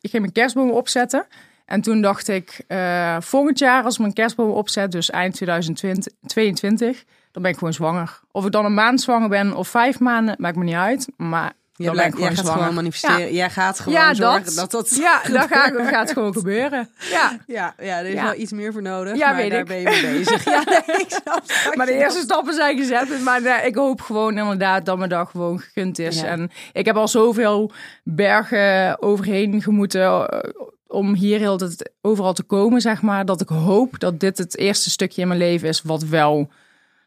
ik 0.00 0.10
ging 0.10 0.22
mijn 0.22 0.32
kerstboom 0.32 0.70
opzetten. 0.70 1.26
En 1.66 1.80
toen 1.80 2.00
dacht 2.00 2.28
ik, 2.28 2.64
uh, 2.68 3.16
volgend 3.20 3.58
jaar 3.58 3.84
als 3.84 3.94
ik 3.94 4.00
mijn 4.00 4.12
kerstboom 4.12 4.50
opzet, 4.50 4.92
dus 4.92 5.10
eind 5.10 5.34
2022, 5.34 7.04
dan 7.32 7.42
ben 7.42 7.50
ik 7.50 7.58
gewoon 7.58 7.72
zwanger. 7.72 8.20
Of 8.30 8.44
ik 8.44 8.52
dan 8.52 8.64
een 8.64 8.74
maand 8.74 9.00
zwanger 9.00 9.28
ben 9.28 9.54
of 9.54 9.68
vijf 9.68 10.00
maanden, 10.00 10.34
maakt 10.38 10.56
me 10.56 10.64
niet 10.64 10.74
uit. 10.74 11.08
Maar 11.16 11.52
je 11.76 11.90
ben 11.90 12.04
ik 12.04 12.12
gewoon 12.12 12.26
jij 12.26 12.36
gaat 12.36 12.48
gewoon 12.48 12.74
manifesteren. 12.74 13.32
Jij 13.32 13.50
gaat 13.50 13.80
gewoon 13.80 13.98
ja, 13.98 14.14
zorgen 14.14 14.44
dat, 14.44 14.54
dat 14.54 14.70
dat 14.70 14.96
Ja, 14.96 15.20
dat 15.32 15.46
gaat, 15.46 15.72
gaat 15.76 16.12
gewoon 16.12 16.32
gebeuren. 16.32 16.88
Ja, 17.10 17.38
ja, 17.46 17.74
ja 17.78 17.98
er 17.98 18.06
is 18.06 18.20
wel 18.20 18.34
iets 18.34 18.52
meer 18.52 18.72
voor 18.72 18.82
nodig. 18.82 19.16
Ja, 19.16 19.26
maar 19.26 19.36
weet 19.36 19.50
daar 19.50 19.60
ik. 19.60 19.66
ben 19.66 19.78
je 19.78 19.84
mee 19.84 20.00
bezig. 20.00 20.44
ja, 20.54 20.62
nee, 20.64 21.06
maar 21.76 21.86
de 21.86 21.92
eerste 21.92 22.20
stappen 22.20 22.54
zijn 22.54 22.78
gezet. 22.78 23.20
Maar 23.20 23.66
ik 23.66 23.74
hoop 23.74 24.00
gewoon 24.00 24.38
inderdaad 24.38 24.84
dat 24.84 24.98
me 24.98 25.08
dat 25.08 25.28
gewoon 25.28 25.58
gegund 25.58 25.98
is. 25.98 26.22
En 26.22 26.50
ik 26.72 26.86
heb 26.86 26.96
al 26.96 27.08
zoveel 27.08 27.70
bergen 28.02 29.02
overheen 29.02 29.62
gemoeten 29.62 30.28
eh, 30.28 30.50
om 30.88 31.14
hier 31.14 31.38
heel 31.38 31.58
het 31.58 31.92
overal 32.00 32.32
te 32.32 32.42
komen, 32.42 32.80
zeg 32.80 33.02
maar. 33.02 33.24
Dat 33.24 33.40
ik 33.40 33.48
hoop 33.48 33.98
dat 33.98 34.20
dit 34.20 34.38
het 34.38 34.56
eerste 34.56 34.90
stukje 34.90 35.22
in 35.22 35.28
mijn 35.28 35.40
leven 35.40 35.68
is 35.68 35.82
wat 35.82 36.02
wel 36.02 36.50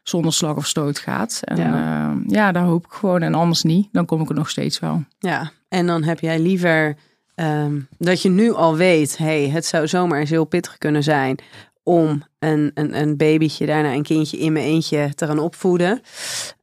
zonder 0.02 0.32
slag 0.32 0.56
of 0.56 0.66
stoot 0.66 0.98
gaat. 0.98 1.40
En 1.44 1.56
ja, 1.56 2.10
uh, 2.10 2.16
ja 2.26 2.52
daar 2.52 2.64
hoop 2.64 2.84
ik 2.84 2.92
gewoon. 2.92 3.22
En 3.22 3.34
anders 3.34 3.62
niet, 3.62 3.88
dan 3.92 4.06
kom 4.06 4.20
ik 4.20 4.28
er 4.28 4.34
nog 4.34 4.50
steeds 4.50 4.78
wel. 4.78 5.04
Ja, 5.18 5.50
en 5.68 5.86
dan 5.86 6.02
heb 6.02 6.20
jij 6.20 6.38
liever 6.38 6.96
um, 7.34 7.88
dat 7.98 8.22
je 8.22 8.28
nu 8.28 8.52
al 8.52 8.76
weet, 8.76 9.18
hey, 9.18 9.48
het 9.48 9.66
zou 9.66 9.88
zomaar 9.88 10.20
eens 10.20 10.30
heel 10.30 10.44
pittig 10.44 10.78
kunnen 10.78 11.02
zijn 11.02 11.38
om 11.82 12.22
een, 12.38 12.70
een, 12.74 13.00
een 13.00 13.16
babytje, 13.16 13.66
daarna 13.66 13.92
een 13.92 14.02
kindje 14.02 14.38
in 14.38 14.52
mijn 14.52 14.64
eentje 14.64 15.14
te 15.14 15.26
gaan 15.26 15.38
opvoeden. 15.38 16.00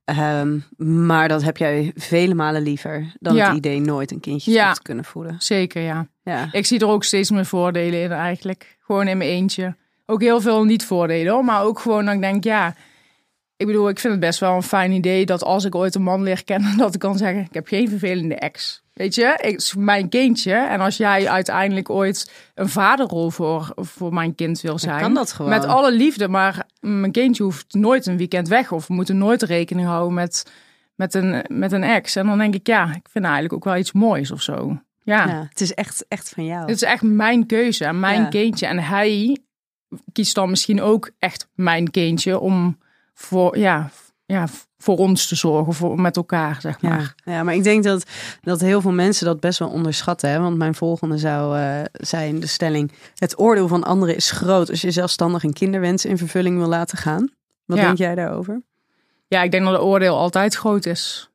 Um, 0.06 0.63
maar 1.08 1.27
dat 1.27 1.43
heb 1.43 1.58
jij 1.58 1.91
vele 1.95 2.34
malen 2.34 2.62
liever 2.62 3.13
dan 3.19 3.36
ja. 3.36 3.47
het 3.47 3.58
idee 3.58 3.80
nooit 3.80 4.12
een 4.12 4.19
kindje 4.19 4.51
ja. 4.51 4.73
te 4.73 4.82
kunnen 4.82 5.06
voeden. 5.06 5.36
Zeker, 5.39 5.82
ja. 5.82 6.08
Ja. 6.27 6.49
Ik 6.51 6.65
zie 6.65 6.79
er 6.79 6.87
ook 6.87 7.03
steeds 7.03 7.31
meer 7.31 7.45
voordelen 7.45 8.01
in 8.01 8.11
eigenlijk. 8.11 8.77
Gewoon 8.79 9.07
in 9.07 9.17
mijn 9.17 9.29
eentje. 9.29 9.75
Ook 10.05 10.21
heel 10.21 10.41
veel 10.41 10.63
niet-voordelen, 10.63 11.33
hoor. 11.33 11.45
maar 11.45 11.63
ook 11.63 11.79
gewoon 11.79 12.05
dat 12.05 12.13
ik 12.13 12.21
denk, 12.21 12.43
ja... 12.43 12.75
Ik 13.57 13.65
bedoel, 13.65 13.89
ik 13.89 13.99
vind 13.99 14.13
het 14.13 14.21
best 14.21 14.39
wel 14.39 14.55
een 14.55 14.63
fijn 14.63 14.91
idee 14.91 15.25
dat 15.25 15.43
als 15.43 15.65
ik 15.65 15.75
ooit 15.75 15.95
een 15.95 16.03
man 16.03 16.23
leer 16.23 16.43
kennen, 16.43 16.77
dat 16.83 16.93
ik 16.93 16.99
kan 16.99 17.17
zeggen, 17.17 17.41
ik 17.41 17.53
heb 17.53 17.67
geen 17.67 17.89
vervelende 17.89 18.35
ex. 18.35 18.83
Weet 18.97 19.15
je, 19.15 19.37
ik, 19.41 19.55
is 19.55 19.75
mijn 19.75 20.09
kindje. 20.09 20.53
En 20.53 20.79
als 20.79 20.97
jij 20.97 21.29
uiteindelijk 21.29 21.89
ooit 21.89 22.31
een 22.55 22.69
vaderrol 22.69 23.29
voor, 23.29 23.71
voor 23.75 24.13
mijn 24.13 24.35
kind 24.35 24.61
wil 24.61 24.79
zijn. 24.79 24.99
kan 24.99 25.13
dat 25.13 25.31
gewoon. 25.31 25.51
Met 25.51 25.65
alle 25.65 25.91
liefde. 25.91 26.27
Maar 26.27 26.67
mijn 26.79 27.11
kindje 27.11 27.43
hoeft 27.43 27.73
nooit 27.73 28.05
een 28.05 28.17
weekend 28.17 28.47
weg. 28.47 28.71
Of 28.71 28.87
we 28.87 28.93
moeten 28.93 29.17
nooit 29.17 29.41
rekening 29.41 29.87
houden 29.87 30.13
met, 30.13 30.51
met, 30.95 31.13
een, 31.13 31.45
met 31.47 31.71
een 31.71 31.83
ex. 31.83 32.15
En 32.15 32.25
dan 32.25 32.37
denk 32.37 32.55
ik, 32.55 32.67
ja, 32.67 32.83
ik 32.83 33.07
vind 33.09 33.25
eigenlijk 33.25 33.53
ook 33.53 33.63
wel 33.63 33.77
iets 33.77 33.91
moois 33.91 34.31
of 34.31 34.41
zo. 34.41 34.79
Ja. 35.08 35.28
ja 35.28 35.46
het 35.50 35.62
is 35.62 35.74
echt, 35.74 36.06
echt 36.08 36.30
van 36.30 36.46
jou. 36.46 36.62
Het 36.62 36.70
is 36.70 36.82
echt 36.82 37.02
mijn 37.02 37.46
keuze 37.46 37.86
en 37.86 38.00
mijn 38.00 38.22
ja. 38.22 38.28
kindje. 38.28 38.65
En 38.65 38.80
hij 38.80 39.38
kiest 40.12 40.36
dan 40.36 40.50
misschien 40.50 40.82
ook 40.82 41.12
echt 41.20 41.48
mijn 41.56 41.91
kindje 41.91 42.39
om 42.39 42.78
voor, 43.13 43.58
ja, 43.58 43.89
ja, 44.26 44.48
voor 44.78 44.98
ons 44.98 45.28
te 45.28 45.36
zorgen, 45.36 45.74
voor, 45.74 46.00
met 46.00 46.15
elkaar, 46.15 46.62
zeg 46.62 46.82
maar. 46.82 47.13
Ja, 47.24 47.34
ja, 47.34 47.43
maar 47.43 47.54
ik 47.54 47.63
denk 47.63 47.84
dat, 47.84 48.04
dat 48.41 48.62
heel 48.62 48.82
veel 48.82 48.91
mensen 48.91 49.26
dat 49.26 49.39
best 49.39 49.60
wel 49.60 49.70
onderschatten. 49.70 50.30
Hè? 50.30 50.39
Want 50.39 50.58
mijn 50.58 50.76
volgende 50.76 51.17
zou 51.17 51.60
uh, 51.60 51.82
zijn 51.91 52.39
de 52.39 52.48
stelling... 52.48 52.91
het 53.15 53.39
oordeel 53.39 53.67
van 53.67 53.84
anderen 53.84 54.15
is 54.15 54.32
groot 54.32 54.70
als 54.70 54.82
je 54.82 54.91
zelfstandig 54.91 55.43
een 55.43 55.54
kinderwens 55.54 56.06
in 56.06 56.17
vervulling 56.17 56.58
wil 56.58 56.67
laten 56.67 56.98
gaan. 56.98 57.30
Wat 57.65 57.78
denk 57.78 57.98
jij 57.98 58.15
daarover? 58.15 58.62
Ja, 59.28 59.41
ik 59.41 59.52
denk 59.52 59.63
dat 59.63 59.74
het 59.74 59.82
oordeel 59.82 60.17
altijd 60.17 60.56
groot 60.56 60.86
is. 60.86 61.30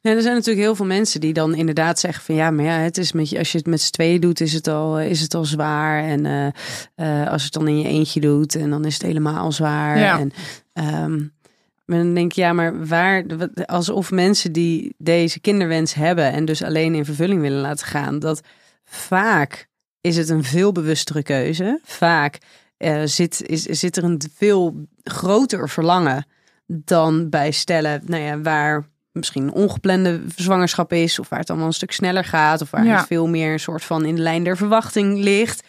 Ja, 0.00 0.10
er 0.10 0.22
zijn 0.22 0.34
natuurlijk 0.34 0.64
heel 0.64 0.74
veel 0.74 0.86
mensen 0.86 1.20
die 1.20 1.32
dan 1.32 1.54
inderdaad 1.54 1.98
zeggen 1.98 2.24
van 2.24 2.34
ja, 2.34 2.50
maar 2.50 2.64
ja, 2.64 2.78
het 2.78 2.98
is 2.98 3.12
met 3.12 3.30
je, 3.30 3.38
als 3.38 3.52
je 3.52 3.58
het 3.58 3.66
met 3.66 3.80
z'n 3.80 3.90
tweeën 3.90 4.20
doet, 4.20 4.40
is 4.40 4.52
het 4.52 4.68
al, 4.68 5.00
is 5.00 5.20
het 5.20 5.34
al 5.34 5.44
zwaar. 5.44 6.04
En 6.04 6.24
uh, 6.24 6.46
uh, 6.96 7.30
als 7.30 7.40
je 7.40 7.44
het 7.44 7.52
dan 7.52 7.68
in 7.68 7.78
je 7.78 7.88
eentje 7.88 8.20
doet, 8.20 8.54
en 8.54 8.70
dan 8.70 8.84
is 8.84 8.94
het 8.94 9.02
helemaal 9.02 9.52
zwaar. 9.52 9.98
Ja. 9.98 10.18
En 10.18 10.32
um, 11.04 11.32
maar 11.84 11.98
dan 11.98 12.14
denk 12.14 12.30
ik, 12.30 12.36
ja, 12.36 12.52
maar 12.52 12.86
waar, 12.86 13.24
alsof 13.66 14.10
mensen 14.10 14.52
die 14.52 14.94
deze 14.98 15.40
kinderwens 15.40 15.94
hebben 15.94 16.32
en 16.32 16.44
dus 16.44 16.62
alleen 16.62 16.94
in 16.94 17.04
vervulling 17.04 17.40
willen 17.40 17.60
laten 17.60 17.86
gaan, 17.86 18.18
dat 18.18 18.42
vaak 18.84 19.68
is 20.00 20.16
het 20.16 20.28
een 20.28 20.44
veel 20.44 20.72
bewustere 20.72 21.22
keuze. 21.22 21.80
Vaak 21.84 22.38
uh, 22.78 23.02
zit, 23.04 23.42
is, 23.42 23.62
zit 23.62 23.96
er 23.96 24.04
een 24.04 24.20
veel 24.34 24.86
groter 25.02 25.68
verlangen 25.68 26.26
dan 26.66 27.28
bij 27.28 27.50
stellen, 27.50 28.02
nou 28.04 28.22
ja, 28.22 28.40
waar 28.40 28.88
misschien 29.14 29.42
een 29.42 29.52
ongeplande 29.52 30.22
zwangerschap 30.36 30.92
is, 30.92 31.18
of 31.18 31.28
waar 31.28 31.38
het 31.38 31.50
allemaal 31.50 31.66
een 31.66 31.72
stuk 31.72 31.92
sneller 31.92 32.24
gaat, 32.24 32.62
of 32.62 32.70
waar 32.70 32.84
ja. 32.84 32.96
het 32.96 33.06
veel 33.06 33.28
meer 33.28 33.52
een 33.52 33.60
soort 33.60 33.84
van 33.84 34.04
in 34.04 34.14
de 34.14 34.22
lijn 34.22 34.44
der 34.44 34.56
verwachting 34.56 35.18
ligt. 35.18 35.66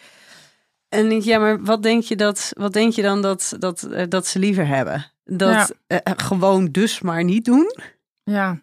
En 0.88 1.08
denk 1.08 1.22
ja, 1.22 1.38
maar 1.38 1.62
wat 1.62 1.82
denk 1.82 2.02
je 2.02 2.16
dat, 2.16 2.50
wat 2.56 2.72
denk 2.72 2.92
je 2.92 3.02
dan 3.02 3.22
dat, 3.22 3.56
dat, 3.58 3.88
uh, 3.90 4.02
dat 4.08 4.26
ze 4.26 4.38
liever 4.38 4.66
hebben? 4.66 5.06
Dat 5.24 5.72
ja. 5.86 6.00
uh, 6.06 6.12
gewoon 6.16 6.66
dus 6.66 7.00
maar 7.00 7.24
niet 7.24 7.44
doen. 7.44 7.74
Ja. 8.24 8.60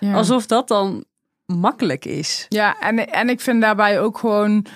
ja. 0.00 0.14
Alsof 0.14 0.46
dat 0.46 0.68
dan 0.68 1.04
makkelijk 1.46 2.04
is. 2.04 2.46
Ja, 2.48 2.80
en, 2.80 3.08
en 3.08 3.28
ik 3.28 3.40
vind 3.40 3.60
daarbij 3.60 4.00
ook 4.00 4.18
gewoon. 4.18 4.66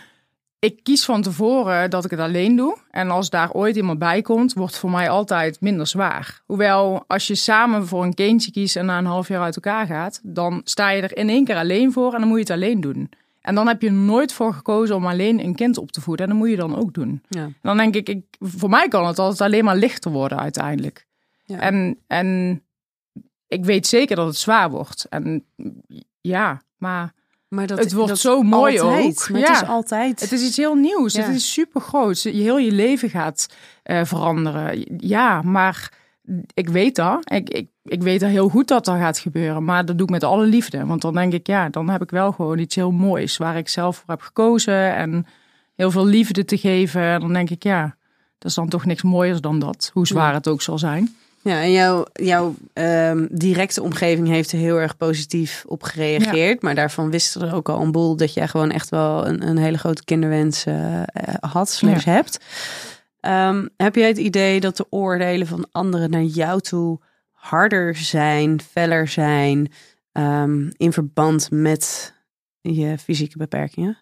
Ik 0.61 0.83
kies 0.83 1.05
van 1.05 1.23
tevoren 1.23 1.90
dat 1.90 2.05
ik 2.05 2.11
het 2.11 2.21
alleen 2.21 2.57
doe. 2.57 2.77
En 2.90 3.11
als 3.11 3.31
daar 3.31 3.53
ooit 3.53 3.77
iemand 3.77 3.99
bij 3.99 4.23
komt, 4.23 4.53
wordt 4.53 4.73
het 4.73 4.81
voor 4.81 4.90
mij 4.90 5.11
altijd 5.11 5.61
minder 5.61 5.87
zwaar. 5.87 6.42
Hoewel, 6.47 7.05
als 7.07 7.27
je 7.27 7.35
samen 7.35 7.87
voor 7.87 8.05
een 8.05 8.14
kindje 8.14 8.51
kiest 8.51 8.77
en 8.77 8.87
na 8.87 8.99
een 8.99 9.05
half 9.05 9.29
jaar 9.29 9.42
uit 9.42 9.55
elkaar 9.55 9.87
gaat, 9.87 10.21
dan 10.23 10.61
sta 10.64 10.90
je 10.90 11.03
er 11.03 11.16
in 11.16 11.29
één 11.29 11.44
keer 11.44 11.57
alleen 11.57 11.92
voor 11.92 12.14
en 12.14 12.18
dan 12.18 12.29
moet 12.29 12.37
je 12.37 12.42
het 12.42 12.53
alleen 12.53 12.81
doen. 12.81 13.11
En 13.40 13.55
dan 13.55 13.66
heb 13.66 13.83
je 13.83 13.90
nooit 13.90 14.33
voor 14.33 14.55
gekozen 14.55 14.97
om 14.97 15.07
alleen 15.07 15.44
een 15.44 15.55
kind 15.55 15.79
op 15.79 15.92
te 15.92 16.01
voeden. 16.01 16.27
En 16.27 16.33
dat 16.33 16.40
moet 16.40 16.51
je 16.51 16.57
dan 16.57 16.77
ook 16.77 16.94
doen. 16.94 17.23
Ja. 17.29 17.49
Dan 17.62 17.77
denk 17.77 17.94
ik, 17.94 18.09
ik, 18.09 18.25
voor 18.38 18.68
mij 18.68 18.88
kan 18.88 19.07
het 19.07 19.18
altijd 19.18 19.40
alleen 19.40 19.64
maar 19.64 19.77
lichter 19.77 20.11
worden 20.11 20.38
uiteindelijk. 20.38 21.07
Ja. 21.44 21.61
En, 21.61 21.99
en 22.07 22.62
ik 23.47 23.64
weet 23.64 23.87
zeker 23.87 24.16
dat 24.16 24.27
het 24.27 24.37
zwaar 24.37 24.71
wordt. 24.71 25.07
En 25.09 25.44
ja, 26.21 26.62
maar, 26.77 27.14
maar 27.49 27.67
dat, 27.67 27.79
het 27.79 27.93
wordt 27.93 28.09
dat 28.09 28.19
zo 28.19 28.43
mooi 28.43 28.81
altijd, 28.81 29.07
ook. 29.07 29.29
Maar 29.29 29.41
ja. 29.41 29.53
het 29.53 29.63
is 29.63 29.69
altijd. 29.69 30.21
Het 30.21 30.33
is 30.33 30.47
iets 30.47 30.57
heel 30.57 30.75
nieuws. 30.75 31.15
Ja. 31.15 31.23
Het 31.23 31.35
is 31.35 31.53
super 31.53 31.81
groot. 31.81 32.23
Heel 32.23 32.59
je 32.59 32.73
leven 32.73 33.11
gaat 33.11 33.49
uh, 33.85 34.05
veranderen. 34.05 34.85
Ja, 34.97 35.43
maar 35.43 35.93
ik 36.55 36.69
weet 36.69 36.97
dat. 36.97 37.31
Ik, 37.31 37.49
ik, 37.51 37.69
ik 37.85 38.03
weet 38.03 38.21
dat 38.21 38.31
heel 38.31 38.49
goed 38.49 38.69
dat 38.69 38.85
dat 38.85 38.97
gaat 38.97 39.19
gebeuren. 39.19 39.65
Maar 39.65 39.85
dat 39.85 39.99
doe 39.99 40.07
ik 40.07 40.13
met 40.13 40.25
alle 40.25 40.47
liefde. 40.47 40.87
Want 40.87 41.03
dan 41.03 41.15
denk 41.15 41.33
ik, 41.33 41.47
ja, 41.47 41.69
dan 41.69 41.89
heb 41.89 42.03
ik 42.03 42.11
wel 42.11 42.33
gewoon 42.33 42.59
iets 42.59 42.75
heel 42.75 42.91
moois 42.91 43.37
waar 43.37 43.57
ik 43.57 43.69
zelf 43.69 43.97
voor 43.97 44.11
heb 44.15 44.21
gekozen. 44.21 44.95
En 44.95 45.27
heel 45.75 45.91
veel 45.91 46.07
liefde 46.07 46.45
te 46.45 46.59
geven. 46.59 47.03
En 47.03 47.21
dan 47.21 47.33
denk 47.33 47.51
ik, 47.51 47.63
ja, 47.63 47.97
dat 48.39 48.51
is 48.51 48.55
dan 48.55 48.69
toch 48.69 48.85
niks 48.85 49.03
mooiers 49.03 49.41
dan 49.41 49.59
dat. 49.59 49.91
Hoe 49.93 50.07
zwaar 50.07 50.35
het 50.35 50.49
ook 50.49 50.63
zal 50.63 50.79
zijn. 50.79 51.17
Ja, 51.49 51.63
en 51.63 51.73
jouw, 51.73 52.05
jouw 52.13 52.55
ehm, 52.73 53.27
directe 53.31 53.83
omgeving 53.83 54.29
heeft 54.29 54.53
er 54.53 54.59
heel 54.59 54.81
erg 54.81 54.97
positief 54.97 55.65
op 55.67 55.83
gereageerd. 55.83 56.63
Maar 56.63 56.75
daarvan 56.75 57.11
wisten 57.11 57.43
er 57.43 57.55
ook 57.55 57.69
al 57.69 57.81
een 57.81 57.93
boel 57.93 58.17
dat 58.17 58.35
jij 58.35 58.49
gewoon 58.49 58.71
echt 58.71 58.89
wel 58.89 59.27
een, 59.27 59.49
een 59.49 59.59
hele 59.59 59.79
grote 59.79 60.05
kinderwens 60.05 60.67
uh, 60.67 61.03
had, 61.41 61.71
slash 61.71 62.05
hebt. 62.05 62.39
Ehm, 63.21 63.67
heb 63.77 63.95
jij 63.95 64.09
het 64.09 64.19
idee 64.19 64.61
dat 64.61 64.77
de 64.77 64.87
oordelen 64.91 65.47
van 65.47 65.69
anderen 65.73 66.11
naar 66.11 66.23
jou 66.23 66.61
toe 66.61 67.01
harder 67.33 67.97
zijn, 67.97 68.61
feller 68.61 69.09
zijn 69.09 69.73
um, 70.13 70.71
in 70.77 70.93
verband 70.93 71.51
met 71.51 72.15
je 72.61 72.99
fysieke 72.99 73.39
beperkingen? 73.39 73.99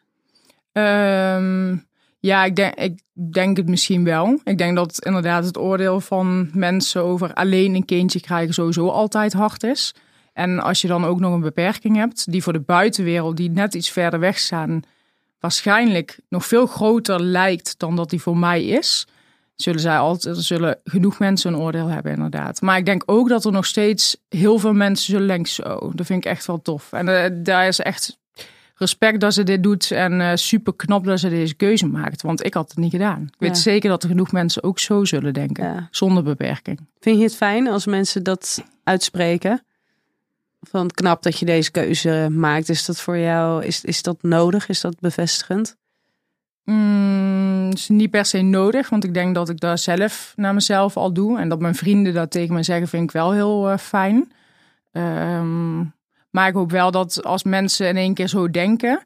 Ja, 2.27 2.45
ik 2.45 2.57
denk, 2.57 2.75
ik 2.75 3.03
denk 3.15 3.57
het 3.57 3.69
misschien 3.69 4.05
wel. 4.05 4.41
Ik 4.45 4.59
denk 4.59 4.77
dat 4.77 5.05
inderdaad 5.05 5.45
het 5.45 5.59
oordeel 5.59 6.01
van 6.01 6.51
mensen 6.53 7.03
over 7.03 7.35
alleen 7.35 7.75
een 7.75 7.85
kindje 7.85 8.21
krijgen 8.21 8.55
sowieso 8.55 8.89
altijd 8.89 9.33
hard 9.33 9.63
is. 9.63 9.95
En 10.33 10.59
als 10.59 10.81
je 10.81 10.89
dan 10.89 11.05
ook 11.05 11.21
nog 11.21 11.33
een 11.33 11.41
beperking 11.41 11.97
hebt, 11.97 12.33
die 12.33 12.43
voor 12.43 12.53
de 12.53 12.61
buitenwereld, 12.61 13.37
die 13.37 13.51
net 13.51 13.75
iets 13.75 13.91
verder 13.91 14.21
weg 14.21 14.39
staan, 14.39 14.83
waarschijnlijk 15.41 16.19
nog 16.29 16.47
veel 16.47 16.67
groter 16.67 17.23
lijkt 17.23 17.79
dan 17.79 17.97
dat 17.97 18.11
die 18.11 18.21
voor 18.21 18.37
mij 18.37 18.65
is, 18.65 19.07
zullen 19.57 19.81
zij 19.81 19.99
altijd, 19.99 20.37
zullen 20.37 20.79
genoeg 20.85 21.19
mensen 21.19 21.53
een 21.53 21.61
oordeel 21.61 21.89
hebben, 21.89 22.13
inderdaad. 22.13 22.61
Maar 22.61 22.79
ik 22.79 22.87
denk 22.87 23.03
ook 23.07 23.29
dat 23.29 23.45
er 23.45 23.53
nog 23.53 23.67
steeds 23.67 24.17
heel 24.29 24.59
veel 24.59 24.73
mensen 24.73 25.13
zullen 25.13 25.29
denken, 25.29 25.53
zo, 25.53 25.93
dat 25.95 26.07
vind 26.07 26.25
ik 26.25 26.31
echt 26.31 26.47
wel 26.47 26.63
tof. 26.63 26.93
En 26.93 27.09
uh, 27.09 27.25
daar 27.45 27.67
is 27.67 27.81
echt 27.81 28.19
respect 28.77 29.21
dat 29.21 29.35
ze 29.35 29.43
dit 29.43 29.63
doet 29.63 29.91
en 29.91 30.21
uh, 30.21 30.31
super 30.35 30.75
knap 30.75 31.05
dat 31.05 31.21
ze 31.21 31.29
deze 31.29 31.55
keuze 31.55 31.87
maakt. 31.87 32.23
Want 32.23 32.45
ik 32.45 32.55
had 32.55 32.69
het 32.69 32.79
niet 32.79 32.91
gedaan. 32.91 33.23
Ik 33.23 33.39
weet 33.39 33.59
zeker 33.59 33.89
dat 33.89 34.03
er 34.03 34.09
genoeg 34.09 34.33
mensen 34.33 34.63
ook 34.63 34.79
zo 34.79 35.05
zullen 35.05 35.35
denken, 35.35 35.89
zonder 35.91 36.23
beperking. 36.23 36.81
Vind 37.01 37.19
je 37.19 37.25
het 37.25 37.37
fijn 37.37 37.69
als 37.69 37.87
mensen 37.87 38.23
dat 38.23 38.65
uitspreken? 38.85 39.63
Van 40.61 40.91
knap 40.91 41.23
dat 41.23 41.39
je 41.39 41.47
deze 41.47 41.71
keuze 41.71 42.29
maakt. 42.31 42.69
Is 42.69 42.87
dat 42.87 43.01
voor 43.01 43.19
jou, 43.19 43.65
is, 43.65 43.85
is 43.85 44.03
dat 44.03 44.23
nodig? 44.23 44.69
Is 44.69 44.81
dat 44.81 45.01
bevestigend? 45.01 45.77
Mm, 46.65 47.71
is 47.73 47.89
niet 47.89 48.11
per 48.11 48.25
se 48.25 48.43
nodig, 48.43 48.89
want 48.89 49.05
ik 49.05 49.15
denk 49.15 49.35
dat 49.35 49.49
ik 49.49 49.61
dat 49.61 49.81
zelf 49.81 50.33
naar 50.37 50.55
mezelf 50.55 50.97
al 50.97 51.13
doe. 51.13 51.39
En 51.39 51.49
dat 51.49 51.61
mijn 51.61 51.75
vrienden 51.75 52.15
dat 52.15 52.31
tegen 52.31 52.55
me 52.55 52.63
zeggen, 52.63 52.89
vind 52.89 53.03
ik 53.03 53.11
wel 53.11 53.33
heel 53.33 53.71
uh, 53.71 53.79
fijn. 53.79 54.33
Um, 54.93 55.95
maar 56.37 56.49
ik 56.49 56.55
hoop 56.55 56.71
wel 56.71 56.91
dat 56.91 57.25
als 57.25 57.43
mensen 57.43 57.89
in 57.89 57.97
één 57.97 58.15
keer 58.15 58.29
zo 58.29 58.51
denken. 58.51 59.03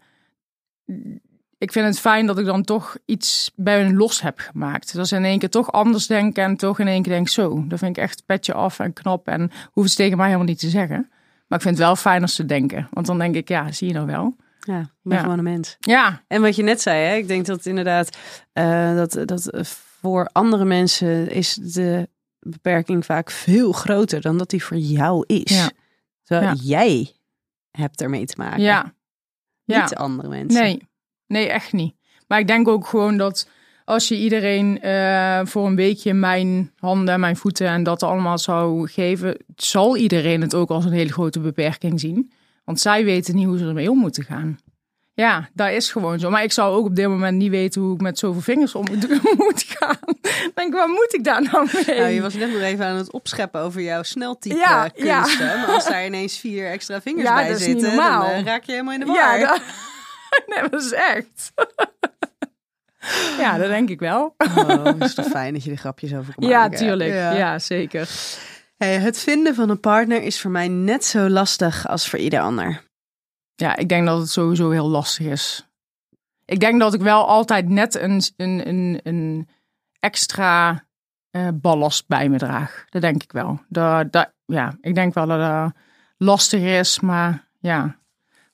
Ik 1.58 1.72
vind 1.72 1.86
het 1.86 2.00
fijn 2.00 2.26
dat 2.26 2.38
ik 2.38 2.44
dan 2.44 2.64
toch 2.64 2.96
iets 3.04 3.52
bij 3.56 3.82
hun 3.82 3.96
los 3.96 4.22
heb 4.22 4.38
gemaakt. 4.38 4.94
Dat 4.94 5.08
ze 5.08 5.16
in 5.16 5.24
één 5.24 5.38
keer 5.38 5.50
toch 5.50 5.72
anders 5.72 6.06
denken 6.06 6.44
en 6.44 6.56
toch 6.56 6.78
in 6.78 6.86
één 6.86 7.02
keer 7.02 7.12
denk 7.12 7.28
zo. 7.28 7.64
Dat 7.68 7.78
vind 7.78 7.96
ik 7.96 8.02
echt 8.02 8.22
petje 8.26 8.52
af 8.52 8.78
en 8.78 8.92
knap 8.92 9.28
en 9.28 9.50
hoeven 9.70 9.92
ze 9.92 9.96
tegen 9.96 10.16
mij 10.16 10.26
helemaal 10.26 10.46
niet 10.46 10.58
te 10.58 10.68
zeggen. 10.68 11.10
Maar 11.46 11.58
ik 11.58 11.64
vind 11.64 11.76
het 11.76 11.86
wel 11.86 11.96
fijn 11.96 12.22
als 12.22 12.34
ze 12.34 12.46
denken. 12.46 12.88
Want 12.90 13.06
dan 13.06 13.18
denk 13.18 13.34
ik, 13.34 13.48
ja, 13.48 13.72
zie 13.72 13.88
je 13.88 13.94
nou 13.94 14.06
wel. 14.06 14.36
Ja, 14.60 14.80
ik 14.80 14.88
ben 15.02 15.18
gewoon 15.18 15.38
een 15.38 15.44
mens. 15.44 15.76
Ja. 15.80 16.22
En 16.26 16.40
wat 16.40 16.56
je 16.56 16.62
net 16.62 16.80
zei, 16.80 17.04
hè, 17.06 17.14
ik 17.14 17.28
denk 17.28 17.46
dat 17.46 17.66
inderdaad 17.66 18.16
uh, 18.54 18.94
dat, 18.94 19.18
dat 19.24 19.50
voor 20.00 20.28
andere 20.32 20.64
mensen 20.64 21.30
is 21.30 21.54
de 21.54 22.08
beperking 22.40 23.04
vaak 23.04 23.30
veel 23.30 23.72
groter 23.72 24.20
dan 24.20 24.38
dat 24.38 24.50
die 24.50 24.64
voor 24.64 24.76
jou 24.76 25.24
is. 25.26 25.56
Ja. 25.56 25.70
Terwijl 26.24 26.54
jij 26.54 27.19
hebt 27.70 28.00
ermee 28.00 28.26
te 28.26 28.35
maken. 28.37 28.62
Ja. 28.62 28.94
ja. 29.64 29.83
Niet 29.83 29.94
andere 29.94 30.28
mensen. 30.28 30.62
Nee. 30.62 30.88
nee, 31.26 31.48
echt 31.48 31.72
niet. 31.72 31.94
Maar 32.26 32.38
ik 32.38 32.46
denk 32.46 32.68
ook 32.68 32.87
gewoon 32.87 33.16
dat 33.16 33.48
als 33.85 34.09
je 34.09 34.18
iedereen 34.18 34.78
uh, 34.87 35.40
voor 35.44 35.66
een 35.66 35.76
weekje 35.76 36.14
mijn 36.14 36.72
handen 36.76 37.14
en 37.14 37.20
mijn 37.20 37.37
voeten 37.37 37.66
en 37.66 37.83
dat 37.83 38.02
allemaal 38.02 38.38
zou 38.38 38.88
geven, 38.88 39.44
zal 39.56 39.96
iedereen 39.96 40.40
het 40.40 40.54
ook 40.54 40.70
als 40.70 40.85
een 40.85 40.92
hele 40.92 41.12
grote 41.12 41.40
beperking 41.40 42.00
zien. 42.00 42.33
Want 42.64 42.80
zij 42.80 43.04
weten 43.04 43.35
niet 43.35 43.46
hoe 43.46 43.59
ze 43.59 43.66
ermee 43.66 43.90
om 43.90 43.98
moeten 43.98 44.24
gaan. 44.24 44.59
Ja, 45.20 45.48
dat 45.52 45.70
is 45.70 45.90
gewoon 45.90 46.18
zo. 46.18 46.30
Maar 46.30 46.42
ik 46.42 46.52
zou 46.52 46.74
ook 46.74 46.85
op 46.85 46.96
dit 46.96 47.09
moment 47.09 47.37
niet 47.37 47.50
weten 47.50 47.80
hoe 47.80 47.94
ik 47.94 48.00
met 48.00 48.18
zoveel 48.18 48.40
vingers 48.40 48.74
om 48.74 48.85
moet 49.37 49.64
gaan. 49.78 49.98
denk, 50.54 50.74
waar 50.74 50.88
moet 50.88 51.14
ik 51.14 51.24
daar 51.24 51.42
nou 51.42 51.68
mee? 51.72 51.98
Nou, 51.98 52.11
je 52.11 52.20
was 52.20 52.35
net 52.35 52.52
nog 52.52 52.61
even 52.61 52.87
aan 52.87 52.96
het 52.96 53.12
opscheppen 53.12 53.61
over 53.61 53.80
jouw 53.80 54.02
sneltype 54.02 54.56
ja, 54.56 54.88
kunsten. 54.88 55.46
Ja. 55.46 55.56
Maar 55.56 55.74
als 55.74 55.88
daar 55.88 56.06
ineens 56.06 56.38
vier 56.38 56.70
extra 56.70 57.00
vingers 57.00 57.28
ja, 57.28 57.35
bij 57.35 57.54
zitten, 57.54 57.96
dan 57.96 58.22
uh, 58.22 58.42
raak 58.44 58.64
je 58.64 58.72
helemaal 58.72 58.94
in 58.94 59.00
de 59.00 59.06
war. 59.06 59.38
Ja, 59.38 59.46
dat... 59.46 59.61
nee, 60.56 60.68
dat 60.68 60.83
is 60.83 60.92
echt. 60.92 61.52
ja, 63.38 63.59
dat 63.59 63.68
denk 63.68 63.88
ik 63.88 64.00
wel. 64.00 64.35
Oh, 64.56 64.85
het 64.85 65.04
is 65.04 65.14
toch 65.14 65.26
fijn 65.26 65.52
dat 65.52 65.64
je 65.64 65.70
er 65.70 65.76
grapjes 65.76 66.14
over 66.14 66.35
kan 66.35 66.48
maken. 66.48 66.70
Ja, 66.70 66.78
tuurlijk. 66.78 67.12
Ja, 67.12 67.33
ja 67.33 67.59
zeker. 67.59 68.09
Hey, 68.76 68.98
het 68.98 69.18
vinden 69.18 69.54
van 69.54 69.70
een 69.70 69.80
partner 69.80 70.22
is 70.22 70.40
voor 70.40 70.50
mij 70.50 70.68
net 70.68 71.04
zo 71.04 71.28
lastig 71.28 71.88
als 71.88 72.09
voor 72.09 72.18
ieder 72.18 72.40
ander. 72.40 72.88
Ja, 73.60 73.76
ik 73.76 73.88
denk 73.88 74.06
dat 74.06 74.18
het 74.18 74.30
sowieso 74.30 74.70
heel 74.70 74.88
lastig 74.88 75.26
is. 75.26 75.68
Ik 76.44 76.60
denk 76.60 76.80
dat 76.80 76.94
ik 76.94 77.00
wel 77.00 77.26
altijd 77.26 77.68
net 77.68 77.94
een, 77.94 78.22
een, 78.36 78.68
een, 78.68 79.00
een 79.02 79.48
extra 79.98 80.84
uh, 81.30 81.48
ballast 81.54 82.06
bij 82.06 82.28
me 82.28 82.38
draag. 82.38 82.84
Dat 82.88 83.02
denk 83.02 83.22
ik 83.22 83.32
wel. 83.32 83.60
Dat, 83.68 84.12
dat, 84.12 84.32
ja, 84.46 84.76
ik 84.80 84.94
denk 84.94 85.14
wel 85.14 85.26
dat 85.26 85.40
dat 85.40 85.72
lastig 86.16 86.60
is, 86.60 87.00
maar 87.00 87.48
ja. 87.58 87.98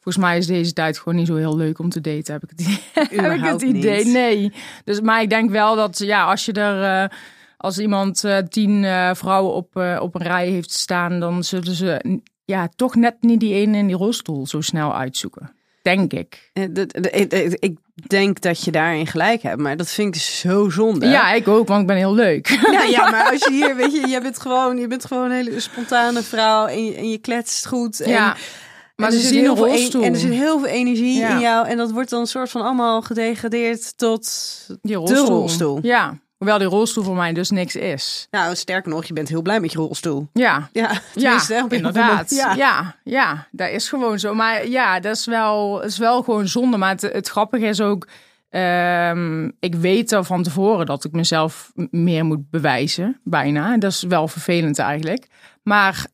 Volgens 0.01 0.25
mij 0.25 0.39
is 0.39 0.47
deze 0.47 0.73
tijd 0.73 0.99
gewoon 0.99 1.15
niet 1.15 1.27
zo 1.27 1.35
heel 1.35 1.57
leuk 1.57 1.79
om 1.79 1.89
te 1.89 2.01
daten, 2.01 2.33
heb 2.33 2.43
ik 2.43 2.51
het, 2.57 2.67
heb 3.11 3.33
ik 3.33 3.45
het 3.45 3.63
idee. 3.63 4.05
Niet. 4.05 4.13
Nee. 4.13 4.53
Dus, 4.85 5.01
maar 5.01 5.23
ik 5.23 5.31
denk 5.31 5.51
wel 5.51 5.77
dat, 5.77 5.99
ja, 5.99 6.25
als 6.25 6.45
je 6.45 6.53
er... 6.53 7.03
Uh, 7.03 7.19
als 7.57 7.79
iemand 7.79 8.25
uh, 8.25 8.39
tien 8.39 8.85
vrouwen 9.17 9.53
op, 9.55 9.77
op 10.01 10.15
een 10.15 10.23
rij 10.23 10.49
heeft 10.49 10.71
staan, 10.71 11.21
dan 11.21 11.45
zullen 11.45 11.75
ze 11.75 12.21
ja, 12.47 12.69
toch 12.77 12.95
net 12.95 13.17
niet 13.21 13.41
die 13.41 13.55
ene 13.55 13.77
in 13.77 13.87
die 13.87 13.97
rolstoel 13.97 14.47
zo 14.47 14.61
snel 14.61 14.95
uitzoeken. 14.95 15.55
Denk 15.83 16.13
ik. 16.13 16.51
Ik 17.59 17.77
denk 18.07 18.41
dat 18.41 18.65
je 18.65 18.71
daarin 18.71 19.07
gelijk 19.07 19.43
hebt, 19.43 19.61
maar 19.61 19.77
dat 19.77 19.91
vind 19.91 20.15
ik 20.17 20.23
zo 20.23 20.69
zonde. 20.71 21.07
Ja, 21.07 21.33
ik 21.33 21.49
ook, 21.49 21.69
want 21.69 21.81
ik 21.81 21.87
ben 21.87 21.97
heel 21.97 22.15
leuk. 22.15 22.49
Ja, 22.73 22.83
ja 22.83 23.11
maar 23.11 23.31
als 23.31 23.45
je 23.45 23.53
hier, 23.65 23.77
weet 23.77 23.93
je, 23.93 24.07
je 24.07 24.21
bent 24.21 24.41
gewoon, 24.41 24.79
je 24.79 24.87
bent 24.87 25.05
gewoon 25.05 25.25
een 25.25 25.37
hele 25.37 25.61
spontane 25.61 26.23
vrouw 26.23 26.67
en 26.67 26.85
je, 26.85 26.95
en 26.95 27.11
je 27.11 27.19
kletst 27.19 27.67
goed. 27.67 28.01
En, 28.01 28.11
ja. 28.11 28.37
Maar 28.97 29.11
ze 29.11 29.19
zien 29.19 29.41
heel 29.41 29.57
veel 29.57 30.03
en 30.03 30.13
er 30.13 30.21
zit 30.21 30.33
heel 30.33 30.59
veel 30.59 30.69
energie 30.69 31.23
in 31.23 31.41
jou 31.41 31.67
en 31.67 31.77
dat 31.77 31.91
wordt 31.91 32.11
dan 32.11 32.21
een 32.21 32.27
soort 32.27 32.51
van 32.51 32.63
allemaal 32.63 33.03
gedegradeerd 33.03 33.99
tot 33.99 34.27
rolstoel. 34.83 35.07
de 35.07 35.31
rolstoel. 35.31 35.79
Ja. 35.83 36.19
Hoewel 36.47 36.69
die 36.69 36.77
rolstoel 36.77 37.05
voor 37.05 37.17
mij 37.17 37.33
dus 37.33 37.51
niks 37.51 37.77
is. 37.77 38.27
Nou, 38.31 38.55
sterker 38.55 38.91
nog, 38.91 39.05
je 39.05 39.13
bent 39.13 39.29
heel 39.29 39.43
blij 39.43 39.61
met 39.61 39.73
je 39.73 39.79
rolstoel. 39.79 40.29
Ja, 40.33 40.69
ja, 40.73 41.01
ja 41.15 41.41
inderdaad. 41.69 42.31
Ja. 42.31 42.55
ja, 42.55 42.97
ja, 43.05 43.47
dat 43.51 43.71
is 43.71 43.89
gewoon 43.89 44.19
zo. 44.19 44.35
Maar 44.35 44.69
ja, 44.69 45.01
dat 45.01 45.17
is 45.17 45.27
wel, 45.27 45.83
is 45.83 45.99
wel 45.99 46.23
gewoon 46.23 46.49
zonde. 46.49 46.77
Maar 46.77 46.91
het, 46.91 47.03
het 47.03 47.29
grappige 47.29 47.67
is 47.67 47.81
ook, 47.81 48.09
um, 48.51 49.53
ik 49.61 49.75
weet 49.75 50.13
al 50.13 50.25
van 50.25 50.43
tevoren 50.43 50.87
dat 50.87 51.05
ik 51.05 51.13
mezelf 51.13 51.73
meer 51.91 52.25
moet 52.25 52.51
bewijzen, 52.51 53.21
bijna. 53.25 53.77
Dat 53.77 53.91
is 53.91 54.03
wel 54.03 54.29
vervelend 54.29 54.79
eigenlijk. 54.79 55.27
Maar 55.63 56.07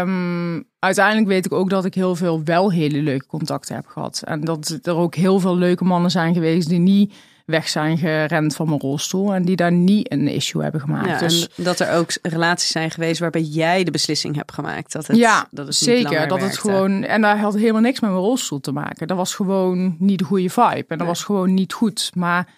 um, 0.00 0.64
uiteindelijk 0.78 1.26
weet 1.26 1.46
ik 1.46 1.52
ook 1.52 1.70
dat 1.70 1.84
ik 1.84 1.94
heel 1.94 2.16
veel 2.16 2.44
wel 2.44 2.72
hele 2.72 3.02
leuke 3.02 3.26
contacten 3.26 3.74
heb 3.74 3.86
gehad. 3.86 4.22
En 4.24 4.40
dat 4.40 4.78
er 4.82 4.96
ook 4.96 5.14
heel 5.14 5.40
veel 5.40 5.56
leuke 5.56 5.84
mannen 5.84 6.10
zijn 6.10 6.34
geweest 6.34 6.68
die 6.68 6.78
niet 6.78 7.14
weg 7.46 7.68
zijn 7.68 7.98
gerend 7.98 8.54
van 8.54 8.68
mijn 8.68 8.80
rolstoel 8.80 9.34
en 9.34 9.44
die 9.44 9.56
daar 9.56 9.72
niet 9.72 10.12
een 10.12 10.28
issue 10.28 10.62
hebben 10.62 10.80
gemaakt. 10.80 11.08
Ja, 11.08 11.18
dus 11.18 11.48
en 11.56 11.64
dat 11.64 11.80
er 11.80 11.92
ook 11.92 12.10
relaties 12.22 12.70
zijn 12.70 12.90
geweest 12.90 13.20
waarbij 13.20 13.42
jij 13.42 13.84
de 13.84 13.90
beslissing 13.90 14.36
hebt 14.36 14.52
gemaakt 14.52 14.92
dat 14.92 15.06
het 15.06 15.16
ja, 15.16 15.48
dat 15.50 15.66
het 15.66 15.76
zeker 15.76 16.28
dat 16.28 16.40
het 16.40 16.50
het 16.50 16.58
gewoon 16.58 17.02
en 17.02 17.20
daar 17.20 17.38
had 17.38 17.54
helemaal 17.54 17.80
niks 17.80 18.00
met 18.00 18.10
mijn 18.10 18.22
rolstoel 18.22 18.60
te 18.60 18.72
maken. 18.72 19.06
Dat 19.06 19.16
was 19.16 19.34
gewoon 19.34 19.96
niet 19.98 20.18
de 20.18 20.24
goede 20.24 20.50
vibe 20.50 20.70
en 20.70 20.84
dat 20.88 20.98
nee. 20.98 21.06
was 21.06 21.24
gewoon 21.24 21.54
niet 21.54 21.72
goed. 21.72 22.10
Maar 22.14 22.48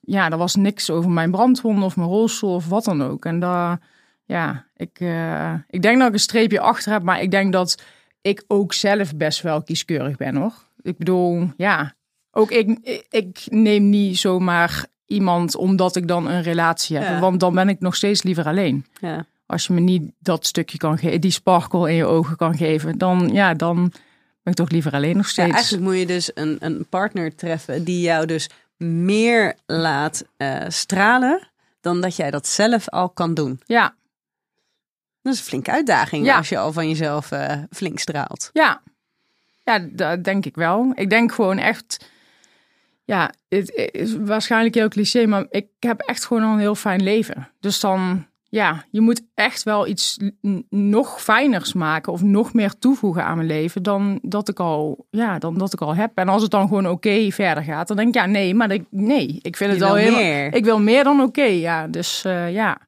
ja, 0.00 0.30
er 0.30 0.36
was 0.36 0.54
niks 0.54 0.90
over 0.90 1.10
mijn 1.10 1.30
brandwonden 1.30 1.84
of 1.84 1.96
mijn 1.96 2.08
rolstoel 2.08 2.54
of 2.54 2.68
wat 2.68 2.84
dan 2.84 3.02
ook. 3.02 3.24
En 3.24 3.40
daar, 3.40 3.80
ja, 4.24 4.64
ik, 4.76 5.00
uh, 5.00 5.54
ik 5.68 5.82
denk 5.82 5.98
dat 5.98 6.08
ik 6.08 6.14
een 6.14 6.20
streepje 6.20 6.60
achter 6.60 6.92
heb, 6.92 7.02
maar 7.02 7.20
ik 7.20 7.30
denk 7.30 7.52
dat 7.52 7.82
ik 8.20 8.44
ook 8.46 8.72
zelf 8.72 9.16
best 9.16 9.42
wel 9.42 9.62
kieskeurig 9.62 10.16
ben 10.16 10.36
hoor. 10.36 10.52
Ik 10.82 10.98
bedoel, 10.98 11.50
ja, 11.56 11.94
ook 12.32 12.50
ik, 12.50 12.78
ik 13.10 13.46
neem 13.50 13.88
niet 13.88 14.18
zomaar 14.18 14.86
iemand 15.06 15.56
omdat 15.56 15.96
ik 15.96 16.08
dan 16.08 16.28
een 16.28 16.42
relatie 16.42 16.96
heb. 16.96 17.08
Ja. 17.08 17.20
Want 17.20 17.40
dan 17.40 17.54
ben 17.54 17.68
ik 17.68 17.80
nog 17.80 17.94
steeds 17.94 18.22
liever 18.22 18.44
alleen. 18.46 18.86
Ja. 19.00 19.26
Als 19.46 19.66
je 19.66 19.72
me 19.72 19.80
niet 19.80 20.12
dat 20.18 20.46
stukje 20.46 20.78
kan 20.78 20.98
geven, 20.98 21.20
die 21.20 21.30
sparkle 21.30 21.88
in 21.90 21.96
je 21.96 22.04
ogen 22.06 22.36
kan 22.36 22.56
geven, 22.56 22.98
dan, 22.98 23.28
ja, 23.32 23.54
dan 23.54 23.76
ben 24.42 24.52
ik 24.52 24.54
toch 24.54 24.70
liever 24.70 24.92
alleen 24.92 25.16
nog 25.16 25.28
steeds. 25.28 25.48
Ja, 25.48 25.54
eigenlijk 25.54 25.84
moet 25.84 25.98
je 25.98 26.06
dus 26.06 26.30
een, 26.34 26.56
een 26.60 26.86
partner 26.88 27.34
treffen 27.34 27.84
die 27.84 28.00
jou 28.00 28.26
dus 28.26 28.48
meer 28.76 29.56
laat 29.66 30.24
uh, 30.38 30.56
stralen 30.68 31.48
dan 31.80 32.00
dat 32.00 32.16
jij 32.16 32.30
dat 32.30 32.46
zelf 32.46 32.88
al 32.88 33.08
kan 33.08 33.34
doen. 33.34 33.60
Ja. 33.66 33.94
Dat 35.22 35.32
is 35.32 35.38
een 35.38 35.44
flinke 35.44 35.70
uitdaging 35.70 36.24
Ja. 36.26 36.36
als 36.36 36.48
je 36.48 36.58
al 36.58 36.72
van 36.72 36.88
jezelf 36.88 37.30
eh, 37.30 37.56
flink 37.70 37.98
straalt. 37.98 38.50
Ja, 38.52 38.82
ja, 39.64 39.78
dat 39.90 40.24
denk 40.24 40.46
ik 40.46 40.54
wel. 40.54 40.92
Ik 40.94 41.10
denk 41.10 41.32
gewoon 41.32 41.58
echt, 41.58 42.04
ja, 43.12 43.30
het 43.48 43.90
is 43.92 44.16
waarschijnlijk 44.16 44.74
heel 44.74 44.88
cliché, 44.88 45.26
maar 45.26 45.46
ik 45.50 45.66
heb 45.78 46.00
echt 46.00 46.24
gewoon 46.24 46.42
al 46.42 46.52
een 46.52 46.58
heel 46.58 46.74
fijn 46.74 47.02
leven. 47.02 47.48
Dus 47.60 47.80
dan, 47.80 48.26
ja, 48.48 48.84
je 48.90 49.00
moet 49.00 49.22
echt 49.34 49.62
wel 49.62 49.86
iets 49.86 50.18
nog 50.70 51.22
fijners 51.22 51.72
maken 51.72 52.12
of 52.12 52.22
nog 52.22 52.52
meer 52.52 52.78
toevoegen 52.78 53.24
aan 53.24 53.36
mijn 53.36 53.48
leven 53.48 53.82
dan 53.82 54.18
dat 54.22 54.48
ik 54.48 54.60
al, 54.60 55.06
ja, 55.10 55.38
dan 55.38 55.58
dat 55.58 55.72
ik 55.72 55.80
al 55.80 55.94
heb. 55.94 56.10
En 56.14 56.28
als 56.28 56.42
het 56.42 56.50
dan 56.50 56.68
gewoon 56.68 56.88
oké 56.88 57.30
verder 57.30 57.64
gaat, 57.64 57.88
dan 57.88 57.96
denk 57.96 58.08
ik, 58.08 58.14
ja, 58.14 58.26
nee, 58.26 58.54
maar 58.54 58.70
ik, 58.70 58.84
nee, 58.90 59.38
ik 59.42 59.56
vind 59.56 59.72
het 59.72 59.82
al 59.82 59.94
wil 59.94 60.04
heel, 60.04 60.16
meer. 60.16 60.54
ik 60.54 60.64
wil 60.64 60.80
meer 60.80 61.04
dan 61.04 61.20
oké, 61.20 61.42
ja. 61.42 61.86
Dus 61.86 62.24
eh, 62.24 62.52
ja. 62.52 62.78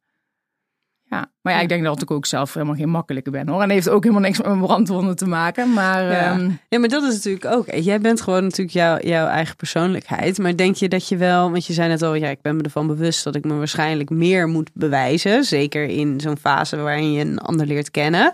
Ja, 1.15 1.31
maar 1.43 1.53
ja, 1.53 1.61
ik 1.61 1.69
denk 1.69 1.85
dat 1.85 2.03
ik 2.03 2.11
ook 2.11 2.27
zelf 2.27 2.55
helemaal 2.55 2.75
geen 2.75 2.89
makkelijke 2.89 3.31
ben 3.31 3.49
hoor. 3.49 3.63
En 3.63 3.71
heeft 3.71 3.89
ook 3.89 4.03
helemaal 4.03 4.25
niks 4.25 4.39
met 4.39 4.47
mijn 4.47 4.61
brandwonden 4.61 5.17
te 5.17 5.27
maken. 5.27 5.73
Maar 5.73 6.03
Ja. 6.11 6.33
ehm, 6.33 6.51
Ja, 6.69 6.79
maar 6.79 6.89
dat 6.89 7.03
is 7.03 7.15
natuurlijk 7.15 7.45
ook. 7.45 7.71
Jij 7.75 8.01
bent 8.01 8.21
gewoon 8.21 8.43
natuurlijk 8.43 8.77
jouw, 8.77 8.99
jouw 9.01 9.27
eigen 9.27 9.57
persoonlijkheid. 9.57 10.39
Maar 10.39 10.57
denk 10.57 10.77
je 10.77 10.89
dat 10.89 11.09
je 11.09 11.17
wel, 11.17 11.51
want 11.51 11.67
je 11.67 11.73
zei 11.73 11.89
net 11.89 12.03
al, 12.03 12.15
ja, 12.15 12.29
ik 12.29 12.43
ben 12.43 12.57
me 12.57 12.63
ervan 12.63 12.87
bewust 12.87 13.25
dat 13.25 13.35
ik 13.35 13.45
me 13.45 13.55
waarschijnlijk 13.55 14.11
meer 14.11 14.49
moet 14.49 14.71
bewijzen. 14.73 15.45
Zeker 15.45 15.85
in 15.85 16.21
zo'n 16.21 16.39
fase 16.39 16.77
waarin 16.77 17.13
je 17.13 17.25
een 17.25 17.39
ander 17.39 17.67
leert 17.67 17.91
kennen. 17.91 18.33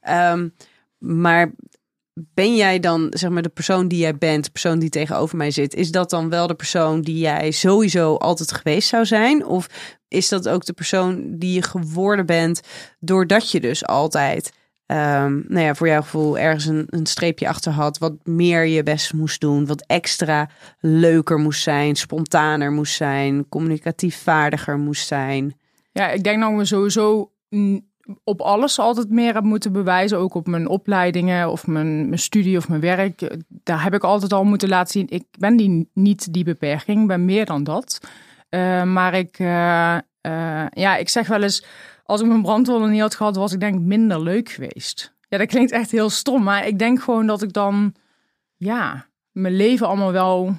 Ehm, 0.00 0.48
maar 0.98 1.52
ben 2.14 2.56
jij 2.56 2.80
dan, 2.80 3.06
zeg 3.10 3.30
maar, 3.30 3.42
de 3.42 3.48
persoon 3.48 3.88
die 3.88 3.98
jij 3.98 4.16
bent, 4.16 4.44
de 4.44 4.50
persoon 4.50 4.78
die 4.78 4.88
tegenover 4.88 5.36
mij 5.36 5.50
zit, 5.50 5.74
is 5.74 5.90
dat 5.90 6.10
dan 6.10 6.28
wel 6.28 6.46
de 6.46 6.54
persoon 6.54 7.00
die 7.00 7.18
jij 7.18 7.50
sowieso 7.50 8.14
altijd 8.16 8.52
geweest 8.52 8.88
zou 8.88 9.06
zijn? 9.06 9.46
Of 9.46 9.68
is 10.12 10.28
dat 10.28 10.48
ook 10.48 10.64
de 10.64 10.72
persoon 10.72 11.38
die 11.38 11.54
je 11.54 11.62
geworden 11.62 12.26
bent 12.26 12.60
doordat 12.98 13.50
je 13.50 13.60
dus 13.60 13.86
altijd 13.86 14.52
ehm, 14.86 15.40
nou 15.48 15.64
ja, 15.64 15.74
voor 15.74 15.86
jouw 15.86 16.02
gevoel 16.02 16.38
ergens 16.38 16.66
een, 16.66 17.06
streepje 17.06 17.48
achter 17.48 17.72
had, 17.72 17.98
wat 17.98 18.14
meer 18.24 18.66
je 18.66 18.82
best 18.82 19.12
moest 19.12 19.40
doen, 19.40 19.66
wat 19.66 19.84
extra 19.86 20.48
leuker 20.80 21.38
moest 21.38 21.62
zijn, 21.62 21.96
spontaner 21.96 22.72
moest 22.72 22.94
zijn, 22.94 23.48
communicatief 23.48 24.22
vaardiger 24.22 24.78
moest 24.78 25.06
zijn. 25.06 25.56
ja, 25.92 26.10
ik 26.10 26.24
denk 26.24 26.40
dat 26.40 26.52
me 26.52 26.64
sowieso 26.64 27.30
op 28.24 28.40
alles 28.40 28.78
altijd 28.78 29.10
meer 29.10 29.34
heb 29.34 29.44
moeten 29.44 29.72
bewijzen. 29.72 30.18
Ook 30.18 30.34
op 30.34 30.46
mijn 30.46 30.68
opleidingen 30.68 31.50
of 31.50 31.66
mijn, 31.66 32.08
mijn 32.08 32.18
studie 32.18 32.56
of 32.56 32.68
mijn 32.68 32.80
werk. 32.80 33.36
Daar 33.48 33.82
heb 33.82 33.94
ik 33.94 34.04
altijd 34.04 34.32
al 34.32 34.44
moeten 34.44 34.68
laten 34.68 34.92
zien. 34.92 35.06
Ik 35.08 35.24
ben 35.38 35.56
die, 35.56 35.88
niet 35.92 36.32
die 36.32 36.44
beperking, 36.44 37.06
ben 37.06 37.24
meer 37.24 37.44
dan 37.44 37.64
dat. 37.64 38.00
Eh, 38.52 38.82
maar 38.82 39.14
ik, 39.14 39.38
eh, 39.38 39.96
eh, 40.20 40.66
ja, 40.70 40.96
ik 40.96 41.08
zeg 41.08 41.26
wel 41.28 41.42
eens, 41.42 41.64
als 42.04 42.20
ik 42.20 42.26
mijn 42.26 42.42
brandwonden 42.42 42.90
niet 42.90 43.00
had 43.00 43.14
gehad, 43.14 43.36
was 43.36 43.52
ik 43.52 43.60
denk 43.60 43.80
minder 43.80 44.22
leuk 44.22 44.48
geweest. 44.48 45.14
Ja, 45.28 45.38
dat 45.38 45.46
klinkt 45.46 45.70
echt 45.70 45.90
heel 45.90 46.10
stom, 46.10 46.42
maar 46.42 46.66
ik 46.66 46.78
denk 46.78 47.02
gewoon 47.02 47.26
dat 47.26 47.42
ik 47.42 47.52
dan, 47.52 47.94
ja, 48.56 49.06
mijn 49.30 49.56
leven 49.56 49.86
allemaal 49.86 50.12
wel, 50.12 50.58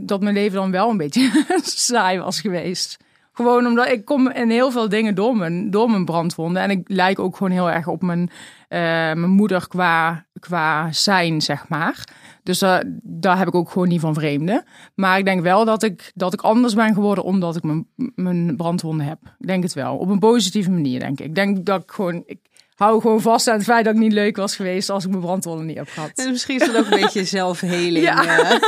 dat 0.00 0.20
mijn 0.20 0.34
leven 0.34 0.56
dan 0.56 0.70
wel 0.70 0.90
een 0.90 0.96
beetje 0.96 1.44
saai 1.62 2.18
was 2.18 2.40
geweest. 2.40 2.96
Gewoon 3.36 3.66
omdat 3.66 3.88
ik 3.88 4.04
kom 4.04 4.30
in 4.30 4.50
heel 4.50 4.70
veel 4.70 4.88
dingen 4.88 5.14
door 5.14 5.36
mijn, 5.36 5.70
door 5.70 5.90
mijn 5.90 6.04
brandwonden. 6.04 6.62
En 6.62 6.70
ik 6.70 6.80
lijk 6.84 7.18
ook 7.18 7.36
gewoon 7.36 7.52
heel 7.52 7.70
erg 7.70 7.86
op 7.86 8.02
mijn, 8.02 8.30
eh, 8.68 8.78
mijn 8.80 9.30
moeder 9.30 9.68
qua, 9.68 10.26
qua 10.40 10.92
zijn, 10.92 11.42
zeg 11.42 11.68
maar. 11.68 12.04
Dus 12.42 12.62
eh, 12.62 12.78
daar 13.02 13.38
heb 13.38 13.48
ik 13.48 13.54
ook 13.54 13.70
gewoon 13.70 13.88
niet 13.88 14.00
van 14.00 14.14
vreemden. 14.14 14.64
Maar 14.94 15.18
ik 15.18 15.24
denk 15.24 15.42
wel 15.42 15.64
dat 15.64 15.82
ik, 15.82 16.12
dat 16.14 16.32
ik 16.32 16.40
anders 16.40 16.74
ben 16.74 16.94
geworden 16.94 17.24
omdat 17.24 17.56
ik 17.56 17.62
mijn, 17.62 17.86
mijn 18.14 18.56
brandwonden 18.56 19.06
heb. 19.06 19.18
Ik 19.38 19.46
denk 19.46 19.62
het 19.62 19.72
wel. 19.72 19.96
Op 19.96 20.08
een 20.08 20.18
positieve 20.18 20.70
manier, 20.70 21.00
denk 21.00 21.20
ik. 21.20 21.26
Ik 21.26 21.34
denk 21.34 21.66
dat 21.66 21.82
ik 21.82 21.90
gewoon... 21.90 22.22
Ik 22.26 22.38
hou 22.74 23.00
gewoon 23.00 23.20
vast 23.20 23.48
aan 23.48 23.56
het 23.56 23.64
feit 23.64 23.84
dat 23.84 23.94
ik 23.94 24.00
niet 24.00 24.12
leuk 24.12 24.36
was 24.36 24.56
geweest 24.56 24.90
als 24.90 25.04
ik 25.04 25.10
mijn 25.10 25.22
brandwonden 25.22 25.66
niet 25.66 25.76
heb 25.76 25.88
gehad. 25.88 26.10
En 26.14 26.30
misschien 26.30 26.60
is 26.60 26.66
dat 26.66 26.76
ook 26.76 26.90
een 26.90 27.00
beetje 27.00 27.24
zelfheling. 27.38 28.04
Ja. 28.04 28.38
eh. 28.38 28.60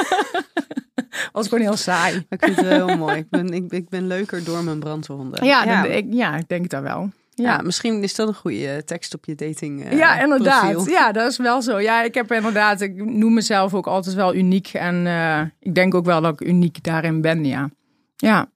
was 1.33 1.49
gewoon 1.49 1.65
heel 1.65 1.77
saai. 1.77 2.17
ik 2.29 2.45
vind 2.45 2.57
het 2.57 2.67
wel 2.67 2.87
heel 2.87 2.97
mooi. 2.97 3.17
Ik 3.17 3.31
ben, 3.31 3.49
ik, 3.53 3.73
ik 3.73 3.89
ben 3.89 4.07
leuker 4.07 4.45
door 4.45 4.65
mijn 4.65 4.79
brandwonden. 4.79 5.45
Ja, 5.45 5.65
ja. 5.65 5.85
Ik, 5.85 6.07
ja 6.11 6.37
ik 6.37 6.49
denk 6.49 6.69
dat 6.71 6.83
wel. 6.83 7.11
Ja, 7.35 7.45
Ja. 7.57 7.63
misschien 7.63 8.03
is 8.03 8.15
dat 8.15 8.29
een 8.29 8.35
goede 8.35 8.83
tekst 8.85 9.15
op 9.15 9.25
je 9.25 9.35
dating. 9.35 9.85
eh, 9.85 9.99
ja, 9.99 10.21
inderdaad. 10.23 10.73
profiel. 10.73 10.93
Ja, 10.93 11.13
dat 11.13 11.31
is 11.31 11.37
wel 11.37 11.63
zo. 11.63 11.79
Ja, 11.81 12.03
ik 12.03 12.15
heb 12.15 12.33
inderdaad, 12.33 12.81
ik 12.81 13.05
noem 13.05 13.35
mezelf 13.35 13.75
ook 13.75 13.87
altijd 13.87 14.15
wel 14.15 14.35
uniek. 14.35 14.69
En 14.69 15.07
eh, 15.07 15.41
ik 15.61 15.75
denk 15.75 15.95
ook 15.95 16.05
wel 16.05 16.21
dat 16.21 16.41
ik 16.41 16.49
uniek 16.49 16.83
daarin 16.85 17.21
ben, 17.21 17.45
ja. 17.45 17.71
Ja, 18.17 18.51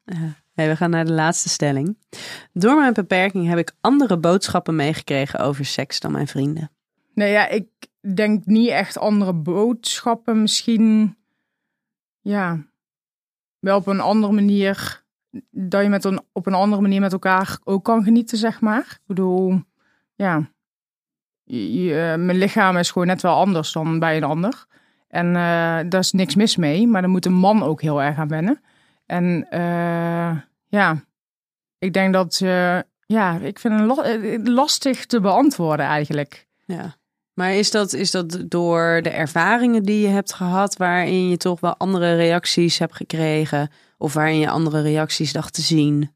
Hey, 0.54 0.68
we 0.68 0.76
gaan 0.76 0.90
naar 0.90 1.04
de 1.04 1.12
laatste 1.12 1.48
stelling. 1.48 1.96
Door 2.52 2.76
mijn 2.76 2.92
beperking 2.92 3.48
heb 3.48 3.58
ik 3.58 3.72
andere 3.80 4.18
boodschappen 4.18 4.76
meegekregen 4.76 5.40
over 5.40 5.64
seks 5.64 6.00
dan 6.00 6.12
mijn 6.12 6.26
vrienden. 6.28 6.70
nee, 7.14 7.32
ja, 7.32 7.48
ik 7.48 7.66
denk 8.14 8.44
niet 8.46 8.68
echt 8.68 8.98
andere 8.98 9.32
boodschappen. 9.34 10.40
Misschien, 10.42 11.16
ja, 12.22 12.58
wel 13.58 13.76
op 13.76 13.86
een 13.86 14.00
andere 14.00 14.32
manier. 14.32 15.02
Dat 15.50 15.82
je 15.82 15.88
met 15.88 16.04
een, 16.04 16.20
op 16.32 16.46
een 16.46 16.54
andere 16.54 16.82
manier 16.82 17.00
met 17.00 17.12
elkaar 17.12 17.58
ook 17.64 17.84
kan 17.84 18.02
genieten, 18.04 18.38
zeg 18.38 18.60
maar. 18.60 18.80
Ik 18.80 19.00
bedoel, 19.06 19.60
ja, 20.14 20.50
je- 21.44 22.14
mijn 22.18 22.38
lichaam 22.38 22.76
is 22.76 22.90
gewoon 22.90 23.06
net 23.06 23.22
wel 23.22 23.34
anders 23.34 23.72
dan 23.72 23.98
bij 23.98 24.16
een 24.16 24.24
ander. 24.24 24.66
En 25.08 25.26
eh, 25.26 25.32
daar 25.88 25.98
is 26.00 26.12
niks 26.12 26.34
mis 26.34 26.56
mee, 26.56 26.86
maar 26.86 27.00
daar 27.00 27.10
moet 27.10 27.26
een 27.26 27.32
man 27.32 27.62
ook 27.62 27.82
heel 27.82 28.02
erg 28.02 28.16
aan 28.18 28.28
wennen. 28.28 28.60
En 29.06 29.46
eh, 29.50 30.36
ja, 30.68 31.04
ik 31.78 31.92
denk 31.92 32.12
dat, 32.12 32.40
eh, 32.42 32.78
ja, 33.06 33.36
ik 33.38 33.58
vind 33.58 33.80
het 33.80 33.96
la- 33.96 34.02
eh, 34.04 34.44
lastig 34.44 35.06
te 35.06 35.20
beantwoorden 35.20 35.86
eigenlijk. 35.86 36.46
Ja. 36.64 36.94
Maar 37.34 37.54
is 37.54 37.70
dat, 37.70 37.92
is 37.92 38.10
dat 38.10 38.38
door 38.48 39.00
de 39.02 39.10
ervaringen 39.10 39.82
die 39.82 40.00
je 40.00 40.08
hebt 40.08 40.32
gehad, 40.34 40.76
waarin 40.76 41.28
je 41.28 41.36
toch 41.36 41.60
wel 41.60 41.76
andere 41.76 42.16
reacties 42.16 42.78
hebt 42.78 42.94
gekregen? 42.96 43.70
Of 43.98 44.12
waarin 44.12 44.38
je 44.38 44.48
andere 44.50 44.82
reacties 44.82 45.32
dacht 45.32 45.54
te 45.54 45.62
zien? 45.62 46.10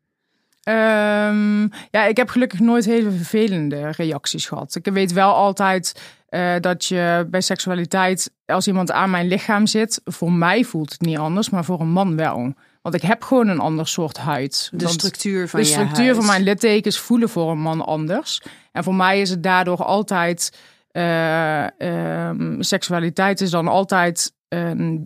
Ehm, 0.62 1.62
ja, 1.90 2.04
ik 2.08 2.16
heb 2.16 2.28
gelukkig 2.28 2.60
nooit 2.60 2.84
hele 2.84 3.10
vervelende 3.10 3.90
reacties 3.90 4.46
gehad. 4.46 4.74
Ik 4.74 4.84
weet 4.84 5.12
wel 5.12 5.34
altijd 5.34 6.00
eh, 6.28 6.54
dat 6.60 6.84
je 6.84 7.26
bij 7.30 7.40
seksualiteit, 7.40 8.30
als 8.46 8.66
iemand 8.66 8.92
aan 8.92 9.10
mijn 9.10 9.28
lichaam 9.28 9.66
zit, 9.66 10.00
voor 10.04 10.32
mij 10.32 10.64
voelt 10.64 10.92
het 10.92 11.00
niet 11.00 11.18
anders, 11.18 11.50
maar 11.50 11.64
voor 11.64 11.80
een 11.80 11.90
man 11.90 12.16
wel. 12.16 12.54
Want 12.82 12.94
ik 12.94 13.02
heb 13.02 13.22
gewoon 13.22 13.48
een 13.48 13.60
ander 13.60 13.86
soort 13.88 14.16
huid. 14.16 14.68
De 14.72 14.84
Want 14.84 14.98
structuur 14.98 15.48
van 15.48 15.60
de 15.60 15.66
je 15.66 15.72
structuur 15.72 16.04
huid. 16.04 16.16
van 16.16 16.26
mijn 16.26 16.42
littekens 16.42 16.98
voelen 16.98 17.28
voor 17.28 17.50
een 17.50 17.60
man 17.60 17.86
anders. 17.86 18.42
En 18.72 18.84
voor 18.84 18.94
mij 18.94 19.20
is 19.20 19.30
het 19.30 19.42
daardoor 19.42 19.84
altijd. 19.84 20.58
Ehm, 21.78 22.60
seksualiteit 22.62 23.40
is 23.40 23.50
dan 23.50 23.68
altijd. 23.68 24.34
ehm, 24.48 24.96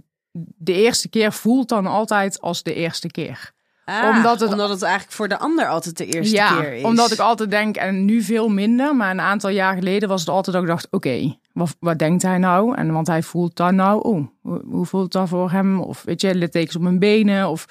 de 0.57 0.73
eerste 0.73 1.09
keer 1.09 1.33
voelt 1.33 1.69
dan 1.69 1.87
altijd 1.87 2.41
als 2.41 2.63
de 2.63 2.75
eerste 2.75 3.09
keer. 3.09 3.51
Ah, 3.85 4.17
omdat 4.17 4.41
het- 4.41 4.51
omdat 4.51 4.69
het 4.71 4.83
eigenlijk 4.83 5.13
voor 5.13 5.29
de 5.29 5.39
ander 5.39 5.69
altijd 5.69 5.97
de 5.97 6.07
eerste 6.07 6.35
ja, 6.37 6.61
keer 6.61 6.73
is. 6.73 6.83
omdat 6.85 7.13
ik 7.13 7.19
altijd 7.19 7.51
denk, 7.51 7.77
en 7.77 8.05
nu 8.05 8.23
veel 8.23 8.49
minder, 8.49 8.97
maar 8.97 9.11
een 9.11 9.21
aantal 9.21 9.51
jaar 9.51 9.75
geleden 9.75 10.09
was 10.09 10.21
het 10.21 10.29
altijd 10.29 10.55
dat 10.55 10.65
ik 10.65 10.71
dacht: 10.71 10.87
oké, 10.91 11.37
wat, 11.53 11.77
wat 11.81 11.99
denkt 11.99 12.23
hij 12.23 12.39
nou? 12.39 12.77
En 12.77 12.93
want 12.93 13.07
hij 13.07 13.23
voelt 13.23 13.57
dan 13.57 13.75
nou, 13.75 14.03
oh, 14.03 14.27
hoe, 14.71 14.87
voelt 14.87 15.03
het 15.03 15.13
dan 15.13 15.29
voor 15.29 15.51
hem? 15.51 15.81
Of 15.81 16.03
weet 16.03 16.21
je, 16.21 16.35
littekens 16.35 16.77
op 16.77 16.83
mijn 16.83 16.99
benen. 16.99 17.49
Of 17.49 17.65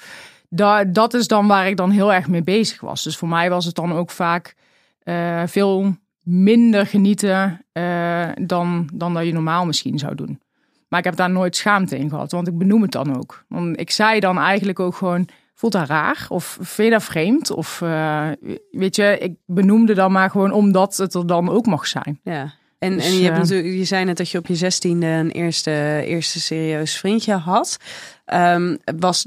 da, 0.48 0.84
dat 0.84 1.14
is 1.14 1.26
dan 1.28 1.46
waar 1.46 1.68
ik 1.68 1.76
dan 1.76 1.90
heel 1.90 2.12
erg 2.12 2.28
mee 2.28 2.42
bezig 2.42 2.80
was. 2.80 3.02
Dus 3.02 3.16
voor 3.16 3.28
mij 3.28 3.50
was 3.50 3.64
het 3.64 3.74
dan 3.74 3.92
ook 3.92 4.10
vaak 4.10 4.54
eh, 5.02 5.42
veel 5.46 5.96
minder 6.20 6.86
genieten 6.86 7.66
eh, 7.72 8.28
dan, 8.40 8.88
dan 8.94 9.14
dat 9.14 9.24
je 9.24 9.32
normaal 9.32 9.66
misschien 9.66 9.98
zou 9.98 10.14
doen. 10.14 10.40
Maar 10.88 10.98
ik 10.98 11.04
heb 11.04 11.16
daar 11.16 11.30
nooit 11.30 11.56
schaamte 11.56 11.98
in 11.98 12.08
gehad, 12.08 12.32
want 12.32 12.48
ik 12.48 12.58
benoem 12.58 12.82
het 12.82 12.92
dan 12.92 13.16
ook. 13.16 13.44
Want 13.48 13.80
ik 13.80 13.90
zei 13.90 14.20
dan 14.20 14.38
eigenlijk 14.38 14.80
ook 14.80 14.94
gewoon, 14.94 15.28
voelt 15.54 15.72
dat 15.72 15.88
raar? 15.88 16.26
Of 16.28 16.58
vind 16.60 16.88
je 16.88 16.94
dat 16.94 17.02
vreemd? 17.02 17.50
Of 17.50 17.82
eh, 17.82 18.28
weet 18.70 18.96
je, 18.96 19.18
ik 19.18 19.34
benoemde 19.46 19.94
dan 19.94 20.12
maar 20.12 20.30
gewoon 20.30 20.52
omdat 20.52 20.96
het 20.96 21.14
er 21.14 21.26
dan 21.26 21.48
ook 21.48 21.66
mag 21.66 21.86
zijn. 21.86 22.20
Ja. 22.22 22.52
En, 22.78 22.94
Dus, 22.94 23.06
en 23.06 23.12
je, 23.12 23.22
hebt 23.22 23.34
eh, 23.34 23.40
natuurlijk, 23.40 23.74
je 23.74 23.84
zei 23.84 24.04
net 24.04 24.16
dat 24.16 24.30
je 24.30 24.38
op 24.38 24.46
je 24.46 24.54
zestiende 24.54 25.06
een 25.06 25.30
eerste, 25.30 26.02
eerste 26.04 26.40
serieus 26.40 26.98
vriendje 26.98 27.34
had. 27.34 27.76
Ehm, 28.24 28.76
was, 28.98 29.26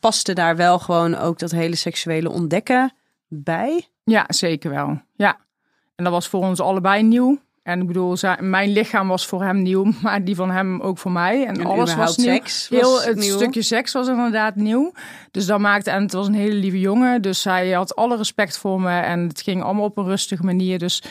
paste 0.00 0.32
daar 0.32 0.56
wel 0.56 0.78
gewoon 0.78 1.14
ook 1.14 1.38
dat 1.38 1.50
hele 1.50 1.74
seksuele 1.76 2.30
ontdekken 2.30 2.92
bij? 3.28 3.88
Ja, 4.04 4.24
zeker 4.28 4.70
wel. 4.70 5.02
Ja. 5.14 5.43
En 5.96 6.04
dat 6.04 6.12
was 6.12 6.28
voor 6.28 6.40
ons 6.40 6.60
allebei 6.60 7.02
nieuw. 7.02 7.38
En 7.62 7.80
ik 7.80 7.86
bedoel, 7.86 8.16
mijn 8.40 8.72
lichaam 8.72 9.08
was 9.08 9.26
voor 9.26 9.42
hem 9.42 9.62
nieuw, 9.62 9.92
maar 10.02 10.24
die 10.24 10.34
van 10.34 10.50
hem 10.50 10.80
ook 10.80 10.98
voor 10.98 11.10
mij. 11.12 11.46
En, 11.46 11.56
En 11.60 11.66
alles 11.66 11.94
was 11.94 12.16
nieuw. 12.16 12.26
seks 12.26 12.68
was 12.68 12.80
Heel, 12.80 13.02
het 13.02 13.16
nieuw. 13.16 13.34
stukje 13.36 13.62
seks 13.62 13.92
was 13.92 14.08
inderdaad 14.08 14.56
nieuw. 14.56 14.92
Dus 15.30 15.46
dat 15.46 15.58
maakte, 15.58 15.90
en 15.90 16.02
het 16.02 16.12
was 16.12 16.26
een 16.26 16.34
hele 16.34 16.54
lieve 16.54 16.80
jongen. 16.80 17.22
Dus 17.22 17.44
hij 17.44 17.70
had 17.70 17.96
alle 17.96 18.16
respect 18.16 18.58
voor 18.58 18.80
me 18.80 18.98
en 18.98 19.28
het 19.28 19.40
ging 19.40 19.62
allemaal 19.62 19.84
op 19.84 19.96
een 19.98 20.04
rustige 20.04 20.42
manier. 20.44 20.78
Dus 20.78 21.02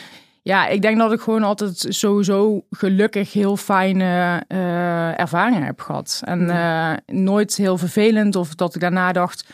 ja, 0.42 0.66
ik 0.66 0.82
denk 0.82 0.98
dat 0.98 1.12
ik 1.12 1.20
gewoon 1.20 1.42
altijd 1.42 1.86
sowieso 1.88 2.64
gelukkig 2.70 3.32
heel 3.32 3.56
fijne 3.56 4.42
eh, 4.48 5.20
ervaringen 5.20 5.62
heb 5.66 5.80
gehad. 5.80 6.20
En 6.24 6.50
eh, 6.50 6.92
nooit 7.06 7.56
heel 7.56 7.78
vervelend 7.78 8.36
of 8.36 8.54
dat 8.54 8.74
ik 8.74 8.80
daarna 8.80 9.12
dacht, 9.12 9.44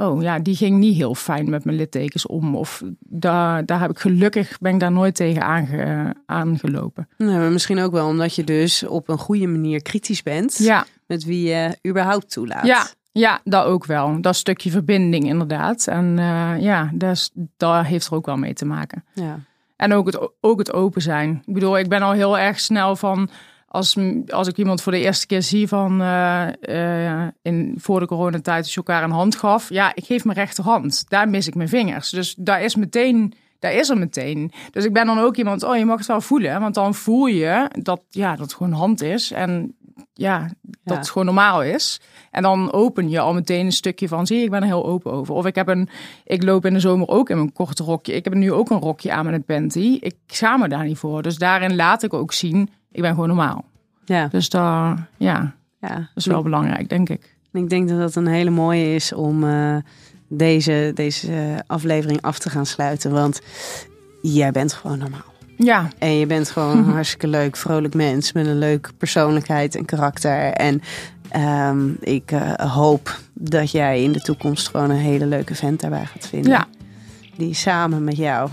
oh 0.00 0.22
ja, 0.22 0.38
die 0.38 0.56
ging 0.56 0.78
niet 0.78 0.96
heel 0.96 1.14
fijn 1.14 1.50
met 1.50 1.64
mijn 1.64 1.76
littekens 1.76 2.26
om. 2.26 2.56
Of 2.56 2.82
daar, 2.98 3.66
daar 3.66 3.80
heb 3.80 3.90
ik 3.90 3.98
gelukkig, 3.98 4.58
ben 4.58 4.74
ik 4.74 4.80
daar 4.80 4.92
nooit 4.92 5.14
tegen 5.14 5.42
aange, 5.42 6.14
aangelopen. 6.26 7.08
Nee, 7.16 7.36
maar 7.36 7.52
misschien 7.52 7.80
ook 7.80 7.92
wel 7.92 8.06
omdat 8.06 8.34
je 8.34 8.44
dus 8.44 8.86
op 8.86 9.08
een 9.08 9.18
goede 9.18 9.46
manier 9.46 9.82
kritisch 9.82 10.22
bent. 10.22 10.58
Ja. 10.58 10.86
Met 11.06 11.24
wie 11.24 11.48
je 11.48 11.78
überhaupt 11.86 12.30
toelaat. 12.30 12.66
Ja, 12.66 12.86
ja, 13.12 13.40
dat 13.44 13.64
ook 13.64 13.86
wel. 13.86 14.20
Dat 14.20 14.36
stukje 14.36 14.70
verbinding 14.70 15.26
inderdaad. 15.26 15.86
En 15.86 16.16
uh, 16.18 16.52
ja, 16.58 16.90
dat, 16.94 17.30
dat 17.56 17.84
heeft 17.84 18.06
er 18.06 18.14
ook 18.14 18.26
wel 18.26 18.36
mee 18.36 18.54
te 18.54 18.64
maken. 18.64 19.04
Ja. 19.12 19.38
En 19.76 19.92
ook 19.92 20.06
het, 20.06 20.30
ook 20.40 20.58
het 20.58 20.72
open 20.72 21.02
zijn. 21.02 21.42
Ik 21.46 21.54
bedoel, 21.54 21.78
ik 21.78 21.88
ben 21.88 22.02
al 22.02 22.12
heel 22.12 22.38
erg 22.38 22.60
snel 22.60 22.96
van 22.96 23.30
als, 23.72 23.96
als 24.28 24.48
ik 24.48 24.56
iemand 24.56 24.82
voor 24.82 24.92
de 24.92 25.00
eerste 25.00 25.26
keer 25.26 25.42
zie 25.42 25.68
van 25.68 26.02
uh, 26.02 26.46
uh, 26.62 27.26
in, 27.42 27.74
voor 27.78 28.00
de 28.00 28.06
coronatijd 28.06 28.62
als 28.62 28.70
je 28.70 28.76
elkaar 28.76 29.02
een 29.02 29.10
hand 29.10 29.36
gaf. 29.36 29.68
Ja, 29.68 29.94
ik 29.94 30.04
geef 30.04 30.24
mijn 30.24 30.38
rechterhand. 30.38 31.04
Daar 31.08 31.28
mis 31.28 31.46
ik 31.46 31.54
mijn 31.54 31.68
vingers. 31.68 32.10
Dus 32.10 32.34
daar 32.38 32.62
is 32.62 32.76
meteen, 32.76 33.32
daar 33.58 33.72
is 33.72 33.88
er 33.88 33.98
meteen. 33.98 34.52
Dus 34.70 34.84
ik 34.84 34.92
ben 34.92 35.06
dan 35.06 35.18
ook 35.18 35.36
iemand, 35.36 35.62
oh 35.62 35.76
je 35.76 35.84
mag 35.84 35.98
het 35.98 36.06
wel 36.06 36.20
voelen. 36.20 36.60
Want 36.60 36.74
dan 36.74 36.94
voel 36.94 37.26
je 37.26 37.70
dat, 37.82 38.00
ja, 38.08 38.30
dat 38.30 38.40
het 38.40 38.54
gewoon 38.54 38.72
hand 38.72 39.02
is. 39.02 39.30
En 39.30 39.74
ja, 40.12 40.50
dat 40.84 40.96
het 40.96 41.10
gewoon 41.10 41.24
normaal 41.24 41.62
is. 41.62 42.00
En 42.30 42.42
dan 42.42 42.72
open 42.72 43.10
je 43.10 43.20
al 43.20 43.34
meteen 43.34 43.66
een 43.66 43.72
stukje 43.72 44.08
van, 44.08 44.26
zie 44.26 44.42
ik 44.42 44.50
ben 44.50 44.60
er 44.60 44.66
heel 44.66 44.86
open 44.86 45.12
over. 45.12 45.34
Of 45.34 45.46
ik 45.46 45.54
heb 45.54 45.68
een, 45.68 45.88
ik 46.24 46.42
loop 46.42 46.64
in 46.64 46.72
de 46.72 46.80
zomer 46.80 47.08
ook 47.08 47.30
in 47.30 47.36
mijn 47.36 47.52
korte 47.52 47.82
rokje. 47.82 48.12
Ik 48.12 48.24
heb 48.24 48.34
nu 48.34 48.52
ook 48.52 48.70
een 48.70 48.80
rokje 48.80 49.12
aan 49.12 49.24
met 49.24 49.34
een 49.34 49.44
panty. 49.44 49.98
Ik 50.00 50.16
schaam 50.26 50.60
me 50.60 50.68
daar 50.68 50.84
niet 50.84 50.98
voor. 50.98 51.22
Dus 51.22 51.36
daarin 51.36 51.76
laat 51.76 52.02
ik 52.02 52.14
ook 52.14 52.32
zien, 52.32 52.70
ik 52.92 53.02
ben 53.02 53.10
gewoon 53.10 53.28
normaal. 53.28 53.64
Ja. 54.04 54.26
Dus 54.26 54.48
daar, 54.48 55.08
ja, 55.16 55.54
ja. 55.80 55.94
dat 55.94 56.08
is 56.14 56.26
wel 56.26 56.42
belangrijk, 56.42 56.88
denk 56.88 57.08
ik. 57.08 57.36
Ik 57.52 57.68
denk 57.68 57.88
dat 57.88 57.98
dat 57.98 58.14
een 58.14 58.26
hele 58.26 58.50
mooie 58.50 58.94
is 58.94 59.12
om 59.12 59.44
uh, 59.44 59.76
deze, 60.28 60.90
deze 60.94 61.64
aflevering 61.66 62.22
af 62.22 62.38
te 62.38 62.50
gaan 62.50 62.66
sluiten. 62.66 63.10
Want 63.10 63.40
jij 64.22 64.50
bent 64.50 64.72
gewoon 64.72 64.98
normaal. 64.98 65.30
Ja. 65.56 65.88
En 65.98 66.18
je 66.18 66.26
bent 66.26 66.50
gewoon 66.50 66.78
een 66.78 66.84
hartstikke 66.84 67.26
leuk, 67.26 67.56
vrolijk 67.56 67.94
mens 67.94 68.32
met 68.32 68.46
een 68.46 68.58
leuke 68.58 68.92
persoonlijkheid 68.92 69.74
en 69.74 69.84
karakter. 69.84 70.52
En 70.52 70.80
um, 71.36 71.96
ik 72.00 72.32
uh, 72.32 72.52
hoop 72.52 73.18
dat 73.34 73.70
jij 73.70 74.02
in 74.02 74.12
de 74.12 74.20
toekomst 74.20 74.68
gewoon 74.68 74.90
een 74.90 74.96
hele 74.96 75.26
leuke 75.26 75.54
vent 75.54 75.80
daarbij 75.80 76.06
gaat 76.06 76.26
vinden. 76.26 76.50
Ja. 76.50 76.66
Die 77.36 77.54
samen 77.54 78.04
met 78.04 78.16
jou 78.16 78.50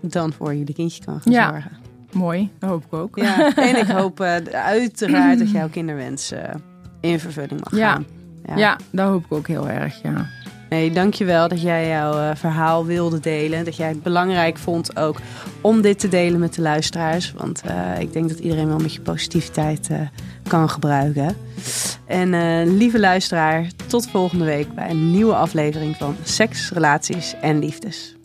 dan 0.00 0.32
voor 0.32 0.64
de 0.64 0.72
kindje 0.72 1.04
kan 1.04 1.20
gaan 1.20 1.32
ja. 1.32 1.50
zorgen. 1.50 1.77
Mooi, 2.12 2.50
dat 2.58 2.70
hoop 2.70 2.84
ik 2.84 2.92
ook. 2.92 3.16
Ja, 3.16 3.54
en 3.68 3.76
ik 3.76 3.86
hoop 3.86 4.20
uh, 4.20 4.34
uiteraard 4.52 5.38
dat 5.38 5.50
jouw 5.50 5.68
kinderwens 5.68 6.32
uh, 6.32 6.38
in 7.00 7.20
vervulling 7.20 7.60
mag 7.60 7.76
ja. 7.76 7.92
gaan. 7.92 8.06
Ja. 8.46 8.56
ja, 8.56 8.76
dat 8.90 9.08
hoop 9.08 9.24
ik 9.24 9.32
ook 9.32 9.46
heel 9.46 9.68
erg, 9.68 10.02
ja. 10.02 10.26
Nee, 10.68 10.90
dankjewel 10.90 11.48
dat 11.48 11.62
jij 11.62 11.88
jouw 11.88 12.18
uh, 12.18 12.30
verhaal 12.34 12.86
wilde 12.86 13.20
delen. 13.20 13.64
Dat 13.64 13.76
jij 13.76 13.88
het 13.88 14.02
belangrijk 14.02 14.58
vond 14.58 14.96
ook 14.96 15.16
om 15.60 15.80
dit 15.80 15.98
te 15.98 16.08
delen 16.08 16.40
met 16.40 16.54
de 16.54 16.62
luisteraars. 16.62 17.32
Want 17.32 17.62
uh, 17.66 18.00
ik 18.00 18.12
denk 18.12 18.28
dat 18.28 18.38
iedereen 18.38 18.68
wel 18.68 18.78
met 18.78 18.94
je 18.94 19.00
positiviteit 19.00 19.88
uh, 19.90 20.00
kan 20.48 20.70
gebruiken. 20.70 21.36
En 22.06 22.76
lieve 22.76 23.00
luisteraar, 23.00 23.66
tot 23.86 24.08
volgende 24.08 24.44
week 24.44 24.74
bij 24.74 24.90
een 24.90 25.10
nieuwe 25.10 25.34
aflevering 25.34 25.96
van 25.96 26.16
Seks, 26.22 26.70
Relaties 26.70 27.34
en 27.40 27.58
Liefdes. 27.58 28.17